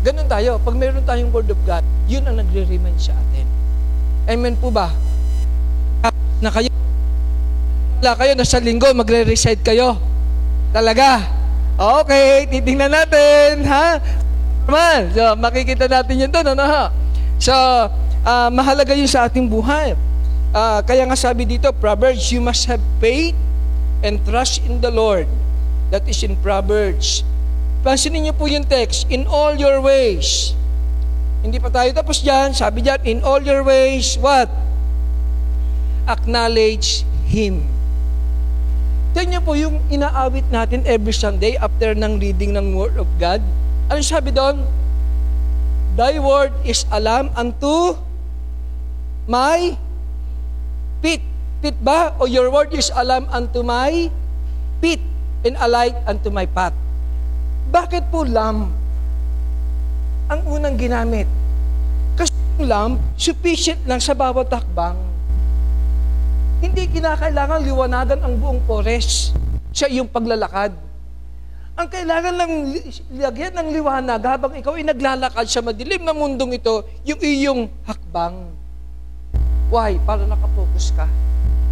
ganun 0.00 0.32
tayo. 0.32 0.56
Pag 0.64 0.80
meron 0.80 1.04
tayong 1.04 1.28
Word 1.28 1.52
of 1.52 1.60
God, 1.68 1.84
yun 2.08 2.24
ang 2.24 2.40
nagre-remind 2.40 2.96
sa 2.96 3.12
atin. 3.12 3.53
Amen 4.24 4.56
po 4.56 4.72
ba? 4.72 4.88
Na 6.40 6.48
kayo, 6.48 6.72
wala 8.00 8.12
kayo, 8.16 8.32
nasa 8.32 8.56
linggo, 8.56 8.88
magre-recite 8.96 9.60
kayo. 9.60 10.00
Talaga. 10.72 11.24
Okay, 11.74 12.48
titingnan 12.48 12.92
natin, 12.92 13.68
ha? 13.68 14.00
Man, 14.64 15.12
so, 15.12 15.36
makikita 15.36 15.84
natin 15.84 16.24
yun 16.24 16.30
doon, 16.32 16.56
ano 16.56 16.64
ha? 16.64 16.84
So, 17.36 17.52
uh, 18.24 18.48
mahalaga 18.48 18.96
yun 18.96 19.08
sa 19.08 19.28
ating 19.28 19.44
buhay. 19.44 19.92
Uh, 20.56 20.80
kaya 20.88 21.04
nga 21.04 21.18
sabi 21.18 21.44
dito, 21.44 21.68
Proverbs, 21.76 22.32
you 22.32 22.40
must 22.40 22.64
have 22.64 22.80
faith 23.02 23.36
and 24.00 24.16
trust 24.24 24.64
in 24.64 24.80
the 24.80 24.88
Lord. 24.88 25.28
That 25.92 26.08
is 26.08 26.24
in 26.24 26.40
Proverbs. 26.40 27.20
Pansinin 27.84 28.24
niyo 28.24 28.34
po 28.34 28.48
yung 28.48 28.64
text, 28.64 29.04
in 29.12 29.28
all 29.28 29.60
your 29.60 29.84
ways. 29.84 30.56
Hindi 31.44 31.60
pa 31.60 31.68
tayo 31.68 31.92
tapos 31.92 32.24
dyan. 32.24 32.56
Sabi 32.56 32.80
dyan, 32.80 33.00
in 33.04 33.18
all 33.20 33.44
your 33.44 33.60
ways, 33.60 34.16
what? 34.16 34.48
Acknowledge 36.08 37.04
Him. 37.28 37.68
Tingnan 39.12 39.44
po 39.44 39.52
yung 39.52 39.78
inaawit 39.92 40.48
natin 40.48 40.82
every 40.88 41.12
Sunday 41.12 41.60
after 41.60 41.92
ng 41.92 42.16
reading 42.18 42.56
ng 42.56 42.72
Word 42.72 42.96
of 42.96 43.06
God 43.20 43.44
ano 43.88 44.00
sabi 44.00 44.32
doon? 44.32 44.64
Thy 45.94 46.16
word 46.18 46.50
is 46.64 46.88
alam 46.88 47.30
unto 47.36 47.94
my 49.28 49.76
Feet. 51.04 51.22
Feet 51.60 51.76
ba? 51.84 52.16
O 52.16 52.24
your 52.24 52.48
word 52.48 52.72
is 52.72 52.88
alam 52.92 53.28
unto 53.28 53.60
my 53.60 54.08
feet 54.80 55.04
and 55.44 55.56
a 55.60 55.68
light 55.68 55.96
unto 56.08 56.32
my 56.32 56.48
path. 56.48 56.72
Bakit 57.68 58.08
po 58.08 58.24
lamp 58.24 58.72
ang 60.34 60.42
unang 60.50 60.74
ginamit? 60.74 61.30
Kasi 62.18 62.34
yung 62.58 62.66
lamp, 62.66 62.94
sufficient 63.14 63.78
lang 63.86 64.02
sa 64.02 64.18
bawat 64.18 64.50
takbang. 64.50 64.98
Hindi 66.58 66.90
kinakailangan 66.90 67.62
liwanagan 67.62 68.18
ang 68.18 68.34
buong 68.42 68.62
forest 68.66 69.30
sa 69.70 69.86
iyong 69.86 70.10
paglalakad. 70.10 70.74
Ang 71.74 71.88
kailangan 71.90 72.34
lang 72.38 72.50
lagyan 73.18 73.54
ng 73.58 73.68
liwanag 73.74 74.22
habang 74.22 74.54
ikaw 74.54 74.78
ay 74.78 74.86
naglalakad 74.86 75.46
sa 75.50 75.58
madilim 75.58 76.06
na 76.06 76.14
mundong 76.14 76.54
ito, 76.54 76.86
yung 77.02 77.18
iyong 77.18 77.60
hakbang. 77.82 78.50
Why? 79.70 79.98
Para 80.06 80.22
nakapokus 80.22 80.94
ka. 80.94 81.06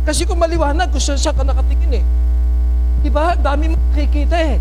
Kasi 0.02 0.26
kung 0.26 0.42
maliwanag, 0.42 0.90
kung 0.90 0.98
saan 0.98 1.34
ka 1.34 1.46
nakatingin 1.46 2.02
eh. 2.02 2.04
Diba? 3.06 3.38
Dami 3.38 3.74
mo 3.74 3.76
nakikita 3.94 4.38
eh. 4.38 4.58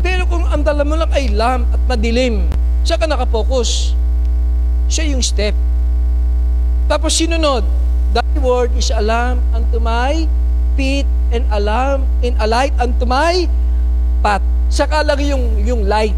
Pero 0.00 0.24
kung 0.24 0.48
ang 0.48 0.64
dala 0.64 0.82
mo 0.82 0.96
lang 0.96 1.12
ay 1.12 1.28
lamp 1.28 1.68
at 1.68 1.82
madilim, 1.84 2.48
siya 2.82 2.98
ka 2.98 3.06
nakapokus. 3.06 3.94
Siya 4.90 5.14
yung 5.14 5.22
step. 5.22 5.54
Tapos 6.90 7.14
sinunod, 7.14 7.64
Thy 8.12 8.20
word 8.44 8.76
is 8.76 8.92
a 8.92 9.00
lamp 9.00 9.40
unto 9.56 9.80
my 9.80 10.28
feet 10.76 11.08
and 11.32 11.48
a 11.48 11.56
lamp 11.56 12.04
and 12.20 12.36
a 12.36 12.44
light 12.44 12.76
unto 12.76 13.08
my 13.08 13.48
path. 14.20 14.44
Saka 14.68 15.00
lang 15.00 15.16
yung, 15.16 15.64
yung 15.64 15.88
light. 15.88 16.12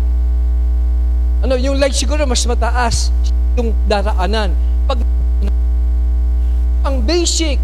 Ano, 1.46 1.54
yung 1.54 1.78
light 1.78 1.94
siguro 1.94 2.26
mas 2.26 2.42
mataas 2.50 3.14
yung 3.54 3.70
daraanan. 3.86 4.50
Pag 4.90 5.06
ang 6.82 6.98
basic, 7.06 7.62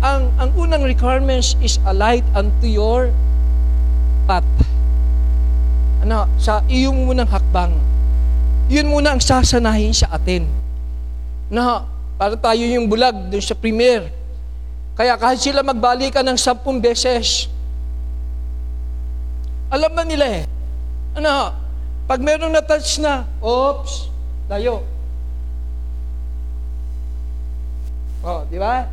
ang 0.00 0.32
ang 0.40 0.48
unang 0.56 0.80
requirements 0.80 1.52
is 1.60 1.76
a 1.84 1.92
light 1.92 2.24
unto 2.32 2.64
your 2.64 3.12
path. 4.24 4.48
Ano, 6.00 6.24
sa 6.40 6.64
iyong 6.64 7.04
munang 7.04 7.28
hakbang. 7.28 7.76
Yun 8.70 8.86
muna 8.86 9.18
ang 9.18 9.20
sasanahin 9.20 9.90
sa 9.90 10.14
atin. 10.14 10.46
Na, 11.50 11.90
para 12.14 12.38
tayo 12.38 12.62
yung 12.62 12.86
bulag 12.86 13.26
dun 13.26 13.42
sa 13.42 13.58
premier. 13.58 14.14
Kaya 14.94 15.18
kahit 15.18 15.42
sila 15.42 15.66
magbalikan 15.66 16.22
ng 16.22 16.38
sampung 16.38 16.78
beses, 16.78 17.50
alam 19.66 19.90
na 19.90 20.06
nila 20.06 20.26
eh. 20.38 20.44
Ano, 21.18 21.50
pag 22.06 22.22
meron 22.22 22.54
na 22.54 22.62
touch 22.62 23.02
na, 23.02 23.26
oops, 23.42 24.06
tayo. 24.46 24.86
Oh, 28.22 28.46
di 28.46 28.58
ba? 28.58 28.86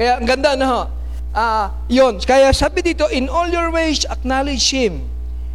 Kaya 0.00 0.16
ang 0.16 0.26
ganda, 0.26 0.56
no? 0.56 0.88
Ah, 1.34 1.76
yon. 1.92 2.16
Kaya 2.24 2.54
sabi 2.56 2.80
dito, 2.80 3.04
in 3.10 3.28
all 3.28 3.50
your 3.52 3.68
ways 3.68 4.06
acknowledge 4.08 4.70
Him, 4.72 5.04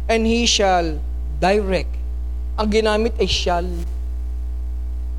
and 0.06 0.22
He 0.22 0.46
shall 0.46 1.02
direct. 1.42 1.99
Ang 2.60 2.68
ginamit 2.68 3.16
ay 3.16 3.24
shall. 3.24 3.64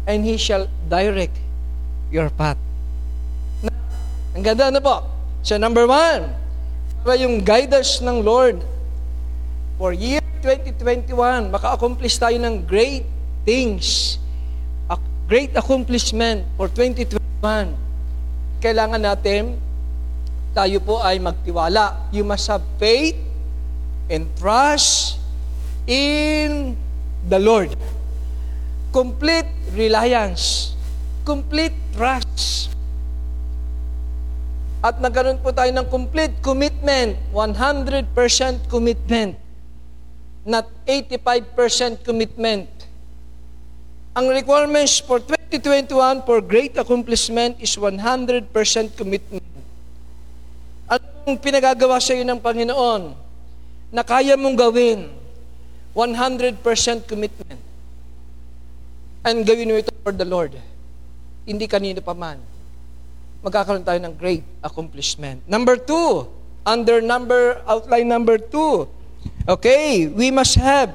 And 0.05 0.21
He 0.21 0.37
shall 0.37 0.69
direct 0.85 1.33
your 2.13 2.29
path. 2.29 2.61
Ang 4.37 4.45
ganda 4.45 4.69
na 4.69 4.77
po. 4.77 5.09
So 5.41 5.57
number 5.57 5.89
one, 5.89 6.37
para 7.01 7.17
yung 7.17 7.41
guidance 7.41 7.97
ng 7.97 8.21
Lord 8.21 8.61
for 9.81 9.89
year 9.89 10.21
2021, 10.45 11.49
maka-accomplish 11.49 12.21
tayo 12.21 12.37
ng 12.37 12.61
great 12.61 13.09
things. 13.41 14.21
A 14.85 15.01
great 15.25 15.57
accomplishment 15.57 16.45
for 16.61 16.69
2021. 16.69 17.17
Kailangan 18.61 19.01
natin 19.01 19.57
tayo 20.53 20.77
po 20.77 21.01
ay 21.01 21.17
magtiwala. 21.17 22.05
You 22.13 22.21
must 22.21 22.45
have 22.53 22.61
faith 22.77 23.17
and 24.13 24.29
trust 24.37 25.17
in 25.89 26.77
the 27.27 27.39
Lord. 27.39 27.75
Complete 28.91 29.47
reliance. 29.73 30.73
Complete 31.23 31.73
trust. 31.93 32.73
At 34.81 34.97
nagkaroon 34.97 35.37
po 35.37 35.53
tayo 35.53 35.69
ng 35.69 35.87
complete 35.87 36.33
commitment. 36.41 37.15
100% 37.29 38.09
commitment. 38.65 39.37
Not 40.41 40.65
85% 40.89 42.01
commitment. 42.01 42.65
Ang 44.11 44.27
requirements 44.33 44.99
for 44.99 45.21
2021 45.23 46.27
for 46.27 46.41
great 46.43 46.75
accomplishment 46.75 47.55
is 47.61 47.77
100% 47.77 48.51
commitment. 48.97 49.45
Anong 50.89 51.39
pinagagawa 51.39 52.01
sa 52.01 52.11
iyo 52.11 52.25
ng 52.27 52.41
Panginoon 52.41 53.15
na 53.93 54.03
kaya 54.03 54.35
mong 54.35 54.57
gawin? 54.57 55.20
100% 55.95 57.07
commitment. 57.07 57.59
And 59.21 59.45
gawin 59.45 59.69
mo 59.69 59.77
ito 59.77 59.93
for 60.01 60.11
the 60.15 60.25
Lord. 60.25 60.57
Hindi 61.45 61.67
kanino 61.67 62.01
pa 62.01 62.15
man. 62.17 62.39
Magkakaroon 63.43 63.85
tayo 63.85 63.99
ng 64.01 64.13
great 64.17 64.45
accomplishment. 64.61 65.41
Number 65.45 65.77
two, 65.77 66.29
under 66.65 67.01
number, 67.01 67.61
outline 67.67 68.07
number 68.07 68.37
two, 68.37 68.87
okay, 69.47 70.07
we 70.07 70.29
must 70.29 70.55
have, 70.55 70.93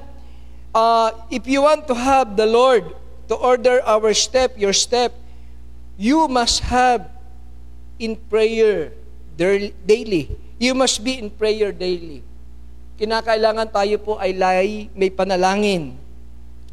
uh, 0.74 1.10
if 1.30 1.46
you 1.46 1.62
want 1.62 1.86
to 1.86 1.94
have 1.94 2.36
the 2.36 2.46
Lord 2.46 2.94
to 3.28 3.34
order 3.34 3.82
our 3.82 4.14
step, 4.14 4.54
your 4.58 4.72
step, 4.72 5.12
you 5.98 6.28
must 6.28 6.60
have 6.60 7.10
in 7.98 8.16
prayer 8.16 8.92
daily. 9.36 10.36
You 10.58 10.74
must 10.74 11.02
be 11.04 11.18
in 11.18 11.30
prayer 11.30 11.72
daily. 11.72 12.22
Kinakailangan 12.96 13.68
tayo 13.68 13.96
po 14.00 14.16
ay 14.16 14.32
lay, 14.32 14.88
may 14.96 15.12
panalangin. 15.12 15.92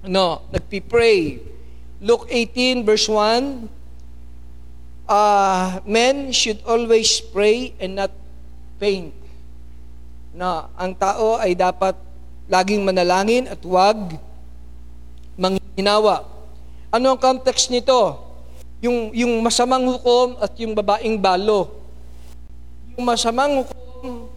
No, 0.07 0.39
nagpi-pray. 0.55 1.43
Luke 1.99 2.32
18 2.32 2.88
verse 2.88 3.11
1, 3.11 3.67
uh, 5.07 5.84
men 5.84 6.32
should 6.32 6.63
always 6.63 7.19
pray 7.19 7.76
and 7.76 7.99
not 7.99 8.11
faint. 8.80 9.11
Na 10.32 10.71
ang 10.80 10.95
tao 10.95 11.36
ay 11.43 11.59
dapat 11.59 11.95
laging 12.47 12.88
manalangin 12.88 13.51
at 13.51 13.59
huwag 13.59 14.15
manghinawa. 15.36 16.24
Ano 16.88 17.15
ang 17.15 17.19
context 17.19 17.67
nito? 17.67 18.19
Yung, 18.80 19.11
yung 19.11 19.43
masamang 19.43 19.84
hukom 19.91 20.39
at 20.39 20.55
yung 20.55 20.71
babaeng 20.71 21.19
balo. 21.19 21.71
Yung 22.95 23.07
masamang 23.07 23.63
hukom, 23.63 23.84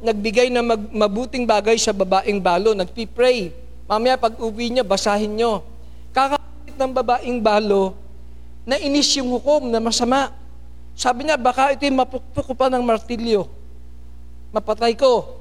nagbigay 0.03 0.49
na 0.53 0.61
mag, 0.61 0.83
mabuting 0.93 1.45
bagay 1.49 1.77
sa 1.81 1.93
babaeng 1.93 2.41
balo, 2.41 2.73
nagpi-pray. 2.77 3.53
Mamaya 3.87 4.19
pag 4.19 4.37
uwi 4.37 4.73
niya, 4.73 4.85
basahin 4.85 5.33
nyo. 5.37 5.63
Kakapit 6.11 6.77
ng 6.77 6.93
babaeng 6.93 7.39
balo, 7.41 7.97
na 8.67 8.77
inis 8.83 9.15
yung 9.15 9.31
hukom 9.31 9.71
na 9.71 9.79
masama. 9.79 10.35
Sabi 10.99 11.29
niya, 11.29 11.39
baka 11.39 11.77
ito'y 11.77 11.93
mapukpuk 11.95 12.45
ko 12.51 12.55
pa 12.57 12.67
ng 12.67 12.83
martilyo. 12.83 13.47
Mapatay 14.51 14.99
ko. 14.99 15.39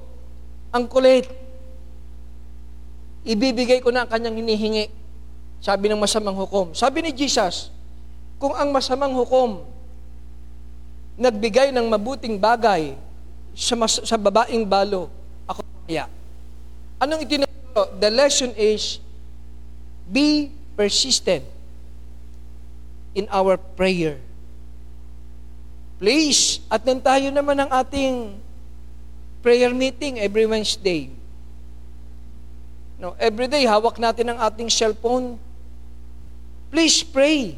Ang 0.70 0.86
kulit. 0.86 1.26
Ibibigay 3.26 3.82
ko 3.82 3.90
na 3.90 4.06
ang 4.06 4.10
kanyang 4.12 4.38
hinihingi. 4.38 4.92
Sabi 5.58 5.90
ng 5.90 5.98
masamang 5.98 6.38
hukom. 6.38 6.78
Sabi 6.78 7.02
ni 7.02 7.10
Jesus, 7.10 7.74
kung 8.38 8.54
ang 8.54 8.70
masamang 8.70 9.16
hukom 9.16 9.64
nagbigay 11.16 11.72
ng 11.72 11.88
mabuting 11.88 12.36
bagay 12.36 12.92
sa, 13.56 13.74
mas, 13.80 14.04
sa 14.04 14.20
babaeng 14.20 14.68
balo, 14.68 15.08
ako 15.48 15.64
kaya. 15.88 16.12
Anong 17.00 17.24
itinuro? 17.24 17.48
The 17.96 18.12
lesson 18.12 18.52
is, 18.60 19.00
be 20.12 20.52
persistent 20.76 21.48
in 23.16 23.32
our 23.32 23.56
prayer. 23.56 24.20
Please, 25.96 26.60
attend 26.68 27.00
tayo 27.08 27.32
naman 27.32 27.56
ng 27.64 27.72
ating 27.72 28.36
prayer 29.40 29.72
meeting 29.72 30.20
every 30.20 30.44
Wednesday. 30.44 31.08
No, 33.00 33.16
every 33.16 33.48
day, 33.48 33.64
hawak 33.64 33.96
natin 33.96 34.36
ang 34.36 34.40
ating 34.44 34.68
cellphone. 34.68 35.40
Please 36.68 37.04
pray. 37.04 37.56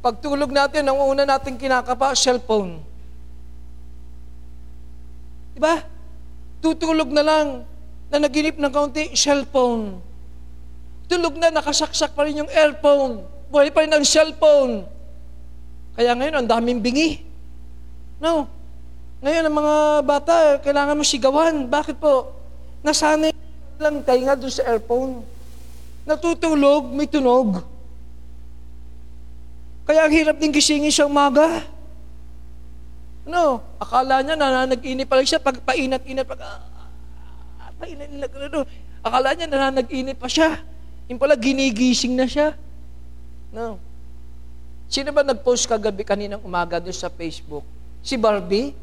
Pagtulog 0.00 0.48
natin, 0.48 0.84
ang 0.88 0.96
una 1.00 1.28
nating 1.28 1.60
kinakapa, 1.60 2.16
cellphone. 2.16 2.80
Diba? 5.54 5.86
Tutulog 6.58 7.08
na 7.14 7.22
lang, 7.22 7.46
na 8.10 8.18
naginip 8.18 8.58
ng 8.58 8.72
kaunti, 8.74 9.14
cellphone. 9.14 10.02
Tulog 11.06 11.38
na, 11.38 11.54
nakasaksak 11.54 12.12
pa 12.12 12.26
rin 12.26 12.42
yung 12.42 12.50
earphone. 12.50 13.22
Buhay 13.48 13.70
pa 13.70 13.86
rin 13.86 13.94
ang 13.94 14.02
cellphone. 14.02 14.82
Kaya 15.94 16.10
ngayon, 16.18 16.42
ang 16.42 16.48
daming 16.50 16.82
bingi. 16.82 17.22
No. 18.18 18.50
Ngayon, 19.22 19.44
ang 19.46 19.56
mga 19.56 19.76
bata, 20.02 20.36
kailangan 20.58 20.98
mo 20.98 21.04
sigawan. 21.06 21.70
Bakit 21.70 21.96
po? 22.02 22.34
Nasanay 22.82 23.30
lang 23.78 24.02
tayo 24.02 24.22
doon 24.36 24.52
sa 24.52 24.66
earphone. 24.66 25.22
Natutulog, 26.04 26.90
may 26.92 27.08
tunog. 27.08 27.62
Kaya 29.84 30.08
ang 30.08 30.12
hirap 30.12 30.36
din 30.40 30.52
gisingin 30.52 30.92
sa 30.92 31.04
umaga. 31.04 31.64
Ano, 33.24 33.64
akala 33.80 34.20
niya 34.20 34.36
nananag-inip 34.36 35.08
pa 35.08 35.24
siya, 35.24 35.40
pag 35.40 35.56
painat-inat, 35.64 36.28
pag, 36.28 36.40
ah, 36.44 36.60
ah, 37.60 37.72
painat-inat, 37.80 38.28
ano, 38.28 38.68
akala 39.00 39.32
niya 39.32 39.48
nananag-inip 39.48 40.20
pa 40.20 40.28
siya. 40.28 40.60
Yung 41.08 41.16
pala, 41.16 41.32
ginigising 41.32 42.12
na 42.12 42.28
siya. 42.28 42.52
No. 43.48 43.80
Sino 44.92 45.08
ba 45.10 45.24
nag-post 45.24 45.64
kagabi 45.64 46.04
kaninang 46.04 46.44
umaga 46.44 46.76
doon 46.76 46.92
sa 46.92 47.08
Facebook? 47.08 47.64
Si 48.04 48.20
Barbie 48.20 48.76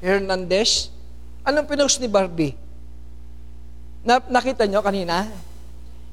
Hernandez. 0.00 0.88
Anong 1.44 1.68
pinost 1.68 2.00
ni 2.00 2.08
Barbie? 2.08 2.56
Na, 4.02 4.18
nakita 4.32 4.64
nyo 4.64 4.80
kanina? 4.80 5.28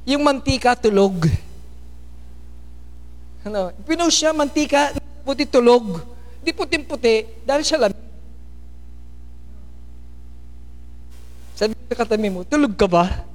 Yung 0.04 0.22
mantika 0.22 0.76
tulog. 0.76 1.26
Ano, 3.48 3.72
pinost 3.88 4.20
siya 4.20 4.36
mantika, 4.36 4.92
puti 5.24 5.48
tulog. 5.48 6.04
Di 6.40 6.52
puting-puti 6.56 7.44
dahil 7.44 7.64
sa 7.68 7.78
lamig. 7.78 8.08
Sabi 11.60 11.76
ka 11.92 12.08
katabi 12.08 12.32
mo, 12.32 12.48
tulog 12.48 12.72
ka 12.80 12.88
ba? 12.88 13.28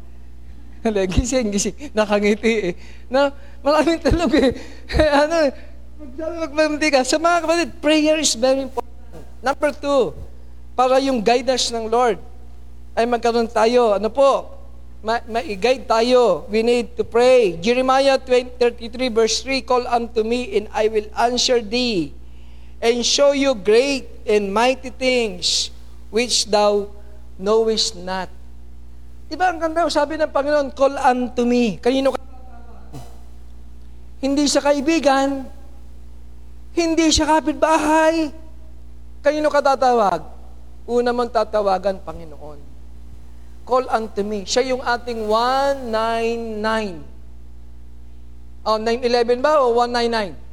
gising, 1.12 1.52
gising. 1.52 1.76
Nakangiti 1.92 2.72
eh. 2.72 2.74
Na, 3.12 3.28
maraming 3.60 4.00
tulog 4.00 4.32
eh. 4.32 4.56
ano, 5.20 5.52
magsabi 6.00 6.34
magmamti 6.48 6.86
ka. 6.88 7.00
Sa 7.04 7.20
mga 7.20 7.44
kapatid, 7.44 7.70
prayer 7.84 8.16
is 8.16 8.32
very 8.32 8.64
important. 8.64 8.88
Number 9.44 9.76
two, 9.76 10.16
para 10.72 10.96
yung 11.04 11.20
guidance 11.20 11.68
ng 11.68 11.92
Lord 11.92 12.16
ay 12.96 13.04
magkaroon 13.04 13.48
tayo. 13.52 13.92
Ano 13.92 14.08
po? 14.08 14.56
Ma- 15.04 15.24
ma-guide 15.28 15.84
tayo. 15.84 16.48
We 16.48 16.64
need 16.64 16.96
to 16.96 17.04
pray. 17.04 17.60
Jeremiah 17.60 18.16
20, 18.16 18.56
33 18.56 19.12
verse 19.12 19.44
3, 19.44 19.60
Call 19.68 19.84
unto 19.84 20.24
me 20.24 20.48
and 20.56 20.72
I 20.72 20.88
will 20.88 21.12
answer 21.12 21.60
thee 21.60 22.16
and 22.84 23.00
show 23.00 23.32
you 23.32 23.56
great 23.56 24.04
and 24.28 24.52
mighty 24.52 24.92
things 24.92 25.72
which 26.12 26.44
thou 26.44 26.92
knowest 27.40 27.96
not. 27.96 28.28
Diba 29.24 29.48
ang 29.48 29.56
ganda? 29.56 29.88
Sabi 29.88 30.20
ng 30.20 30.28
Panginoon, 30.28 30.68
call 30.76 31.00
unto 31.00 31.48
me. 31.48 31.80
Kanino 31.80 32.12
ka 32.12 32.20
Hindi 34.20 34.44
sa 34.48 34.60
kaibigan, 34.60 35.48
hindi 36.76 37.06
siya 37.08 37.40
kapitbahay. 37.40 38.28
Kanino 39.24 39.48
ka 39.48 39.64
tatawag? 39.64 40.20
Una 40.84 41.16
mong 41.16 41.32
tatawagan, 41.32 42.04
Panginoon. 42.04 42.60
Call 43.64 43.88
unto 43.88 44.20
me. 44.20 44.44
Siya 44.44 44.76
yung 44.76 44.84
ating 44.84 45.24
199. 45.24 47.00
Oh, 48.64 48.76
911 48.76 49.40
ba 49.40 49.64
o 49.64 49.72
199? 49.76 50.43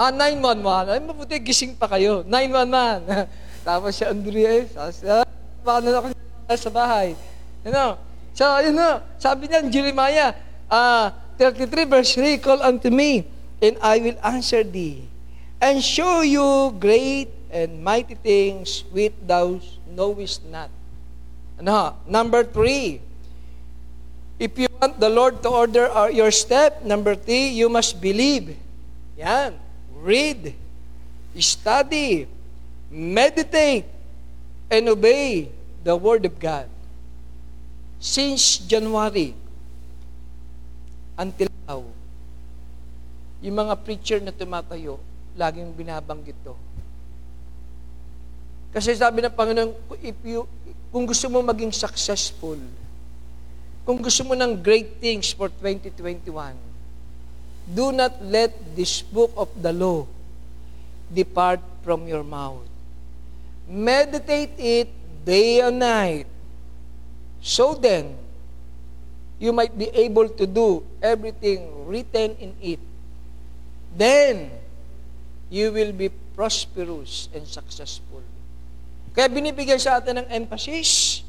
Ah, 0.00 0.08
911. 0.08 0.96
Ay, 0.96 1.00
mabuti, 1.04 1.36
gising 1.36 1.76
pa 1.76 1.84
kayo. 1.84 2.24
911. 2.24 3.04
Tapos 3.68 3.92
si 3.92 4.00
Andrea, 4.08 4.64
sabi, 4.72 5.28
paano 5.60 5.92
na 5.92 6.00
ako 6.00 6.08
sa 6.56 6.72
bahay? 6.72 7.12
You 7.60 7.68
know? 7.68 8.00
So, 8.32 8.48
you 8.64 8.72
know, 8.72 9.04
sabi 9.20 9.52
niya, 9.52 9.60
Jeremiah, 9.68 10.32
uh, 10.72 11.12
33 11.36 11.84
verse 11.84 12.16
3, 12.16 12.40
Call 12.40 12.64
unto 12.64 12.88
me, 12.88 13.28
and 13.60 13.76
I 13.84 14.00
will 14.00 14.16
answer 14.24 14.64
thee, 14.64 15.04
and 15.60 15.84
show 15.84 16.24
you 16.24 16.72
great 16.80 17.28
and 17.52 17.84
mighty 17.84 18.16
things 18.16 18.88
which 18.96 19.12
thou 19.20 19.60
knowest 19.84 20.48
not. 20.48 20.72
Ano? 21.60 22.00
Number 22.08 22.40
three, 22.40 23.04
if 24.40 24.56
you 24.56 24.72
want 24.80 24.96
the 24.96 25.12
Lord 25.12 25.44
to 25.44 25.52
order 25.52 25.92
your 26.08 26.32
step, 26.32 26.80
number 26.88 27.12
three, 27.12 27.52
you 27.52 27.68
must 27.68 28.00
believe. 28.00 28.56
Yan 29.20 29.68
read, 29.98 30.54
study, 31.38 32.26
meditate, 32.90 33.86
and 34.70 34.88
obey 34.88 35.50
the 35.82 35.94
Word 35.94 36.24
of 36.24 36.38
God. 36.38 36.70
Since 38.00 38.64
January 38.64 39.36
until 41.18 41.50
now, 41.68 41.84
yung 43.44 43.56
mga 43.56 43.74
preacher 43.84 44.18
na 44.24 44.32
tumatayo, 44.32 44.96
laging 45.36 45.72
binabanggit 45.76 46.36
to. 46.44 46.56
Kasi 48.70 48.94
sabi 48.94 49.20
ng 49.20 49.34
Panginoon, 49.34 49.74
if 50.00 50.16
you, 50.22 50.46
kung 50.94 51.04
gusto 51.04 51.26
mo 51.26 51.42
maging 51.42 51.74
successful, 51.74 52.56
kung 53.82 53.98
gusto 53.98 54.22
mo 54.22 54.38
ng 54.38 54.54
great 54.62 55.02
things 55.02 55.34
for 55.34 55.50
2021, 55.50 56.69
Do 57.70 57.92
not 57.94 58.18
let 58.18 58.50
this 58.74 59.02
book 59.02 59.30
of 59.38 59.48
the 59.54 59.72
law 59.72 60.06
depart 61.06 61.60
from 61.86 62.06
your 62.06 62.26
mouth. 62.26 62.66
Meditate 63.70 64.58
it 64.58 64.88
day 65.22 65.62
and 65.62 65.78
night. 65.78 66.26
So 67.38 67.74
then, 67.74 68.18
you 69.38 69.52
might 69.54 69.76
be 69.76 69.88
able 69.94 70.28
to 70.28 70.44
do 70.46 70.82
everything 71.00 71.86
written 71.86 72.36
in 72.36 72.52
it. 72.60 72.80
Then, 73.96 74.50
you 75.48 75.72
will 75.72 75.92
be 75.92 76.10
prosperous 76.34 77.30
and 77.34 77.46
successful. 77.46 78.22
Kaya 79.14 79.26
binibigyan 79.26 79.78
sa 79.78 79.98
atin 79.98 80.22
ng 80.22 80.28
emphasis. 80.30 81.22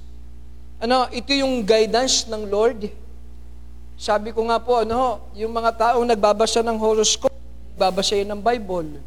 Ano, 0.81 1.09
ito 1.09 1.33
yung 1.33 1.65
guidance 1.65 2.25
ng 2.29 2.49
Lord 2.49 2.89
sabi 4.01 4.33
ko 4.33 4.41
nga 4.49 4.57
po, 4.57 4.81
ano, 4.81 5.29
yung 5.37 5.53
mga 5.53 5.77
taong 5.77 6.09
nagbabasa 6.09 6.65
ng 6.65 6.73
horoscope, 6.81 7.37
babasa 7.77 8.17
yun 8.17 8.33
ng 8.33 8.41
Bible. 8.41 8.97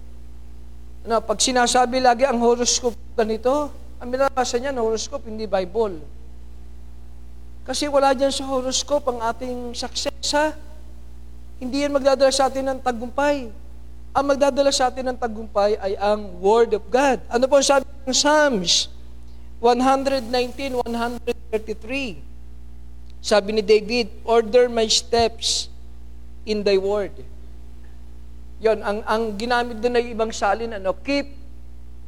Ano, 1.03 1.19
pag 1.19 1.43
sinasabi 1.43 1.99
lagi 1.99 2.23
ang 2.23 2.39
horoscope 2.39 2.95
ganito, 3.19 3.75
ang 3.99 4.07
binabasa 4.07 4.55
niya, 4.55 4.71
horoscope, 4.71 5.27
hindi 5.27 5.51
Bible. 5.51 5.99
Kasi 7.67 7.91
wala 7.91 8.15
dyan 8.15 8.31
sa 8.31 8.47
horoscope 8.47 9.11
ang 9.11 9.19
ating 9.35 9.75
success, 9.75 10.31
ha? 10.31 10.55
Hindi 11.59 11.83
yan 11.83 11.91
magdadala 11.91 12.31
sa 12.31 12.47
atin 12.47 12.63
ng 12.63 12.79
tagumpay. 12.79 13.51
Ang 14.15 14.25
magdadala 14.31 14.71
sa 14.71 14.95
atin 14.95 15.11
ng 15.11 15.19
tagumpay 15.19 15.75
ay 15.75 15.99
ang 15.99 16.39
Word 16.39 16.71
of 16.71 16.87
God. 16.87 17.19
Ano 17.35 17.51
po 17.51 17.59
sabi 17.59 17.83
ng 18.07 18.15
Psalms 18.15 18.87
119, 19.59 20.87
133? 20.87 22.34
Sabi 23.25 23.57
ni 23.57 23.65
David, 23.65 24.13
order 24.29 24.69
my 24.69 24.85
steps 24.85 25.73
in 26.45 26.61
thy 26.61 26.77
word. 26.77 27.17
Yon, 28.61 28.85
ang, 28.85 29.01
ang 29.09 29.33
ginamit 29.33 29.81
doon 29.81 29.97
ay 29.97 30.13
ibang 30.13 30.29
salin, 30.29 30.77
ano, 30.77 30.93
keep 30.93 31.33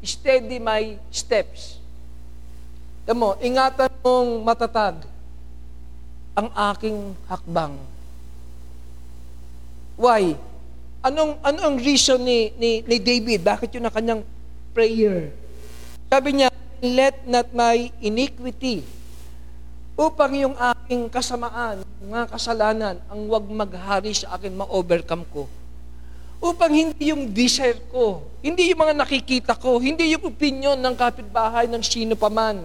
steady 0.05 0.61
my 0.61 1.01
steps. 1.09 1.81
Mo, 3.09 3.33
ingatan 3.41 3.89
mong 4.05 4.45
matatag 4.45 5.09
ang 6.37 6.53
aking 6.77 7.17
hakbang. 7.33 7.73
Why? 9.97 10.37
Anong, 11.01 11.41
ano 11.41 11.59
ang 11.65 11.81
reason 11.81 12.21
ni, 12.21 12.53
ni, 12.61 12.85
ni 12.85 13.01
David? 13.01 13.41
Bakit 13.41 13.73
yun 13.73 13.89
ang 13.89 13.95
kanyang 13.97 14.23
prayer? 14.77 15.33
Sabi 16.13 16.37
niya, 16.37 16.53
let 16.85 17.25
not 17.25 17.49
my 17.57 17.89
iniquity 18.05 18.85
upang 19.97 20.33
yung 20.37 20.53
aking 20.53 21.09
kasamaan, 21.09 21.81
mga 22.05 22.29
kasalanan, 22.29 23.01
ang 23.09 23.21
wag 23.33 23.49
maghari 23.49 24.13
sa 24.13 24.37
akin, 24.37 24.53
ma-overcome 24.53 25.25
ko. 25.33 25.49
Upang 26.37 26.69
hindi 26.69 27.17
yung 27.17 27.33
desire 27.33 27.81
ko, 27.89 28.21
hindi 28.45 28.69
yung 28.69 28.85
mga 28.85 28.95
nakikita 28.95 29.57
ko, 29.57 29.81
hindi 29.81 30.13
yung 30.13 30.29
opinion 30.29 30.77
ng 30.77 30.95
kapitbahay 30.95 31.65
ng 31.65 31.81
sino 31.81 32.13
paman, 32.13 32.61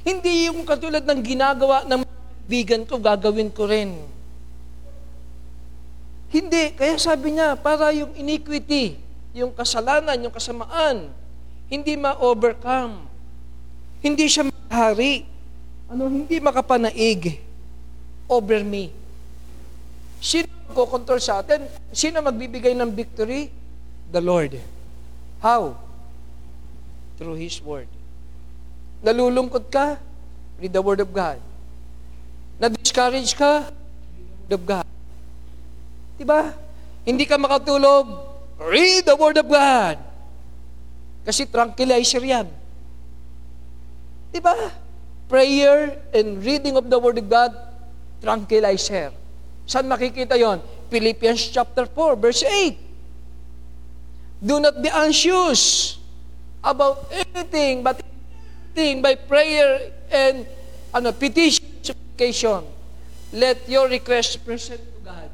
hindi 0.00 0.48
yung 0.48 0.64
katulad 0.64 1.04
ng 1.04 1.20
ginagawa 1.20 1.84
ng 1.84 2.08
bigan 2.48 2.88
ko, 2.88 2.96
gagawin 2.96 3.52
ko 3.52 3.68
rin. 3.68 3.92
Hindi. 6.32 6.74
Kaya 6.74 6.96
sabi 6.98 7.36
niya, 7.36 7.54
para 7.54 7.92
yung 7.94 8.16
iniquity, 8.16 8.98
yung 9.36 9.52
kasalanan, 9.52 10.18
yung 10.18 10.34
kasamaan, 10.34 11.12
hindi 11.68 11.94
ma-overcome. 11.94 13.04
Hindi 14.00 14.24
siya 14.26 14.48
mahari 14.48 15.35
ano, 15.86 16.10
hindi 16.10 16.42
makapanaig 16.42 17.38
over 18.26 18.62
me. 18.66 18.90
Sino 20.18 20.50
ko-control 20.74 21.22
sa 21.22 21.40
atin? 21.42 21.66
Sino 21.94 22.18
magbibigay 22.18 22.74
ng 22.74 22.90
victory? 22.90 23.50
The 24.10 24.22
Lord. 24.22 24.58
How? 25.38 25.78
Through 27.18 27.38
His 27.38 27.62
Word. 27.62 27.86
Nalulungkot 29.02 29.70
ka? 29.70 29.98
Read 30.58 30.74
the 30.74 30.82
Word 30.82 30.98
of 31.02 31.10
God. 31.14 31.38
Na-discourage 32.58 33.36
ka? 33.36 33.70
Word 34.46 34.52
of 34.56 34.62
God. 34.66 34.86
Diba? 36.16 36.56
Hindi 37.06 37.28
ka 37.28 37.38
makatulog? 37.38 38.08
Read 38.58 39.06
the 39.06 39.14
Word 39.14 39.38
of 39.38 39.46
God. 39.46 40.00
Kasi 41.22 41.46
tranquilizer 41.46 42.24
yan. 42.24 42.48
Diba? 44.32 44.85
Prayer 45.28 45.98
and 46.14 46.42
reading 46.42 46.76
of 46.76 46.90
the 46.90 46.98
Word 46.98 47.18
of 47.18 47.28
God, 47.28 47.52
tranquilizer. 48.22 49.12
Saan 49.66 49.90
makikita 49.90 50.38
yon? 50.38 50.62
Philippians 50.90 51.50
chapter 51.50 51.86
4, 51.86 52.16
verse 52.16 52.42
8. 52.46 52.78
Do 54.38 54.62
not 54.62 54.78
be 54.78 54.88
anxious 54.88 55.96
about 56.62 57.10
anything 57.10 57.82
but 57.82 57.98
anything 57.98 59.02
by 59.02 59.14
prayer 59.14 59.90
and 60.10 60.46
ano, 60.94 61.10
petition, 61.10 61.66
supplication. 61.82 62.62
Let 63.34 63.66
your 63.66 63.90
request 63.90 64.38
present 64.46 64.78
to 64.78 65.00
God. 65.02 65.28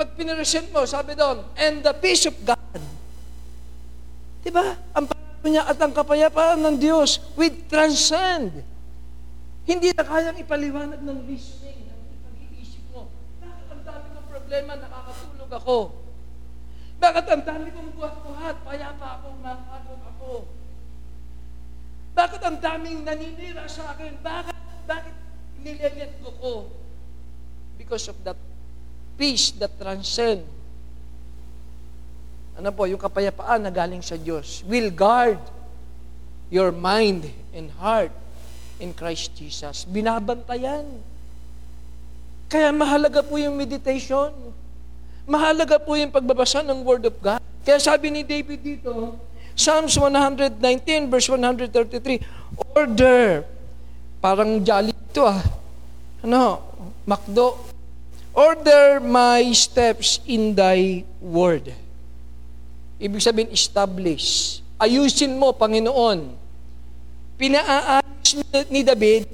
Pag 0.00 0.16
pinaresent 0.16 0.72
mo, 0.72 0.88
sabi 0.88 1.12
doon, 1.12 1.44
and 1.60 1.84
the 1.84 1.92
peace 1.92 2.24
of 2.24 2.34
God. 2.40 2.80
Diba? 4.42 4.74
Ang 4.96 5.06
niya 5.50 5.66
at 5.66 5.78
ang 5.78 5.90
kapayapaan 5.90 6.62
ng 6.62 6.76
Diyos 6.78 7.18
with 7.34 7.66
transcend. 7.66 8.62
Hindi 9.62 9.94
na 9.94 10.02
kayang 10.06 10.38
ipaliwanag 10.38 11.02
ng 11.02 11.18
reasoning, 11.26 11.86
ng 11.86 12.02
pag-iisip 12.26 12.82
mo. 12.90 13.10
Bakit 13.42 13.66
ang 13.70 13.82
dami 13.82 14.06
ng 14.10 14.26
problema, 14.26 14.72
nakakatulog 14.78 15.50
ako? 15.54 15.76
Bakit 17.02 17.26
ang 17.30 17.42
dami 17.42 17.66
kong 17.74 17.90
buhat-buhat, 17.98 18.56
payapa 18.62 19.06
ako, 19.18 19.26
makakagod 19.42 20.02
ako? 20.06 20.32
Bakit 22.12 22.40
ang 22.44 22.58
daming 22.60 23.02
naninira 23.02 23.64
sa 23.66 23.96
akin? 23.96 24.20
Bakit? 24.20 24.54
Bakit 24.84 25.14
nilelet 25.64 26.12
ko 26.20 26.30
ko? 26.38 26.54
Because 27.80 28.06
of 28.06 28.18
that 28.22 28.38
peace 29.16 29.50
that 29.58 29.74
transcend. 29.80 30.61
Ano 32.56 32.68
po, 32.68 32.84
yung 32.84 33.00
kapayapaan 33.00 33.64
na 33.64 33.72
galing 33.72 34.04
sa 34.04 34.20
Diyos 34.20 34.60
will 34.68 34.92
guard 34.92 35.40
your 36.52 36.68
mind 36.68 37.32
and 37.56 37.72
heart 37.80 38.12
in 38.76 38.92
Christ 38.92 39.32
Jesus. 39.32 39.88
Binabantayan. 39.88 40.84
Kaya 42.52 42.68
mahalaga 42.68 43.24
po 43.24 43.40
yung 43.40 43.56
meditation. 43.56 44.28
Mahalaga 45.24 45.80
po 45.80 45.96
yung 45.96 46.12
pagbabasa 46.12 46.60
ng 46.60 46.84
Word 46.84 47.08
of 47.08 47.16
God. 47.24 47.40
Kaya 47.64 47.80
sabi 47.80 48.12
ni 48.12 48.20
David 48.20 48.60
dito, 48.60 49.16
Psalms 49.56 49.96
119 49.96 50.60
verse 51.08 51.28
133, 51.32 52.20
Order. 52.76 53.48
Parang 54.20 54.60
jolly 54.60 54.92
ito 54.92 55.24
ah. 55.24 55.40
Ano? 56.20 56.60
Makdo. 57.08 57.56
Order 58.36 59.00
my 59.00 59.52
steps 59.56 60.20
in 60.28 60.52
thy 60.52 61.04
word. 61.20 61.81
Ibig 63.02 63.18
sabihin, 63.18 63.50
establish. 63.50 64.62
Ayusin 64.78 65.34
mo, 65.34 65.50
Panginoon. 65.50 66.38
Pinaaayos 67.34 68.38
ni 68.70 68.86
David 68.86 69.26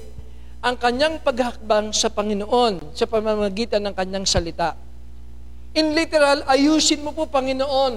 ang 0.64 0.72
kanyang 0.80 1.20
paghakbang 1.20 1.92
sa 1.92 2.08
Panginoon 2.08 2.96
sa 2.96 3.04
pamamagitan 3.04 3.84
ng 3.84 3.92
kanyang 3.92 4.24
salita. 4.24 4.72
In 5.76 5.92
literal, 5.92 6.48
ayusin 6.48 7.04
mo 7.04 7.12
po, 7.12 7.28
Panginoon. 7.28 7.94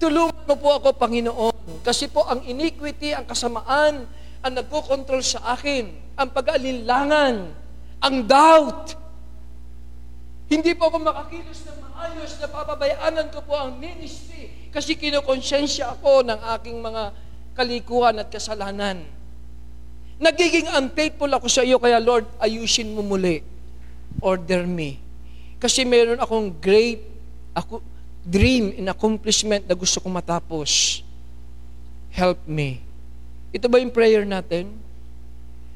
Tulungan 0.00 0.48
mo 0.48 0.56
po 0.56 0.68
ako, 0.72 0.96
Panginoon. 0.96 1.84
Kasi 1.84 2.08
po 2.08 2.24
ang 2.24 2.40
iniquity, 2.48 3.12
ang 3.12 3.28
kasamaan, 3.28 4.08
ang 4.40 4.52
nagkocontrol 4.56 5.20
sa 5.20 5.52
akin, 5.52 5.92
ang 6.16 6.32
pag-alinlangan, 6.32 7.52
ang 8.00 8.16
doubt. 8.24 8.96
Hindi 10.48 10.72
po 10.72 10.88
ako 10.88 10.96
makakilos 11.04 11.60
ng 11.68 11.79
maayos 12.00 12.40
na 12.40 12.48
papabayaanan 12.48 13.28
ko 13.28 13.44
po 13.44 13.52
ang 13.52 13.76
ministry 13.76 14.72
kasi 14.72 14.96
kinokonsensya 14.96 16.00
ako 16.00 16.24
ng 16.24 16.40
aking 16.56 16.80
mga 16.80 17.12
kalikuhan 17.52 18.16
at 18.16 18.32
kasalanan. 18.32 19.04
Nagiging 20.16 20.64
unfaithful 20.80 21.28
ako 21.28 21.44
sa 21.52 21.60
iyo, 21.60 21.76
kaya 21.76 22.00
Lord, 22.00 22.24
ayusin 22.40 22.96
mo 22.96 23.04
muli. 23.04 23.44
Order 24.24 24.64
me. 24.64 24.96
Kasi 25.60 25.84
meron 25.84 26.16
akong 26.16 26.56
great 26.56 27.04
ako, 27.52 27.84
dream 28.24 28.72
and 28.80 28.88
accomplishment 28.88 29.68
na 29.68 29.76
gusto 29.76 30.00
kong 30.00 30.16
matapos. 30.16 31.04
Help 32.16 32.40
me. 32.48 32.80
Ito 33.52 33.68
ba 33.68 33.76
yung 33.76 33.92
prayer 33.92 34.24
natin? 34.24 34.72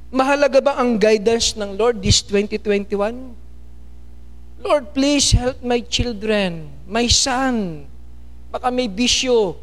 Mahalaga 0.09 0.65
ba 0.65 0.81
ang 0.81 0.97
guidance 0.97 1.53
ng 1.53 1.77
Lord 1.77 2.01
this 2.01 2.25
2021? 2.25 3.44
Lord, 4.65 4.97
please 4.97 5.37
help 5.37 5.61
my 5.61 5.85
children, 5.85 6.73
my 6.89 7.05
son. 7.05 7.85
Baka 8.49 8.73
may 8.73 8.89
bisyo. 8.89 9.61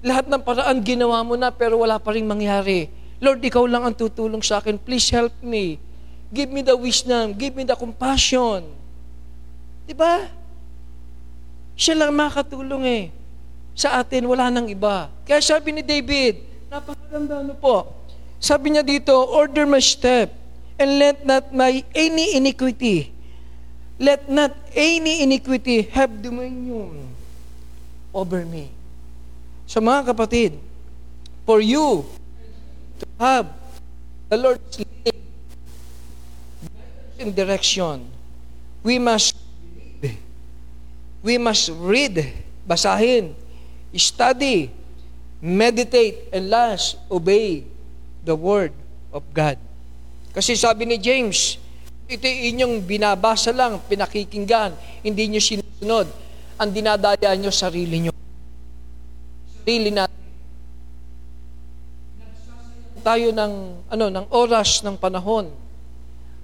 Lahat 0.00 0.24
ng 0.24 0.40
paraan 0.40 0.80
ginawa 0.80 1.20
mo 1.20 1.36
na 1.36 1.52
pero 1.52 1.76
wala 1.76 2.00
pa 2.00 2.16
rin 2.16 2.24
mangyari. 2.24 2.88
Lord, 3.20 3.44
ikaw 3.44 3.68
lang 3.68 3.84
ang 3.84 3.92
tutulong 3.92 4.40
sa 4.40 4.64
akin. 4.64 4.80
Please 4.80 5.12
help 5.12 5.36
me. 5.44 5.76
Give 6.32 6.48
me 6.48 6.64
the 6.64 6.72
wisdom. 6.72 7.36
Give 7.36 7.52
me 7.52 7.68
the 7.68 7.76
compassion. 7.76 8.64
Diba? 9.84 10.32
Siya 11.76 11.94
lang 11.94 12.16
makatulong 12.16 12.84
eh. 12.88 13.04
Sa 13.76 14.00
atin, 14.00 14.24
wala 14.24 14.48
nang 14.48 14.64
iba. 14.64 15.12
Kaya 15.28 15.44
sabi 15.44 15.76
ni 15.76 15.82
David, 15.84 16.40
napakaganda 16.72 17.44
ano 17.44 17.52
po. 17.52 17.92
Sabi 18.40 18.74
niya 18.74 18.84
dito, 18.84 19.12
order 19.12 19.68
my 19.68 19.80
step 19.80 20.32
and 20.76 20.90
let 20.98 21.22
not 21.22 21.48
my 21.54 21.80
any 21.94 22.34
iniquity, 22.34 23.13
let 23.98 24.28
not 24.28 24.54
any 24.74 25.22
iniquity 25.22 25.82
have 25.94 26.22
dominion 26.22 27.14
over 28.12 28.44
me. 28.44 28.70
So 29.66 29.80
mga 29.80 30.14
kapatid, 30.14 30.52
for 31.46 31.60
you 31.60 32.04
to 33.00 33.06
have 33.18 33.46
the 34.28 34.36
Lord's 34.36 34.78
lead 34.78 35.18
in 37.18 37.34
direction, 37.34 38.06
we 38.82 38.98
must 38.98 39.36
we 41.24 41.40
must 41.40 41.72
read, 41.80 42.20
basahin, 42.68 43.32
study, 43.96 44.68
meditate, 45.40 46.28
and 46.28 46.52
last, 46.52 47.00
obey 47.08 47.64
the 48.28 48.36
Word 48.36 48.76
of 49.08 49.24
God. 49.32 49.56
Kasi 50.36 50.52
sabi 50.52 50.84
ni 50.84 51.00
James, 51.00 51.56
ito 52.08 52.26
inyong 52.28 52.84
binabasa 52.84 53.50
lang, 53.50 53.80
pinakikinggan, 53.88 54.76
hindi 55.00 55.30
nyo 55.30 55.40
sinusunod. 55.40 56.06
Ang 56.60 56.70
dinadaya 56.70 57.34
nyo, 57.34 57.50
sarili 57.50 58.08
nyo. 58.08 58.12
Sarili 59.64 59.90
natin. 59.90 60.22
Tayo 63.04 63.28
ng, 63.32 63.54
ano, 63.92 64.06
ng 64.08 64.26
oras, 64.32 64.80
ng 64.84 64.96
panahon. 64.96 65.48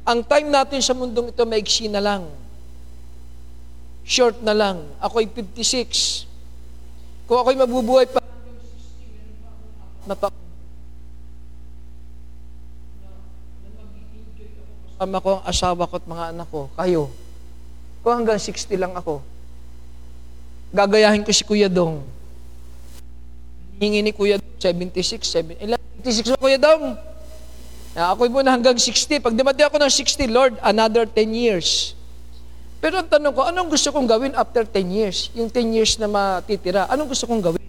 Ang 0.04 0.20
time 0.24 0.48
natin 0.48 0.80
sa 0.80 0.92
mundong 0.96 1.32
ito, 1.32 1.44
maigsi 1.44 1.88
na 1.88 2.00
lang 2.00 2.28
short 4.10 4.42
na 4.42 4.50
lang. 4.50 4.82
Ako'y 4.98 5.30
56. 5.30 6.26
Kung 7.30 7.38
ako'y 7.38 7.54
mabubuhay 7.54 8.10
pa 8.10 8.18
na 10.08 10.18
pa 10.18 10.34
kasama 15.00 15.24
ko 15.24 15.40
ang 15.40 15.44
asawa 15.48 15.88
ko 15.88 15.96
at 15.96 16.04
mga 16.04 16.24
anak 16.36 16.48
ko, 16.52 16.68
kayo. 16.76 17.08
Kung 18.04 18.20
hanggang 18.20 18.36
60 18.36 18.68
lang 18.76 18.92
ako, 18.92 19.24
gagayahin 20.76 21.24
ko 21.24 21.32
si 21.32 21.40
Kuya 21.40 21.72
Dong. 21.72 22.04
Hingi 23.80 24.04
ni 24.04 24.12
Kuya 24.12 24.36
Dong, 24.36 24.60
76, 24.60 25.56
7, 25.56 25.56
76 26.04 26.36
mo 26.36 26.44
Kuya 26.44 26.60
Dong. 26.60 27.00
Ako'y 27.96 28.28
muna 28.28 28.52
hanggang 28.52 28.76
60. 28.76 29.24
Pag 29.24 29.32
dumati 29.32 29.64
ako 29.64 29.80
ng 29.80 29.88
60, 29.88 30.28
Lord, 30.28 30.60
another 30.60 31.08
10 31.08 31.32
years. 31.32 31.96
Pero 32.84 33.00
ang 33.00 33.08
tanong 33.08 33.32
ko, 33.32 33.48
anong 33.48 33.72
gusto 33.72 33.88
kong 33.96 34.04
gawin 34.04 34.36
after 34.36 34.68
10 34.68 34.84
years? 34.92 35.32
Yung 35.32 35.48
10 35.48 35.80
years 35.80 35.96
na 35.96 36.12
matitira, 36.12 36.84
anong 36.92 37.16
gusto 37.16 37.24
kong 37.24 37.40
gawin? 37.40 37.64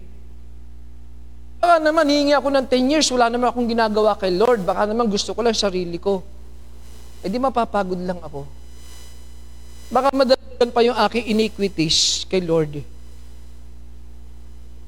Baka 1.64 1.80
naman, 1.80 2.04
hihingi 2.12 2.36
ako 2.36 2.52
ng 2.52 2.66
10 2.68 2.92
years, 2.92 3.08
wala 3.08 3.32
naman 3.32 3.48
akong 3.48 3.72
ginagawa 3.72 4.20
kay 4.20 4.36
Lord. 4.36 4.68
Baka 4.68 4.84
naman 4.84 5.08
gusto 5.08 5.32
ko 5.32 5.40
lang 5.40 5.56
sarili 5.56 5.96
ko. 5.96 6.20
Eh 7.22 7.30
di 7.30 7.38
mapapagod 7.38 7.98
lang 8.02 8.18
ako. 8.18 8.42
Baka 9.94 10.10
madagdagan 10.10 10.70
pa 10.74 10.82
yung 10.82 10.98
aking 10.98 11.30
iniquities 11.30 12.26
kay 12.26 12.42
Lord. 12.42 12.82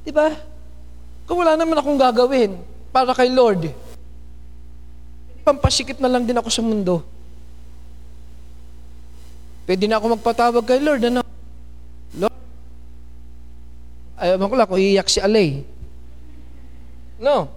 Di 0.04 0.10
ba? 0.10 0.34
Kung 1.24 1.40
wala 1.40 1.54
naman 1.56 1.78
akong 1.78 1.96
gagawin 1.96 2.58
para 2.90 3.14
kay 3.16 3.30
Lord, 3.30 3.70
pampasikip 5.46 6.00
na 6.02 6.10
lang 6.10 6.26
din 6.26 6.36
ako 6.36 6.48
sa 6.50 6.64
mundo. 6.64 7.04
Pwede 9.64 9.88
na 9.88 9.96
ako 9.96 10.20
magpatawag 10.20 10.64
kay 10.64 10.80
Lord, 10.80 11.08
ano? 11.08 11.20
Lord, 12.16 12.40
ayaw 14.20 14.44
ko 14.44 14.56
lang 14.56 14.68
kung 14.68 14.80
iiyak 14.80 15.08
si 15.08 15.20
Alay. 15.24 15.64
No. 17.16 17.48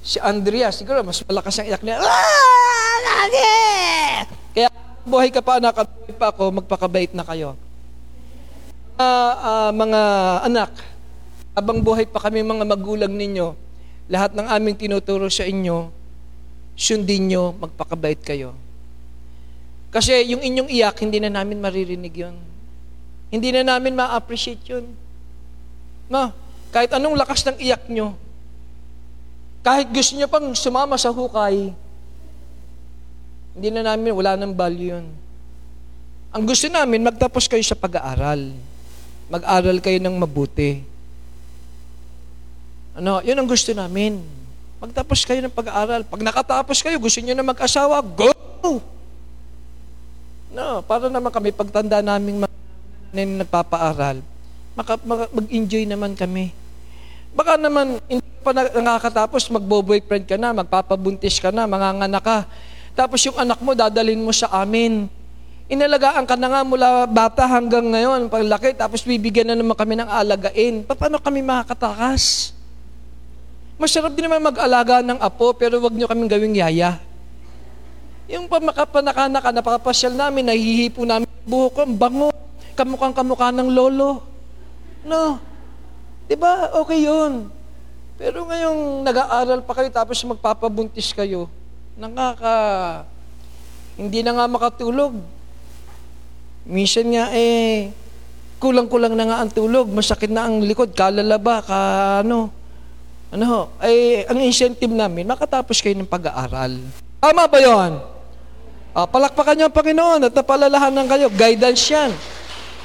Si 0.00 0.16
Andrea, 0.20 0.72
siguro 0.72 1.00
mas 1.04 1.20
malakas 1.24 1.60
ang 1.60 1.68
iyak 1.68 1.84
niya. 1.84 2.00
Ah! 2.00 2.89
Lagi! 3.10 3.52
Kaya 4.54 4.68
buhay 5.02 5.28
ka 5.34 5.42
pa, 5.42 5.58
anak, 5.58 5.82
at 5.82 5.88
buhay 5.90 6.14
pa 6.14 6.26
ako, 6.30 6.62
magpakabait 6.62 7.10
na 7.10 7.26
kayo. 7.26 7.58
Uh, 9.00 9.34
uh, 9.40 9.70
mga 9.74 10.00
anak, 10.46 10.70
habang 11.56 11.82
buhay 11.82 12.06
pa 12.06 12.22
kami 12.22 12.46
mga 12.46 12.64
magulang 12.68 13.10
ninyo, 13.10 13.56
lahat 14.06 14.30
ng 14.36 14.46
aming 14.46 14.76
tinuturo 14.78 15.26
sa 15.26 15.42
inyo, 15.42 15.90
sundin 16.78 17.26
nyo, 17.26 17.56
magpakabait 17.58 18.20
kayo. 18.22 18.54
Kasi 19.90 20.30
yung 20.30 20.42
inyong 20.42 20.70
iyak, 20.70 21.02
hindi 21.02 21.18
na 21.18 21.34
namin 21.34 21.58
maririnig 21.58 22.14
yun. 22.14 22.36
Hindi 23.30 23.50
na 23.50 23.74
namin 23.74 23.98
ma-appreciate 23.98 24.62
yun. 24.70 24.86
No? 26.06 26.30
Kahit 26.70 26.94
anong 26.94 27.18
lakas 27.18 27.42
ng 27.46 27.58
iyak 27.58 27.90
nyo, 27.90 28.14
kahit 29.66 29.90
gusto 29.90 30.14
nyo 30.14 30.28
pang 30.30 30.46
sumama 30.54 30.94
sa 30.94 31.10
hukay, 31.10 31.74
hindi 33.56 33.68
na 33.74 33.82
namin, 33.94 34.10
wala 34.14 34.38
nang 34.38 34.54
value 34.54 34.94
yun. 34.98 35.06
Ang 36.30 36.44
gusto 36.46 36.70
namin, 36.70 37.02
magtapos 37.02 37.50
kayo 37.50 37.62
sa 37.66 37.74
pag-aaral. 37.74 38.54
Mag-aral 39.30 39.78
kayo 39.82 39.98
ng 39.98 40.14
mabuti. 40.14 40.82
Ano, 42.94 43.18
yun 43.22 43.38
ang 43.38 43.48
gusto 43.50 43.74
namin. 43.74 44.22
Magtapos 44.78 45.26
kayo 45.26 45.42
ng 45.42 45.54
pag-aaral. 45.54 46.06
Pag 46.06 46.22
nakatapos 46.22 46.82
kayo, 46.82 46.96
gusto 47.02 47.18
nyo 47.18 47.34
na 47.34 47.46
mag-asawa, 47.46 47.98
go! 48.02 48.30
No, 50.50 50.82
para 50.82 51.06
naman 51.06 51.30
kami, 51.30 51.54
pagtanda 51.54 52.02
namin 52.02 52.42
mga 52.42 53.38
nagpapaaral, 53.46 54.18
maka, 54.74 54.98
mag-enjoy 55.30 55.86
naman 55.86 56.18
kami. 56.18 56.50
Baka 57.30 57.54
naman, 57.54 58.02
hindi 58.10 58.26
pa 58.42 58.50
nakakatapos, 58.54 59.46
magbo-boyfriend 59.46 60.26
ka 60.26 60.34
na, 60.34 60.50
magpapabuntis 60.50 61.38
ka 61.38 61.54
na, 61.54 61.70
manganganak 61.70 62.22
ka. 62.22 62.38
Tapos 62.94 63.22
yung 63.24 63.38
anak 63.38 63.58
mo, 63.62 63.72
dadalhin 63.72 64.20
mo 64.20 64.34
sa 64.34 64.50
amin 64.50 65.08
Inalagaan 65.70 66.26
ka 66.26 66.34
na 66.34 66.50
nga 66.50 66.66
mula 66.66 67.06
bata 67.06 67.46
hanggang 67.46 67.94
ngayon, 67.94 68.26
paglaki, 68.26 68.74
tapos 68.74 69.06
bibigyan 69.06 69.46
na 69.46 69.54
naman 69.54 69.78
kami 69.78 69.94
ng 69.94 70.10
alagain. 70.10 70.82
Paano 70.82 71.22
kami 71.22 71.46
makakatakas? 71.46 72.50
Masarap 73.78 74.10
din 74.10 74.26
naman 74.26 74.50
mag-alaga 74.50 74.98
ng 74.98 75.22
apo, 75.22 75.54
pero 75.54 75.78
wag 75.78 75.94
nyo 75.94 76.10
kaming 76.10 76.26
gawing 76.26 76.58
yaya. 76.58 76.98
Yung 78.26 78.50
pamakapanakana 78.50 79.38
ka, 79.38 79.54
napapasyal 79.54 80.10
namin, 80.10 80.50
nahihipo 80.50 81.06
namin 81.06 81.30
buhok 81.46 81.70
ko, 81.70 81.82
bango, 81.86 82.28
kamukhang 82.74 83.14
kamukha 83.14 83.54
ng 83.54 83.70
lolo. 83.70 84.26
No. 85.06 85.38
Di 86.26 86.34
ba? 86.34 86.74
Okay 86.82 87.06
yun. 87.06 87.46
Pero 88.18 88.42
ngayong 88.42 89.06
nag-aaral 89.06 89.62
pa 89.62 89.78
kayo 89.78 89.88
tapos 89.94 90.18
magpapabuntis 90.26 91.14
kayo, 91.14 91.46
nakaka... 92.00 92.56
Hindi 94.00 94.24
na 94.24 94.32
nga 94.32 94.48
makatulog. 94.48 95.12
Minsan 96.64 97.12
nga 97.12 97.28
eh, 97.36 97.92
kulang-kulang 98.56 99.12
na 99.12 99.28
nga 99.28 99.38
ang 99.44 99.52
tulog, 99.52 99.92
masakit 99.92 100.32
na 100.32 100.48
ang 100.48 100.64
likod, 100.64 100.96
kalalaba, 100.96 101.60
ka 101.60 101.78
ano. 102.24 102.48
Ano, 103.30 103.76
ay 103.78 104.24
ang 104.24 104.40
incentive 104.40 104.90
namin, 104.90 105.28
makatapos 105.28 105.84
kayo 105.84 105.96
ng 106.00 106.08
pag-aaral. 106.08 106.80
Tama 107.20 107.44
ba 107.44 107.58
yon? 107.60 108.00
Ah, 108.90 109.06
palakpakan 109.06 109.54
niyo 109.54 109.66
ang 109.68 109.76
Panginoon 109.76 110.20
at 110.26 110.34
napalalahanan 110.34 111.06
kayo. 111.06 111.30
Guidance 111.30 111.84
yan. 111.92 112.10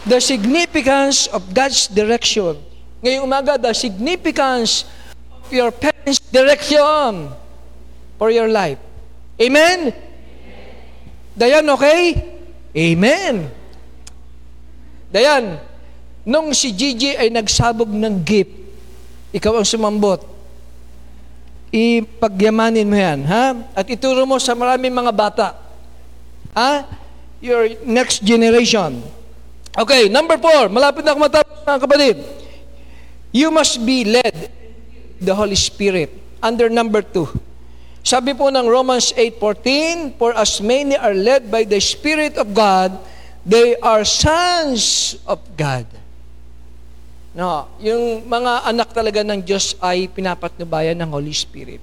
The 0.05 0.21
significance 0.21 1.25
of 1.33 1.41
God's 1.49 1.89
direction. 1.89 2.61
Ngayong 3.01 3.25
umaga, 3.25 3.57
the 3.57 3.73
significance 3.73 4.85
of 5.33 5.49
your 5.49 5.73
parents' 5.73 6.21
direction 6.29 7.33
for 8.21 8.29
your 8.29 8.45
life. 8.45 8.77
Amen? 9.35 9.91
Dayan, 11.35 11.67
okay? 11.75 12.15
Amen. 12.71 13.51
Dayan, 15.11 15.59
nung 16.23 16.55
si 16.55 16.71
Gigi 16.71 17.15
ay 17.15 17.27
nagsabog 17.31 17.91
ng 17.91 18.23
gift, 18.23 18.51
ikaw 19.35 19.59
ang 19.59 19.67
sumambot. 19.67 20.23
Ipagyamanin 21.75 22.87
mo 22.87 22.95
yan, 22.95 23.19
ha? 23.27 23.51
At 23.75 23.83
ituro 23.91 24.23
mo 24.23 24.39
sa 24.39 24.55
maraming 24.55 24.95
mga 24.95 25.11
bata. 25.11 25.47
Ha? 26.55 26.87
Your 27.43 27.67
next 27.83 28.23
generation. 28.23 29.03
Okay, 29.75 30.07
number 30.07 30.39
four. 30.39 30.71
Malapit 30.71 31.03
na 31.03 31.11
ako 31.11 31.19
matapos, 31.19 31.55
mga 31.67 31.81
kapatid. 31.83 32.15
You 33.35 33.51
must 33.51 33.83
be 33.83 34.07
led 34.07 34.47
the 35.19 35.35
Holy 35.35 35.59
Spirit. 35.59 36.15
Under 36.39 36.71
number 36.71 37.03
two. 37.03 37.27
Sabi 38.05 38.37
po 38.37 38.53
ng 38.53 38.69
Romans 38.69 39.09
8.14, 39.17 40.21
For 40.21 40.31
as 40.37 40.61
many 40.61 40.93
are 40.93 41.17
led 41.17 41.49
by 41.49 41.65
the 41.65 41.81
Spirit 41.81 42.37
of 42.37 42.53
God, 42.53 42.93
They 43.45 43.77
are 43.77 44.01
sons 44.01 45.13
of 45.29 45.37
God. 45.53 45.85
No, 47.37 47.69
yung 47.77 48.25
mga 48.25 48.65
anak 48.65 48.89
talaga 48.89 49.21
ng 49.21 49.37
Diyos 49.45 49.77
ay 49.77 50.09
pinapatnubayan 50.09 50.97
ng 50.97 51.13
Holy 51.13 51.29
Spirit. 51.29 51.77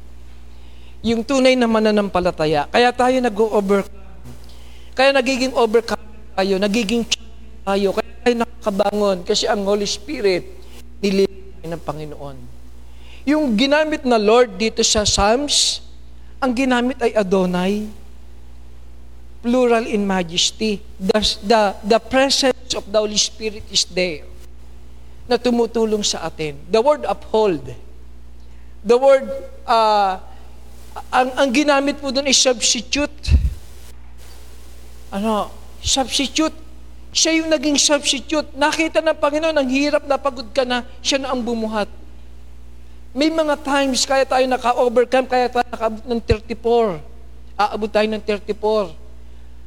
Yung 1.07 1.23
tunay 1.23 1.55
na 1.55 1.71
mananampalataya. 1.71 2.67
Kaya 2.67 2.91
tayo 2.91 3.15
nag-overcome. 3.23 4.03
Kaya 4.91 5.15
nagiging 5.15 5.55
overcome 5.55 6.03
tayo, 6.35 6.59
nagiging 6.59 7.07
tayo. 7.63 7.95
Kaya 7.95 8.11
tayo 8.27 8.35
nakakabangon 8.43 9.19
kasi 9.23 9.47
ang 9.47 9.63
Holy 9.63 9.87
Spirit 9.87 10.43
nililay 10.99 11.63
ng 11.63 11.79
Panginoon. 11.79 12.37
Yung 13.23 13.55
ginamit 13.55 14.03
na 14.03 14.19
Lord 14.19 14.59
dito 14.59 14.83
sa 14.83 15.07
Psalms, 15.07 15.79
ang 16.43 16.51
ginamit 16.51 16.99
ay 16.99 17.15
Adonai 17.15 17.87
plural 19.43 19.87
in 19.87 20.03
majesty. 20.03 20.83
The, 20.99 21.23
the, 21.47 21.63
the 21.87 22.01
presence 22.03 22.75
of 22.75 22.91
the 22.91 22.99
Holy 22.99 23.19
Spirit 23.19 23.63
is 23.71 23.87
there 23.87 24.27
na 25.31 25.39
tumutulong 25.39 26.03
sa 26.03 26.27
atin. 26.27 26.59
The 26.67 26.83
word 26.83 27.07
uphold. 27.07 27.63
The 28.83 28.99
word, 28.99 29.31
uh, 29.71 30.19
ang, 31.15 31.31
ang 31.39 31.49
ginamit 31.55 32.03
po 32.03 32.11
doon 32.11 32.27
is 32.27 32.39
substitute. 32.43 33.15
Ano? 35.15 35.47
Substitute. 35.79 36.55
Siya 37.15 37.39
yung 37.39 37.55
naging 37.55 37.79
substitute. 37.79 38.51
Nakita 38.59 38.99
ng 38.99 39.15
Panginoon, 39.15 39.55
ang 39.55 39.69
hirap 39.71 40.11
na 40.11 40.19
pagod 40.19 40.51
ka 40.51 40.67
na, 40.67 40.83
siya 40.99 41.23
na 41.23 41.31
ang 41.31 41.39
bumuhat. 41.39 41.87
May 43.13 43.29
mga 43.29 43.61
times 43.61 44.09
kaya 44.09 44.25
tayo 44.25 44.45
naka-overcome, 44.49 45.29
kaya 45.29 45.53
tayo 45.53 45.67
nakaabot 45.69 46.05
ng 46.09 46.21
34. 46.25 47.01
Aabot 47.61 47.91
tayo 47.93 48.09
ng 48.09 48.23
34 48.25 49.03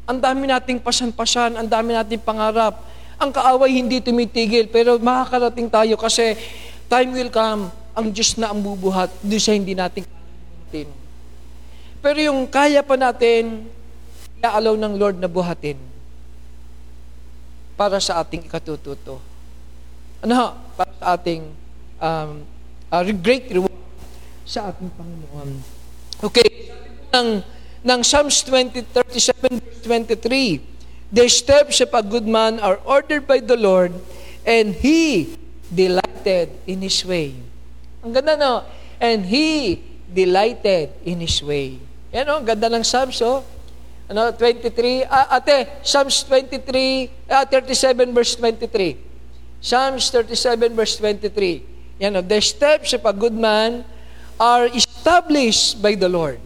ang 0.06 0.22
dami 0.22 0.46
nating 0.46 0.78
pasan-pasan, 0.78 1.58
ang 1.58 1.66
dami 1.66 1.98
nating 1.98 2.22
pangarap. 2.22 2.78
Ang 3.18 3.34
kaaway 3.34 3.74
hindi 3.74 3.98
tumitigil, 3.98 4.70
pero 4.70 5.02
makakarating 5.02 5.66
tayo 5.66 5.98
kasi 5.98 6.38
time 6.86 7.10
will 7.10 7.34
come, 7.34 7.74
ang 7.98 8.14
Diyos 8.14 8.38
na 8.38 8.54
ang 8.54 8.62
bubuhat, 8.62 9.10
doon 9.26 9.42
siya 9.42 9.58
hindi 9.58 9.74
natin 9.74 10.06
kalimutin. 10.06 10.90
Pero 12.06 12.18
yung 12.22 12.46
kaya 12.46 12.86
pa 12.86 12.94
natin, 12.94 13.66
iaalaw 14.46 14.78
ng 14.78 14.94
Lord 14.94 15.18
na 15.18 15.26
buhatin 15.26 15.80
para 17.74 17.98
sa 17.98 18.22
ating 18.22 18.46
ikatututo. 18.46 19.18
Ano 20.22 20.54
Para 20.78 20.92
sa 21.02 21.06
ating 21.18 21.42
um, 21.98 22.46
uh, 22.92 23.04
great 23.22 23.50
reward 23.50 23.74
sa 24.46 24.70
ating 24.70 24.92
Panginoon. 24.94 25.50
Okay. 26.22 26.74
Ang 27.16 27.42
ng 27.86 28.02
Psalms 28.02 28.42
20, 28.42 28.82
37, 28.82 29.86
23. 29.86 31.14
The 31.14 31.26
steps 31.30 31.86
of 31.86 31.94
a 31.94 32.02
good 32.02 32.26
man 32.26 32.58
are 32.58 32.82
ordered 32.82 33.30
by 33.30 33.38
the 33.38 33.54
Lord, 33.54 33.94
and 34.42 34.74
He 34.74 35.38
delighted 35.70 36.50
in 36.66 36.82
His 36.82 37.06
way. 37.06 37.38
Ang 38.02 38.12
ganda 38.14 38.34
no? 38.34 38.66
And 38.98 39.30
He 39.30 39.78
delighted 40.10 40.98
in 41.06 41.22
His 41.22 41.38
way. 41.46 41.78
Yan 42.10 42.26
o, 42.34 42.42
ang 42.42 42.46
ganda 42.46 42.74
ng 42.74 42.82
Psalms 42.82 43.22
oh. 43.22 43.46
Ano, 44.06 44.30
23, 44.34 45.06
ah, 45.10 45.42
ate, 45.42 45.82
Psalms 45.82 46.26
23, 46.30 47.10
ah, 47.30 47.46
37 47.50 48.14
verse 48.14 48.34
23. 48.38 48.98
Psalms 49.62 50.14
37 50.14 50.78
verse 50.78 50.98
23. 51.02 51.75
Yan 52.00 52.20
o, 52.20 52.22
the 52.22 52.40
steps 52.44 52.92
of 52.92 53.04
a 53.08 53.16
good 53.16 53.36
man 53.36 53.88
are 54.36 54.68
established 54.72 55.80
by 55.80 55.96
the 55.96 56.12
Lord. 56.12 56.40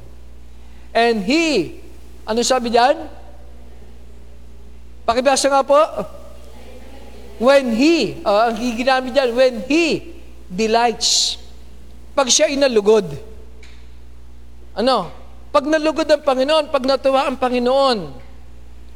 And 0.94 1.26
He, 1.26 1.82
ano 2.26 2.46
sabi 2.46 2.70
diyan? 2.70 2.98
Pakibasa 5.10 5.50
nga 5.50 5.66
po. 5.66 5.82
When 7.42 7.74
He, 7.74 8.22
uh, 8.22 8.54
ang 8.54 8.58
ginamit 8.58 9.18
diyan, 9.18 9.30
when 9.34 9.54
He 9.66 10.14
delights. 10.46 11.42
Pag 12.14 12.30
siya 12.30 12.50
inalugod. 12.50 13.10
Ano? 14.78 15.10
Pag 15.50 15.66
nalugod 15.66 16.06
ang 16.06 16.22
Panginoon, 16.22 16.70
pag 16.70 16.86
natuwa 16.86 17.26
ang 17.26 17.38
Panginoon. 17.42 18.00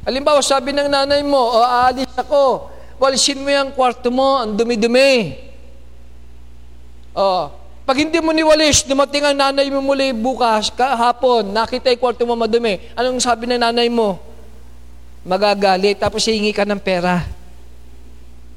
Halimbawa, 0.06 0.38
sabi 0.38 0.70
ng 0.70 0.86
nanay 0.86 1.24
mo, 1.26 1.40
o 1.40 1.58
aalis 1.58 2.14
ako, 2.14 2.70
walisin 3.02 3.42
mo 3.42 3.50
yung 3.50 3.74
kwarto 3.74 4.12
mo, 4.12 4.38
ang 4.38 4.54
dumi-dumi. 4.54 5.34
Oh, 7.14 7.46
pag 7.86 8.00
hindi 8.00 8.18
mo 8.18 8.34
niwalis, 8.34 8.82
dumating 8.88 9.22
ang 9.22 9.36
nanay 9.36 9.70
mo 9.70 9.78
muli 9.84 10.10
bukas, 10.10 10.72
kahapon, 10.72 11.52
nakita 11.54 11.92
yung 11.92 12.02
kwarto 12.02 12.26
mo 12.26 12.34
madumi. 12.34 12.80
Anong 12.98 13.22
sabi 13.22 13.46
ng 13.46 13.60
nanay 13.60 13.86
mo? 13.86 14.18
Magagalit, 15.22 16.02
tapos 16.02 16.26
hihingi 16.26 16.50
ka 16.50 16.66
ng 16.66 16.80
pera. 16.82 17.22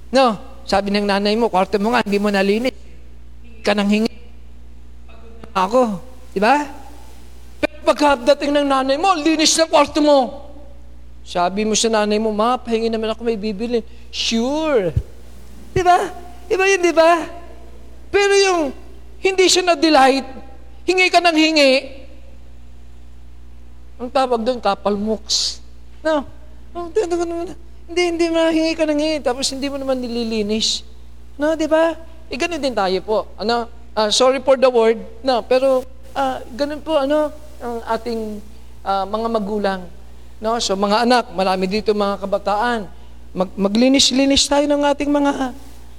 No, 0.09 0.39
sabi 0.63 0.89
ng 0.89 1.05
nanay 1.05 1.35
mo, 1.35 1.51
kwarto 1.51 1.77
mo 1.77 1.93
nga, 1.93 2.01
hindi 2.01 2.17
mo 2.17 2.33
nalinis. 2.33 2.73
Hingi 3.43 3.61
ka 3.61 3.75
ng 3.75 3.89
hingi. 3.91 4.13
Ako, 5.51 6.01
di 6.31 6.39
ba? 6.39 6.65
Pero 7.61 7.83
pagkadating 7.83 8.51
ng 8.57 8.67
nanay 8.67 8.97
mo, 8.97 9.11
linis 9.11 9.53
na 9.59 9.69
kwarto 9.69 10.01
mo. 10.01 10.49
Sabi 11.27 11.67
mo 11.67 11.75
sa 11.75 11.91
nanay 11.91 12.15
mo, 12.15 12.31
ma, 12.31 12.55
pahingi 12.55 12.87
naman 12.87 13.11
ako 13.11 13.27
may 13.27 13.35
bibili. 13.35 13.83
Sure. 14.07 14.95
Di 15.75 15.83
ba? 15.83 16.15
Di 16.47 16.55
ba 16.55 16.63
yun, 16.63 16.79
di 16.79 16.95
ba? 16.95 17.43
Pero 18.11 18.33
yung 18.37 18.61
hindi 19.19 19.45
siya 19.49 19.73
na-delight, 19.73 20.27
hingi 20.87 21.07
ka 21.11 21.19
ng 21.19 21.37
hingi, 21.37 21.73
ang 23.97 24.09
tawag 24.13 24.45
doon, 24.45 24.61
kapalmuks. 24.61 25.59
No? 26.05 26.21
Hindi, 27.87 28.01
hindi 28.13 28.25
mahingi 28.29 28.73
ka 28.77 28.85
ng 28.85 28.99
hingi, 28.99 29.19
tapos 29.25 29.49
hindi 29.49 29.67
mo 29.71 29.81
naman 29.81 29.97
nililinis. 29.97 30.85
No, 31.39 31.57
di 31.57 31.65
ba? 31.65 31.97
E 32.27 32.35
ganun 32.35 32.59
din 32.59 32.75
tayo 32.75 32.99
po. 33.01 33.17
Ano? 33.39 33.71
Uh, 33.97 34.11
sorry 34.13 34.37
for 34.43 34.59
the 34.59 34.69
word. 34.69 34.99
No, 35.25 35.41
pero 35.41 35.81
uh, 36.13 36.37
ganun 36.53 36.83
po 36.83 36.99
ano 36.99 37.31
ang 37.57 37.81
ating 37.89 38.43
uh, 38.85 39.05
mga 39.07 39.27
magulang. 39.31 39.81
No? 40.37 40.59
So 40.61 40.77
mga 40.77 41.07
anak, 41.07 41.33
marami 41.33 41.65
dito 41.65 41.95
mga 41.95 42.21
kabataan. 42.21 42.79
Mag, 43.33 43.49
maglinis-linis 43.57 44.45
tayo 44.45 44.65
ng 44.69 44.83
ating 44.85 45.09
mga 45.09 45.55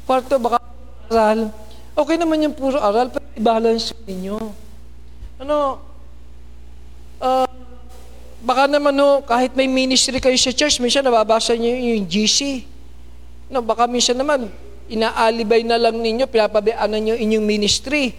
kwarto, 0.07 0.39
baka 0.39 0.63
aral. 1.11 1.51
Okay 1.99 2.15
naman 2.15 2.39
yung 2.47 2.55
puro 2.55 2.79
aral, 2.79 3.11
pero 3.11 3.27
i-balance 3.35 3.91
ninyo. 4.07 4.39
Ano, 5.43 5.83
uh, 7.19 7.51
baka 8.39 8.71
naman 8.71 8.95
no, 8.95 9.27
kahit 9.27 9.59
may 9.59 9.67
ministry 9.67 10.23
kayo 10.23 10.39
sa 10.39 10.55
church, 10.55 10.79
minsan 10.79 11.03
nababasa 11.03 11.59
niyo 11.59 11.75
yung 11.75 12.07
GC. 12.07 12.63
No, 13.51 13.67
baka 13.67 13.91
minsan 13.91 14.15
naman, 14.15 14.47
inaalibay 14.87 15.67
na 15.67 15.75
lang 15.75 15.99
ninyo, 15.99 16.31
pinapabayaan 16.31 17.03
niyo 17.03 17.19
inyong 17.19 17.43
ministry. 17.43 18.15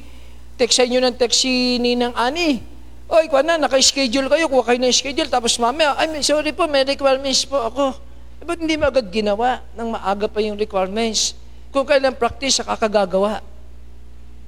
Text 0.60 0.76
sa 0.76 0.84
inyo 0.84 1.00
ng 1.00 1.16
text 1.16 1.48
si 1.48 1.80
Ninang 1.80 2.12
Ani. 2.20 2.60
Oy, 3.08 3.32
kwa 3.32 3.48
na, 3.48 3.56
naka-schedule 3.56 4.28
kayo, 4.28 4.52
kuha 4.52 4.76
kayo 4.76 4.80
ng 4.84 4.92
schedule, 4.92 5.32
tapos 5.32 5.56
mamaya, 5.56 5.96
ay, 5.96 6.20
sorry 6.20 6.52
po, 6.52 6.68
may 6.68 6.84
requirements 6.84 7.48
po 7.48 7.64
ako. 7.64 7.96
Eh, 8.38 8.46
ba't 8.46 8.60
hindi 8.60 8.76
mo 8.76 8.92
agad 8.92 9.08
ginawa 9.08 9.64
nang 9.72 9.96
maaga 9.96 10.28
pa 10.28 10.44
yung 10.44 10.60
requirements? 10.60 11.32
Kung 11.72 11.88
kailan 11.88 12.20
practice, 12.20 12.60
sa 12.60 12.68
kakagagawa. 12.68 13.49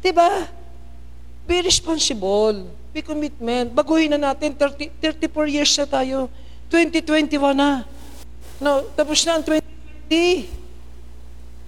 Diba? 0.02 0.50
Be 1.46 1.62
responsible. 1.62 2.66
Be 2.90 3.06
commitment. 3.06 3.70
Baguhin 3.72 4.18
na 4.18 4.34
natin. 4.34 4.58
30, 4.58 4.90
34 4.98 5.48
years 5.48 5.72
na 5.78 5.88
tayo. 5.88 6.26
2021 6.74 7.38
na. 7.54 7.86
No, 8.58 8.86
tapos 8.98 9.22
na 9.24 9.38
ang 9.38 9.46
2020. 9.46 10.50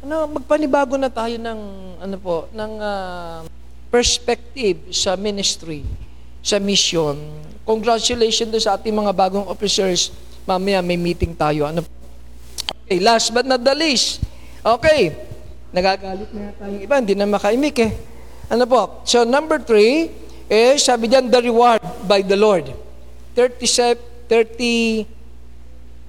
Ano, 0.04 0.42
magpanibago 0.42 0.98
na 1.00 1.08
tayo 1.08 1.40
ng 1.40 1.60
ano 2.02 2.18
po, 2.20 2.52
ng 2.52 2.72
uh, 2.82 3.48
perspective 3.88 4.92
sa 4.92 5.16
ministry 5.16 5.86
sa 6.44 6.60
mission. 6.60 7.16
Congratulations 7.64 8.52
do 8.52 8.60
sa 8.60 8.76
ating 8.76 8.92
mga 8.92 9.16
bagong 9.16 9.48
officers. 9.48 10.12
Mamaya 10.44 10.84
may 10.84 11.00
meeting 11.00 11.32
tayo. 11.32 11.72
Ano? 11.72 11.88
Okay, 12.84 13.00
last 13.00 13.32
but 13.32 13.48
not 13.48 13.64
the 13.64 13.72
least. 13.72 14.20
Okay. 14.60 15.16
Nagagalit 15.72 16.30
na 16.36 16.52
tayo 16.52 16.76
iba, 16.78 16.96
hindi 17.00 17.16
na 17.16 17.24
makaimik 17.24 17.80
eh. 17.80 18.13
Ano 18.54 18.70
po? 18.70 19.02
So 19.02 19.26
number 19.26 19.58
three, 19.58 20.14
eh, 20.46 20.78
sabi 20.78 21.10
diyan, 21.10 21.34
the 21.34 21.42
reward 21.42 21.82
by 22.06 22.22
the 22.22 22.38
Lord. 22.38 22.70
37, 23.34 23.98
30, 24.30 25.10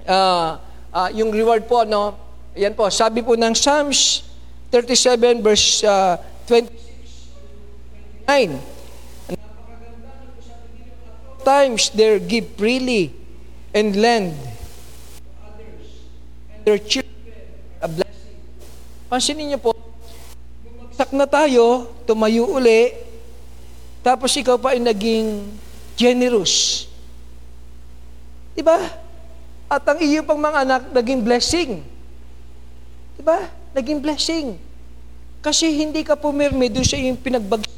uh, 0.05 0.61
uh, 0.93 1.09
yung 1.09 1.33
reward 1.33 1.65
po, 1.65 1.81
no? 1.81 2.13
Ayan 2.53 2.77
po, 2.77 2.85
sabi 2.93 3.25
po 3.25 3.33
ng 3.33 3.57
Psalms 3.57 4.29
37 4.69 5.41
verse 5.41 5.81
uh, 5.81 6.21
26, 6.45 8.29
29, 8.29 8.61
times 11.41 11.89
they 11.97 12.21
give 12.21 12.45
freely 12.61 13.09
and 13.73 13.97
lend 13.97 14.37
others 15.41 16.05
and 16.53 16.61
their 16.61 16.77
children 16.77 17.41
a 17.81 17.89
blessing. 17.89 18.37
Pansinin 19.09 19.49
niyo 19.49 19.59
po, 19.61 19.84
bumagsak 20.95 21.11
na 21.11 21.27
tayo, 21.27 21.91
tumayo 22.07 22.47
uli, 22.55 22.95
tapos 23.99 24.31
ikaw 24.31 24.55
pa 24.55 24.71
ay 24.71 24.79
naging 24.79 25.43
generous. 25.99 26.87
Diba? 28.55 28.79
At 29.67 29.83
ang 29.83 29.99
iyo 29.99 30.23
pang 30.23 30.39
mga 30.39 30.63
anak, 30.63 30.81
naging 30.95 31.19
blessing. 31.19 31.83
Diba? 33.19 33.51
Naging 33.75 33.99
blessing. 33.99 34.55
Kasi 35.43 35.67
hindi 35.67 35.99
ka 36.07 36.15
pumirme 36.15 36.71
doon 36.71 36.87
sa 36.87 36.95
iyong 36.95 37.19
pinagbagsak 37.19 37.75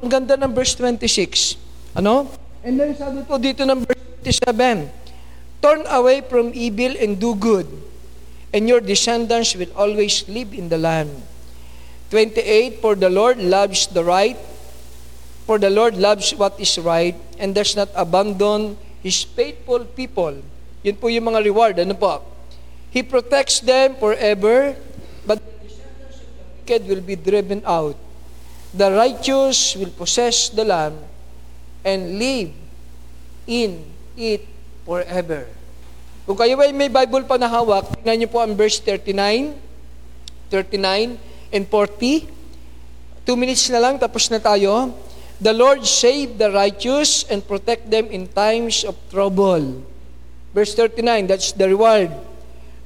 ang 0.00 0.08
ganda 0.10 0.34
ng 0.34 0.50
verse 0.50 0.74
26. 0.74 1.54
Ano? 1.94 2.26
And 2.66 2.74
then 2.74 2.98
sabi 2.98 3.22
po 3.22 3.38
dito 3.38 3.62
ng 3.62 3.86
verse 3.86 4.02
27, 4.26 4.90
Turn 5.62 5.86
away 5.86 6.24
from 6.26 6.50
evil 6.50 6.98
and 6.98 7.14
do 7.20 7.36
good, 7.38 7.68
and 8.52 8.68
your 8.68 8.80
descendants 8.80 9.54
will 9.54 9.70
always 9.76 10.26
live 10.28 10.52
in 10.54 10.68
the 10.68 10.78
land. 10.78 11.10
28, 12.10 12.82
For 12.82 12.94
the 12.94 13.10
Lord 13.10 13.38
loves 13.38 13.86
the 13.86 14.02
right, 14.02 14.36
for 15.46 15.58
the 15.58 15.70
Lord 15.70 15.96
loves 15.96 16.34
what 16.34 16.58
is 16.58 16.78
right, 16.78 17.14
and 17.38 17.54
does 17.54 17.76
not 17.76 17.88
abandon 17.94 18.76
His 19.02 19.22
faithful 19.22 19.86
people. 19.86 20.42
Yun 20.82 20.96
po 20.98 21.06
yung 21.06 21.30
mga 21.30 21.44
reward. 21.46 21.78
Ano 21.78 21.94
po? 21.94 22.22
He 22.90 23.06
protects 23.06 23.62
them 23.62 23.94
forever, 23.94 24.74
but 25.22 25.38
the 25.38 25.70
the 25.70 26.44
wicked 26.58 26.82
will 26.90 27.04
be 27.04 27.14
driven 27.14 27.62
out. 27.62 27.94
The 28.74 28.90
righteous 28.90 29.78
will 29.78 29.94
possess 29.94 30.50
the 30.50 30.66
land 30.66 30.98
and 31.86 32.18
live 32.18 32.50
in 33.46 33.86
it 34.18 34.46
forever. 34.86 35.46
Kung 36.30 36.38
kayo 36.38 36.54
ay 36.62 36.70
may 36.70 36.86
Bible 36.86 37.26
pa 37.26 37.34
na 37.42 37.50
hawak, 37.50 37.90
tingnan 37.90 38.22
niyo 38.22 38.30
po 38.30 38.38
ang 38.38 38.54
verse 38.54 38.78
39, 38.78 39.50
39 40.46 41.18
and 41.50 41.64
40. 41.66 43.26
Two 43.26 43.34
minutes 43.34 43.66
na 43.66 43.82
lang, 43.82 43.98
tapos 43.98 44.30
na 44.30 44.38
tayo. 44.38 44.94
The 45.42 45.50
Lord 45.50 45.82
save 45.82 46.38
the 46.38 46.54
righteous 46.54 47.26
and 47.26 47.42
protect 47.42 47.90
them 47.90 48.14
in 48.14 48.30
times 48.30 48.86
of 48.86 48.94
trouble. 49.10 49.82
Verse 50.54 50.70
39, 50.78 51.26
that's 51.26 51.50
the 51.50 51.66
reward. 51.66 52.14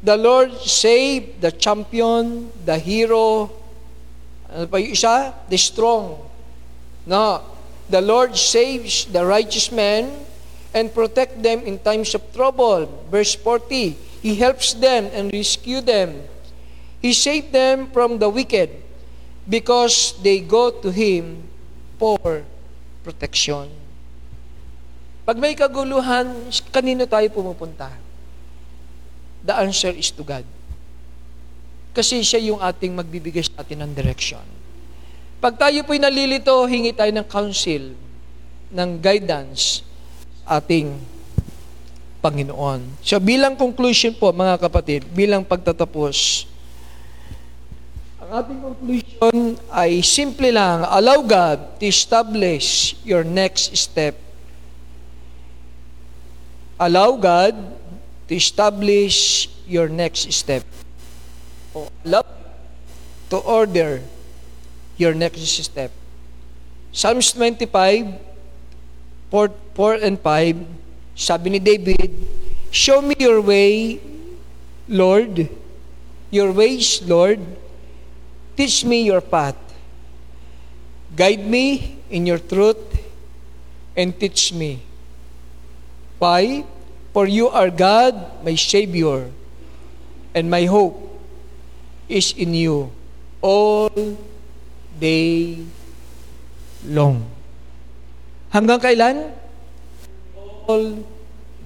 The 0.00 0.16
Lord 0.16 0.56
save 0.64 1.36
the 1.44 1.52
champion, 1.52 2.48
the 2.64 2.80
hero, 2.80 3.52
ano 4.48 4.72
pa 4.72 4.80
yung 4.80 4.96
isa? 4.96 5.36
The 5.52 5.60
strong. 5.60 6.16
No. 7.04 7.44
The 7.92 8.00
Lord 8.00 8.40
saves 8.40 9.04
the 9.04 9.20
righteous 9.20 9.68
man 9.68 10.32
and 10.74 10.90
protect 10.90 11.38
them 11.38 11.62
in 11.62 11.78
times 11.78 12.12
of 12.18 12.20
trouble. 12.34 12.90
Verse 13.08 13.38
40, 13.38 13.94
He 14.20 14.34
helps 14.34 14.74
them 14.74 15.06
and 15.14 15.30
rescue 15.30 15.78
them. 15.80 16.26
He 16.98 17.14
saved 17.14 17.54
them 17.54 17.94
from 17.94 18.18
the 18.18 18.26
wicked 18.26 18.74
because 19.46 20.18
they 20.18 20.42
go 20.42 20.74
to 20.82 20.90
Him 20.90 21.46
for 21.96 22.18
protection. 23.06 23.70
Pag 25.24 25.38
may 25.38 25.54
kaguluhan, 25.54 26.50
kanino 26.74 27.06
tayo 27.06 27.30
pumupunta? 27.30 27.88
The 29.46 29.54
answer 29.56 29.94
is 29.94 30.10
to 30.12 30.26
God. 30.26 30.44
Kasi 31.94 32.26
siya 32.26 32.42
yung 32.50 32.58
ating 32.58 32.92
magbibigay 32.92 33.46
sa 33.46 33.62
atin 33.62 33.86
ng 33.86 33.92
direction. 33.94 34.42
Pag 35.38 35.60
tayo 35.60 35.84
po'y 35.86 36.00
nalilito, 36.00 36.66
hingi 36.66 36.96
tayo 36.96 37.12
ng 37.14 37.28
counsel, 37.28 37.94
ng 38.74 38.90
guidance 38.98 39.93
ating 40.48 40.96
Panginoon. 42.24 42.84
So 43.04 43.20
bilang 43.20 43.56
conclusion 43.56 44.16
po, 44.16 44.32
mga 44.32 44.56
kapatid, 44.60 45.04
bilang 45.12 45.44
pagtatapos, 45.44 46.48
ang 48.24 48.30
ating 48.40 48.60
conclusion 48.64 49.36
ay 49.68 50.00
simple 50.00 50.48
lang, 50.48 50.88
allow 50.88 51.20
God 51.20 51.76
to 51.80 51.84
establish 51.84 52.96
your 53.04 53.24
next 53.24 53.76
step. 53.76 54.16
Allow 56.80 57.20
God 57.20 57.54
to 58.28 58.32
establish 58.32 59.48
your 59.68 59.88
next 59.92 60.28
step 60.32 60.64
o 61.74 61.90
love 62.06 62.30
to 63.28 63.36
order 63.42 63.98
your 64.96 65.12
next 65.12 65.42
step. 65.42 65.90
Psalms 66.94 67.34
25, 67.34 68.14
4, 69.30 69.48
4 69.74 69.94
and 70.04 70.16
5, 70.20 70.56
sabi 71.14 71.50
ni 71.50 71.58
David, 71.58 72.10
Show 72.74 73.00
me 73.00 73.14
your 73.18 73.40
way, 73.40 74.02
Lord, 74.88 75.46
your 76.30 76.50
ways, 76.50 77.00
Lord. 77.06 77.38
Teach 78.58 78.84
me 78.84 79.06
your 79.06 79.22
path. 79.22 79.58
Guide 81.14 81.46
me 81.46 81.98
in 82.10 82.26
your 82.26 82.42
truth 82.42 82.82
and 83.96 84.10
teach 84.18 84.52
me. 84.52 84.82
Why? 86.18 86.66
For 87.14 87.26
you 87.26 87.46
are 87.46 87.70
God, 87.70 88.42
my 88.42 88.58
Savior, 88.58 89.30
and 90.34 90.50
my 90.50 90.66
hope 90.66 90.98
is 92.08 92.34
in 92.34 92.54
you 92.54 92.90
all 93.40 93.90
day 94.98 95.62
long. 96.86 97.33
Hanggang 98.54 98.78
kailan? 98.78 99.34
All 100.70 101.02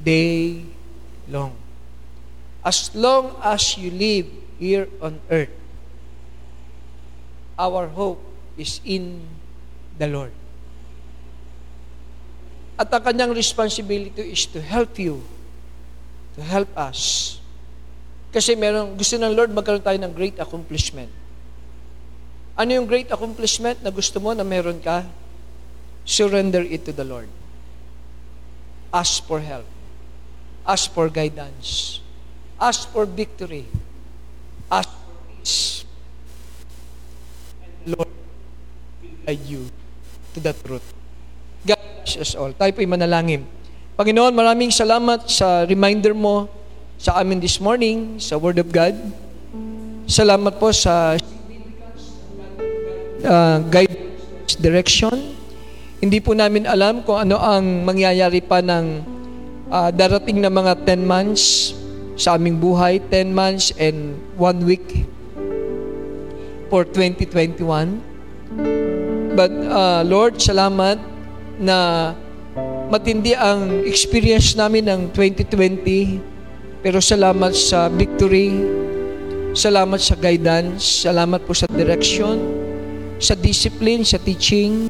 day 0.01 0.65
long. 1.29 1.53
As 2.65 2.89
long 2.97 3.37
as 3.45 3.77
you 3.77 3.93
live 3.93 4.27
here 4.57 4.89
on 5.05 5.21
earth. 5.29 5.59
our 7.59 7.91
hope 7.91 8.23
is 8.55 8.79
in 8.87 9.27
the 9.99 10.07
Lord. 10.07 10.31
At 12.79 12.95
ang 12.95 13.03
kanyang 13.03 13.35
responsibility 13.35 14.31
is 14.31 14.47
to 14.55 14.63
help 14.63 14.95
you, 15.03 15.27
to 16.39 16.41
help 16.47 16.71
us. 16.79 17.35
Kasi 18.31 18.55
meron, 18.55 18.95
gusto 18.95 19.19
ng 19.19 19.35
Lord 19.35 19.51
magkaroon 19.51 19.83
tayo 19.83 19.99
ng 19.99 20.15
great 20.15 20.39
accomplishment. 20.39 21.11
Ano 22.55 22.71
yung 22.71 22.87
great 22.87 23.11
accomplishment 23.11 23.83
na 23.83 23.91
gusto 23.91 24.23
mo 24.23 24.31
na 24.31 24.47
meron 24.47 24.79
ka? 24.79 25.03
Surrender 26.09 26.65
it 26.65 26.89
to 26.89 26.93
the 26.97 27.05
Lord. 27.05 27.29
Ask 28.89 29.29
for 29.29 29.45
help. 29.45 29.69
Ask 30.65 30.89
for 30.97 31.13
guidance. 31.13 32.01
Ask 32.57 32.89
for 32.89 33.05
victory. 33.05 33.69
Ask 34.73 34.89
for 34.89 35.15
peace. 35.29 35.85
And 37.61 37.93
Lord 37.93 38.09
will 39.05 39.17
guide 39.29 39.45
you 39.45 39.69
to 40.33 40.39
the 40.41 40.57
truth. 40.57 40.89
God 41.69 41.77
bless 41.77 42.17
us 42.17 42.33
all. 42.33 42.57
Tayo 42.57 42.73
po'y 42.73 42.89
manalangin. 42.89 43.45
Panginoon, 44.01 44.33
maraming 44.33 44.73
salamat 44.73 45.29
sa 45.29 45.69
reminder 45.69 46.17
mo 46.17 46.49
sa 46.97 47.21
amin 47.21 47.37
this 47.37 47.61
morning, 47.61 48.17
sa 48.17 48.41
Word 48.41 48.57
of 48.57 48.73
God. 48.73 48.97
Salamat 50.09 50.57
po 50.57 50.73
sa 50.73 51.21
uh, 53.21 53.57
guidance, 53.69 54.57
direction. 54.57 55.38
Hindi 55.99 56.23
po 56.23 56.31
namin 56.31 56.63
alam 56.63 57.03
kung 57.03 57.19
ano 57.19 57.43
ang 57.43 57.83
mangyayari 57.83 58.39
pa 58.39 58.63
ng 58.63 59.03
uh, 59.67 59.91
darating 59.91 60.39
na 60.39 60.47
mga 60.47 60.87
10 60.87 61.03
months 61.03 61.75
sa 62.15 62.39
aming 62.39 62.55
buhay, 62.63 63.03
10 63.11 63.35
months 63.35 63.75
and 63.83 64.15
1 64.39 64.63
week 64.63 65.11
for 66.71 66.87
2021. 66.87 67.99
But 69.35 69.51
uh, 69.51 70.07
Lord, 70.07 70.39
salamat 70.39 71.03
na 71.59 72.11
matindi 72.87 73.35
ang 73.35 73.83
experience 73.83 74.55
namin 74.55 74.87
ng 74.87 75.01
2020 75.11 76.39
pero 76.79 77.03
salamat 77.03 77.59
sa 77.59 77.91
victory, 77.91 78.55
salamat 79.51 79.99
sa 79.99 80.15
guidance, 80.15 81.03
salamat 81.03 81.43
po 81.43 81.51
sa 81.59 81.67
direction, 81.67 82.39
sa 83.19 83.35
discipline, 83.35 84.07
sa 84.07 84.23
teaching, 84.23 84.87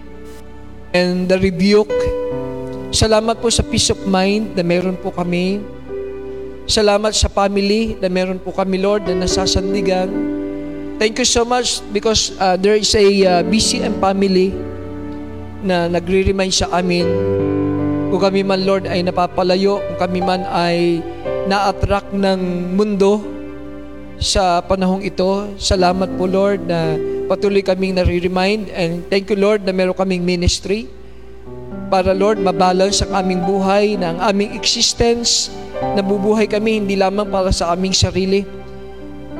and 0.98 1.30
the 1.30 1.38
rebuke. 1.38 1.94
Salamat 2.90 3.38
po 3.38 3.46
sa 3.46 3.62
peace 3.62 3.94
of 3.94 4.00
mind 4.10 4.58
na 4.58 4.66
meron 4.66 4.98
po 4.98 5.14
kami. 5.14 5.62
Salamat 6.66 7.14
sa 7.14 7.30
family 7.30 7.94
na 8.02 8.10
meron 8.10 8.42
po 8.42 8.50
kami, 8.50 8.82
Lord, 8.82 9.06
na 9.06 9.24
nasasandigan. 9.24 10.10
Thank 10.98 11.22
you 11.22 11.28
so 11.28 11.46
much 11.46 11.78
because 11.94 12.34
uh, 12.42 12.58
there 12.58 12.74
is 12.74 12.90
a 12.98 13.06
uh, 13.22 13.40
BCM 13.46 14.02
family 14.02 14.50
na 15.62 15.86
nagre-remind 15.86 16.50
sa 16.50 16.66
amin 16.74 17.06
kung 18.08 18.24
kami 18.24 18.40
man, 18.40 18.64
Lord, 18.64 18.88
ay 18.88 19.04
napapalayo, 19.04 19.84
kung 19.84 19.98
kami 20.00 20.20
man 20.24 20.40
ay 20.48 21.04
na-attract 21.44 22.16
ng 22.16 22.72
mundo 22.72 23.20
sa 24.16 24.64
panahong 24.64 25.04
ito. 25.04 25.44
Salamat 25.60 26.16
po, 26.16 26.24
Lord, 26.24 26.64
na 26.64 26.96
patuloy 27.28 27.60
kaming 27.60 27.94
nare-remind 27.94 28.72
and 28.72 29.04
thank 29.12 29.28
you, 29.28 29.36
Lord, 29.36 29.62
na 29.68 29.70
meron 29.76 29.92
kaming 29.92 30.24
ministry 30.24 30.88
para, 31.88 32.12
Lord, 32.12 32.40
mabalance 32.40 33.04
ang 33.04 33.24
aming 33.24 33.44
buhay, 33.48 33.96
na 33.96 34.16
ang 34.16 34.20
aming 34.32 34.56
existence, 34.56 35.48
nabubuhay 35.96 36.48
kami 36.48 36.80
hindi 36.84 36.96
lamang 36.96 37.28
para 37.28 37.52
sa 37.52 37.72
aming 37.72 37.96
sarili. 37.96 38.44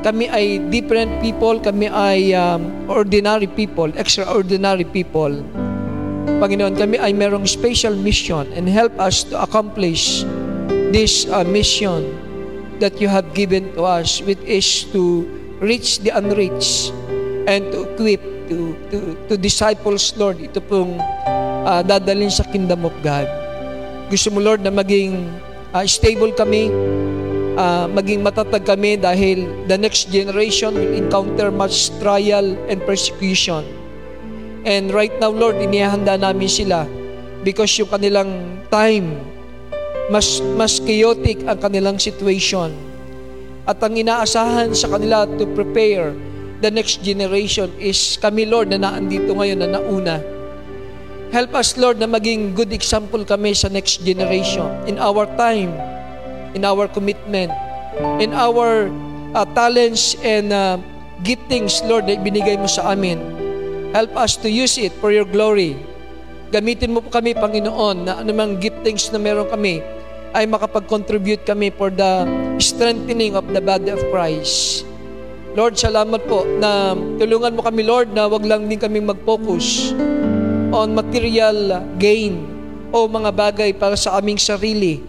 Kami 0.01 0.31
ay 0.31 0.69
different 0.73 1.11
people, 1.21 1.61
kami 1.61 1.89
ay 1.89 2.33
um, 2.33 2.65
ordinary 2.89 3.45
people, 3.45 3.89
extraordinary 3.97 4.85
people. 4.85 5.33
Panginoon, 6.39 6.73
kami 6.77 6.97
ay 6.97 7.11
merong 7.11 7.45
special 7.45 7.93
mission 7.93 8.47
and 8.55 8.65
help 8.65 8.93
us 8.97 9.27
to 9.27 9.35
accomplish 9.37 10.23
this 10.89 11.29
uh, 11.29 11.45
mission 11.45 12.05
that 12.79 12.97
you 12.97 13.11
have 13.11 13.27
given 13.35 13.69
to 13.75 13.83
us, 13.83 14.23
which 14.23 14.39
is 14.47 14.87
to 14.95 15.27
reach 15.59 15.99
the 15.99 16.09
unreached 16.15 16.95
and 17.49 17.65
to 17.73 17.89
equip, 17.97 18.21
to, 18.45 18.77
to, 18.93 18.97
to 19.25 19.33
disciples, 19.33 20.13
Lord. 20.13 20.37
Ito 20.37 20.61
pong 20.61 21.01
uh, 21.65 21.81
dadalhin 21.81 22.29
sa 22.29 22.45
kingdom 22.45 22.85
of 22.85 22.93
God. 23.01 23.25
Gusto 24.13 24.29
mo, 24.29 24.37
Lord, 24.37 24.61
na 24.61 24.69
maging 24.69 25.25
uh, 25.73 25.81
stable 25.89 26.29
kami, 26.37 26.69
uh, 27.57 27.89
maging 27.89 28.21
matatag 28.21 28.69
kami 28.69 29.01
dahil 29.01 29.49
the 29.65 29.77
next 29.77 30.13
generation 30.13 30.77
will 30.77 30.93
encounter 30.93 31.49
much 31.49 31.89
trial 31.97 32.53
and 32.69 32.77
persecution. 32.85 33.65
And 34.69 34.93
right 34.93 35.13
now, 35.17 35.33
Lord, 35.33 35.57
inihanda 35.57 36.21
namin 36.21 36.51
sila 36.51 36.85
because 37.41 37.73
yung 37.81 37.89
kanilang 37.89 38.61
time, 38.69 39.17
mas, 40.13 40.41
mas 40.53 40.77
chaotic 40.77 41.41
ang 41.49 41.57
kanilang 41.57 41.97
situation. 41.97 42.73
At 43.69 43.77
ang 43.85 43.93
inaasahan 43.93 44.73
sa 44.73 44.89
kanila 44.89 45.29
to 45.37 45.45
prepare 45.53 46.17
the 46.59 46.71
next 46.71 47.01
generation 47.01 47.71
is 47.79 48.19
kami, 48.21 48.45
Lord, 48.45 48.71
na 48.71 48.79
naandito 48.79 49.31
ngayon 49.35 49.59
na 49.63 49.67
nauna. 49.79 50.17
Help 51.29 51.53
us, 51.53 51.77
Lord, 51.77 52.01
na 52.01 52.09
maging 52.09 52.57
good 52.57 52.73
example 52.73 53.21
kami 53.21 53.53
sa 53.53 53.69
next 53.69 54.01
generation 54.01 54.65
in 54.89 54.97
our 54.97 55.29
time, 55.37 55.69
in 56.57 56.65
our 56.65 56.89
commitment, 56.89 57.53
in 58.17 58.33
our 58.33 58.89
uh, 59.37 59.45
talents 59.53 60.17
and 60.25 60.49
uh, 60.49 60.81
giftings, 61.21 61.85
Lord, 61.85 62.09
na 62.09 62.17
ibinigay 62.17 62.57
mo 62.57 62.65
sa 62.65 62.97
amin 62.97 63.39
Help 63.89 64.13
us 64.21 64.37
to 64.45 64.49
use 64.53 64.77
it 64.77 64.93
for 65.01 65.09
your 65.09 65.25
glory. 65.25 65.73
Gamitin 66.53 66.93
mo 66.93 67.01
po 67.01 67.09
kami, 67.09 67.33
Panginoon, 67.33 68.05
na 68.05 68.21
anumang 68.21 68.61
giftings 68.61 69.09
na 69.09 69.17
meron 69.17 69.49
kami 69.49 69.81
ay 70.37 70.45
makapag-contribute 70.45 71.41
kami 71.41 71.73
for 71.73 71.89
the 71.89 72.21
strengthening 72.61 73.33
of 73.33 73.49
the 73.49 73.57
body 73.57 73.89
of 73.89 73.97
Christ. 74.13 74.85
Lord, 75.57 75.81
salamat 75.81 76.21
po 76.29 76.45
na 76.45 76.93
tulungan 77.17 77.57
mo 77.57 77.61
kami, 77.65 77.81
Lord, 77.81 78.13
na 78.13 78.29
wag 78.29 78.45
lang 78.45 78.69
din 78.69 78.77
kami 78.77 79.01
mag-focus 79.01 79.97
on 80.69 80.93
material 80.93 81.81
gain 81.97 82.45
o 82.93 83.09
mga 83.09 83.33
bagay 83.33 83.69
para 83.73 83.97
sa 83.97 84.21
aming 84.21 84.37
sarili. 84.37 85.01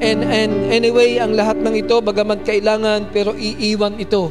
And, 0.00 0.22
and 0.22 0.70
anyway, 0.70 1.18
ang 1.18 1.34
lahat 1.34 1.58
ng 1.60 1.74
ito, 1.76 1.98
bagamat 1.98 2.46
kailangan, 2.46 3.10
pero 3.10 3.34
iiwan 3.34 3.98
ito. 3.98 4.30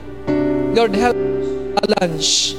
Lord, 0.72 0.96
help 0.96 1.20
balance 1.84 2.56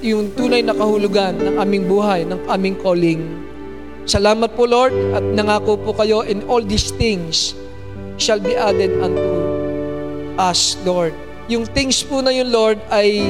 yung 0.00 0.32
tunay 0.32 0.64
na 0.64 0.72
kahulugan 0.72 1.36
ng 1.36 1.60
aming 1.60 1.84
buhay, 1.84 2.24
ng 2.24 2.40
aming 2.48 2.76
calling. 2.80 3.20
Salamat 4.08 4.56
po 4.56 4.64
Lord 4.64 4.96
at 5.12 5.22
nangako 5.22 5.76
po 5.76 5.92
kayo 5.92 6.24
in 6.24 6.40
all 6.48 6.64
these 6.64 6.88
things 6.96 7.52
shall 8.16 8.40
be 8.40 8.56
added 8.56 8.90
unto 8.96 9.59
us, 10.40 10.80
Lord. 10.88 11.12
Yung 11.52 11.68
things 11.68 12.00
po 12.00 12.24
na 12.24 12.32
yun, 12.32 12.48
Lord, 12.48 12.80
ay 12.88 13.20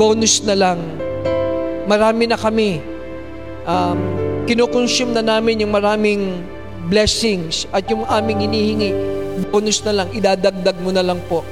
bonus 0.00 0.40
na 0.40 0.56
lang. 0.56 0.80
Marami 1.84 2.24
na 2.24 2.40
kami. 2.40 2.80
Um, 3.68 3.98
kinukonsume 4.48 5.12
na 5.12 5.20
namin 5.20 5.60
yung 5.60 5.76
maraming 5.76 6.40
blessings 6.88 7.68
at 7.76 7.84
yung 7.92 8.08
aming 8.08 8.48
hinihingi, 8.48 8.90
bonus 9.52 9.84
na 9.84 9.92
lang, 9.92 10.08
idadagdag 10.16 10.80
mo 10.80 10.88
na 10.94 11.04
lang 11.04 11.20
po. 11.28 11.44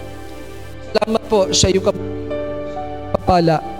Salamat 0.96 1.22
po 1.28 1.52
sa 1.52 1.68
iyo 1.68 1.84
kapala 1.84 3.74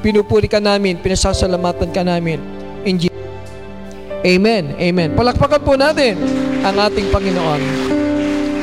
Pinupuri 0.00 0.48
ka 0.48 0.64
namin, 0.64 0.96
pinasasalamatan 0.96 1.92
ka 1.92 2.00
namin. 2.00 2.40
In 2.88 2.96
Jesus. 2.96 3.12
Amen. 4.24 4.72
Amen. 4.80 5.12
Palakpakan 5.12 5.60
po 5.60 5.76
natin 5.76 6.16
ang 6.64 6.76
ating 6.88 7.12
Panginoon. 7.12 7.60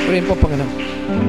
Purihin 0.05 0.25
po, 0.25 0.33
Panginoon. 0.33 1.26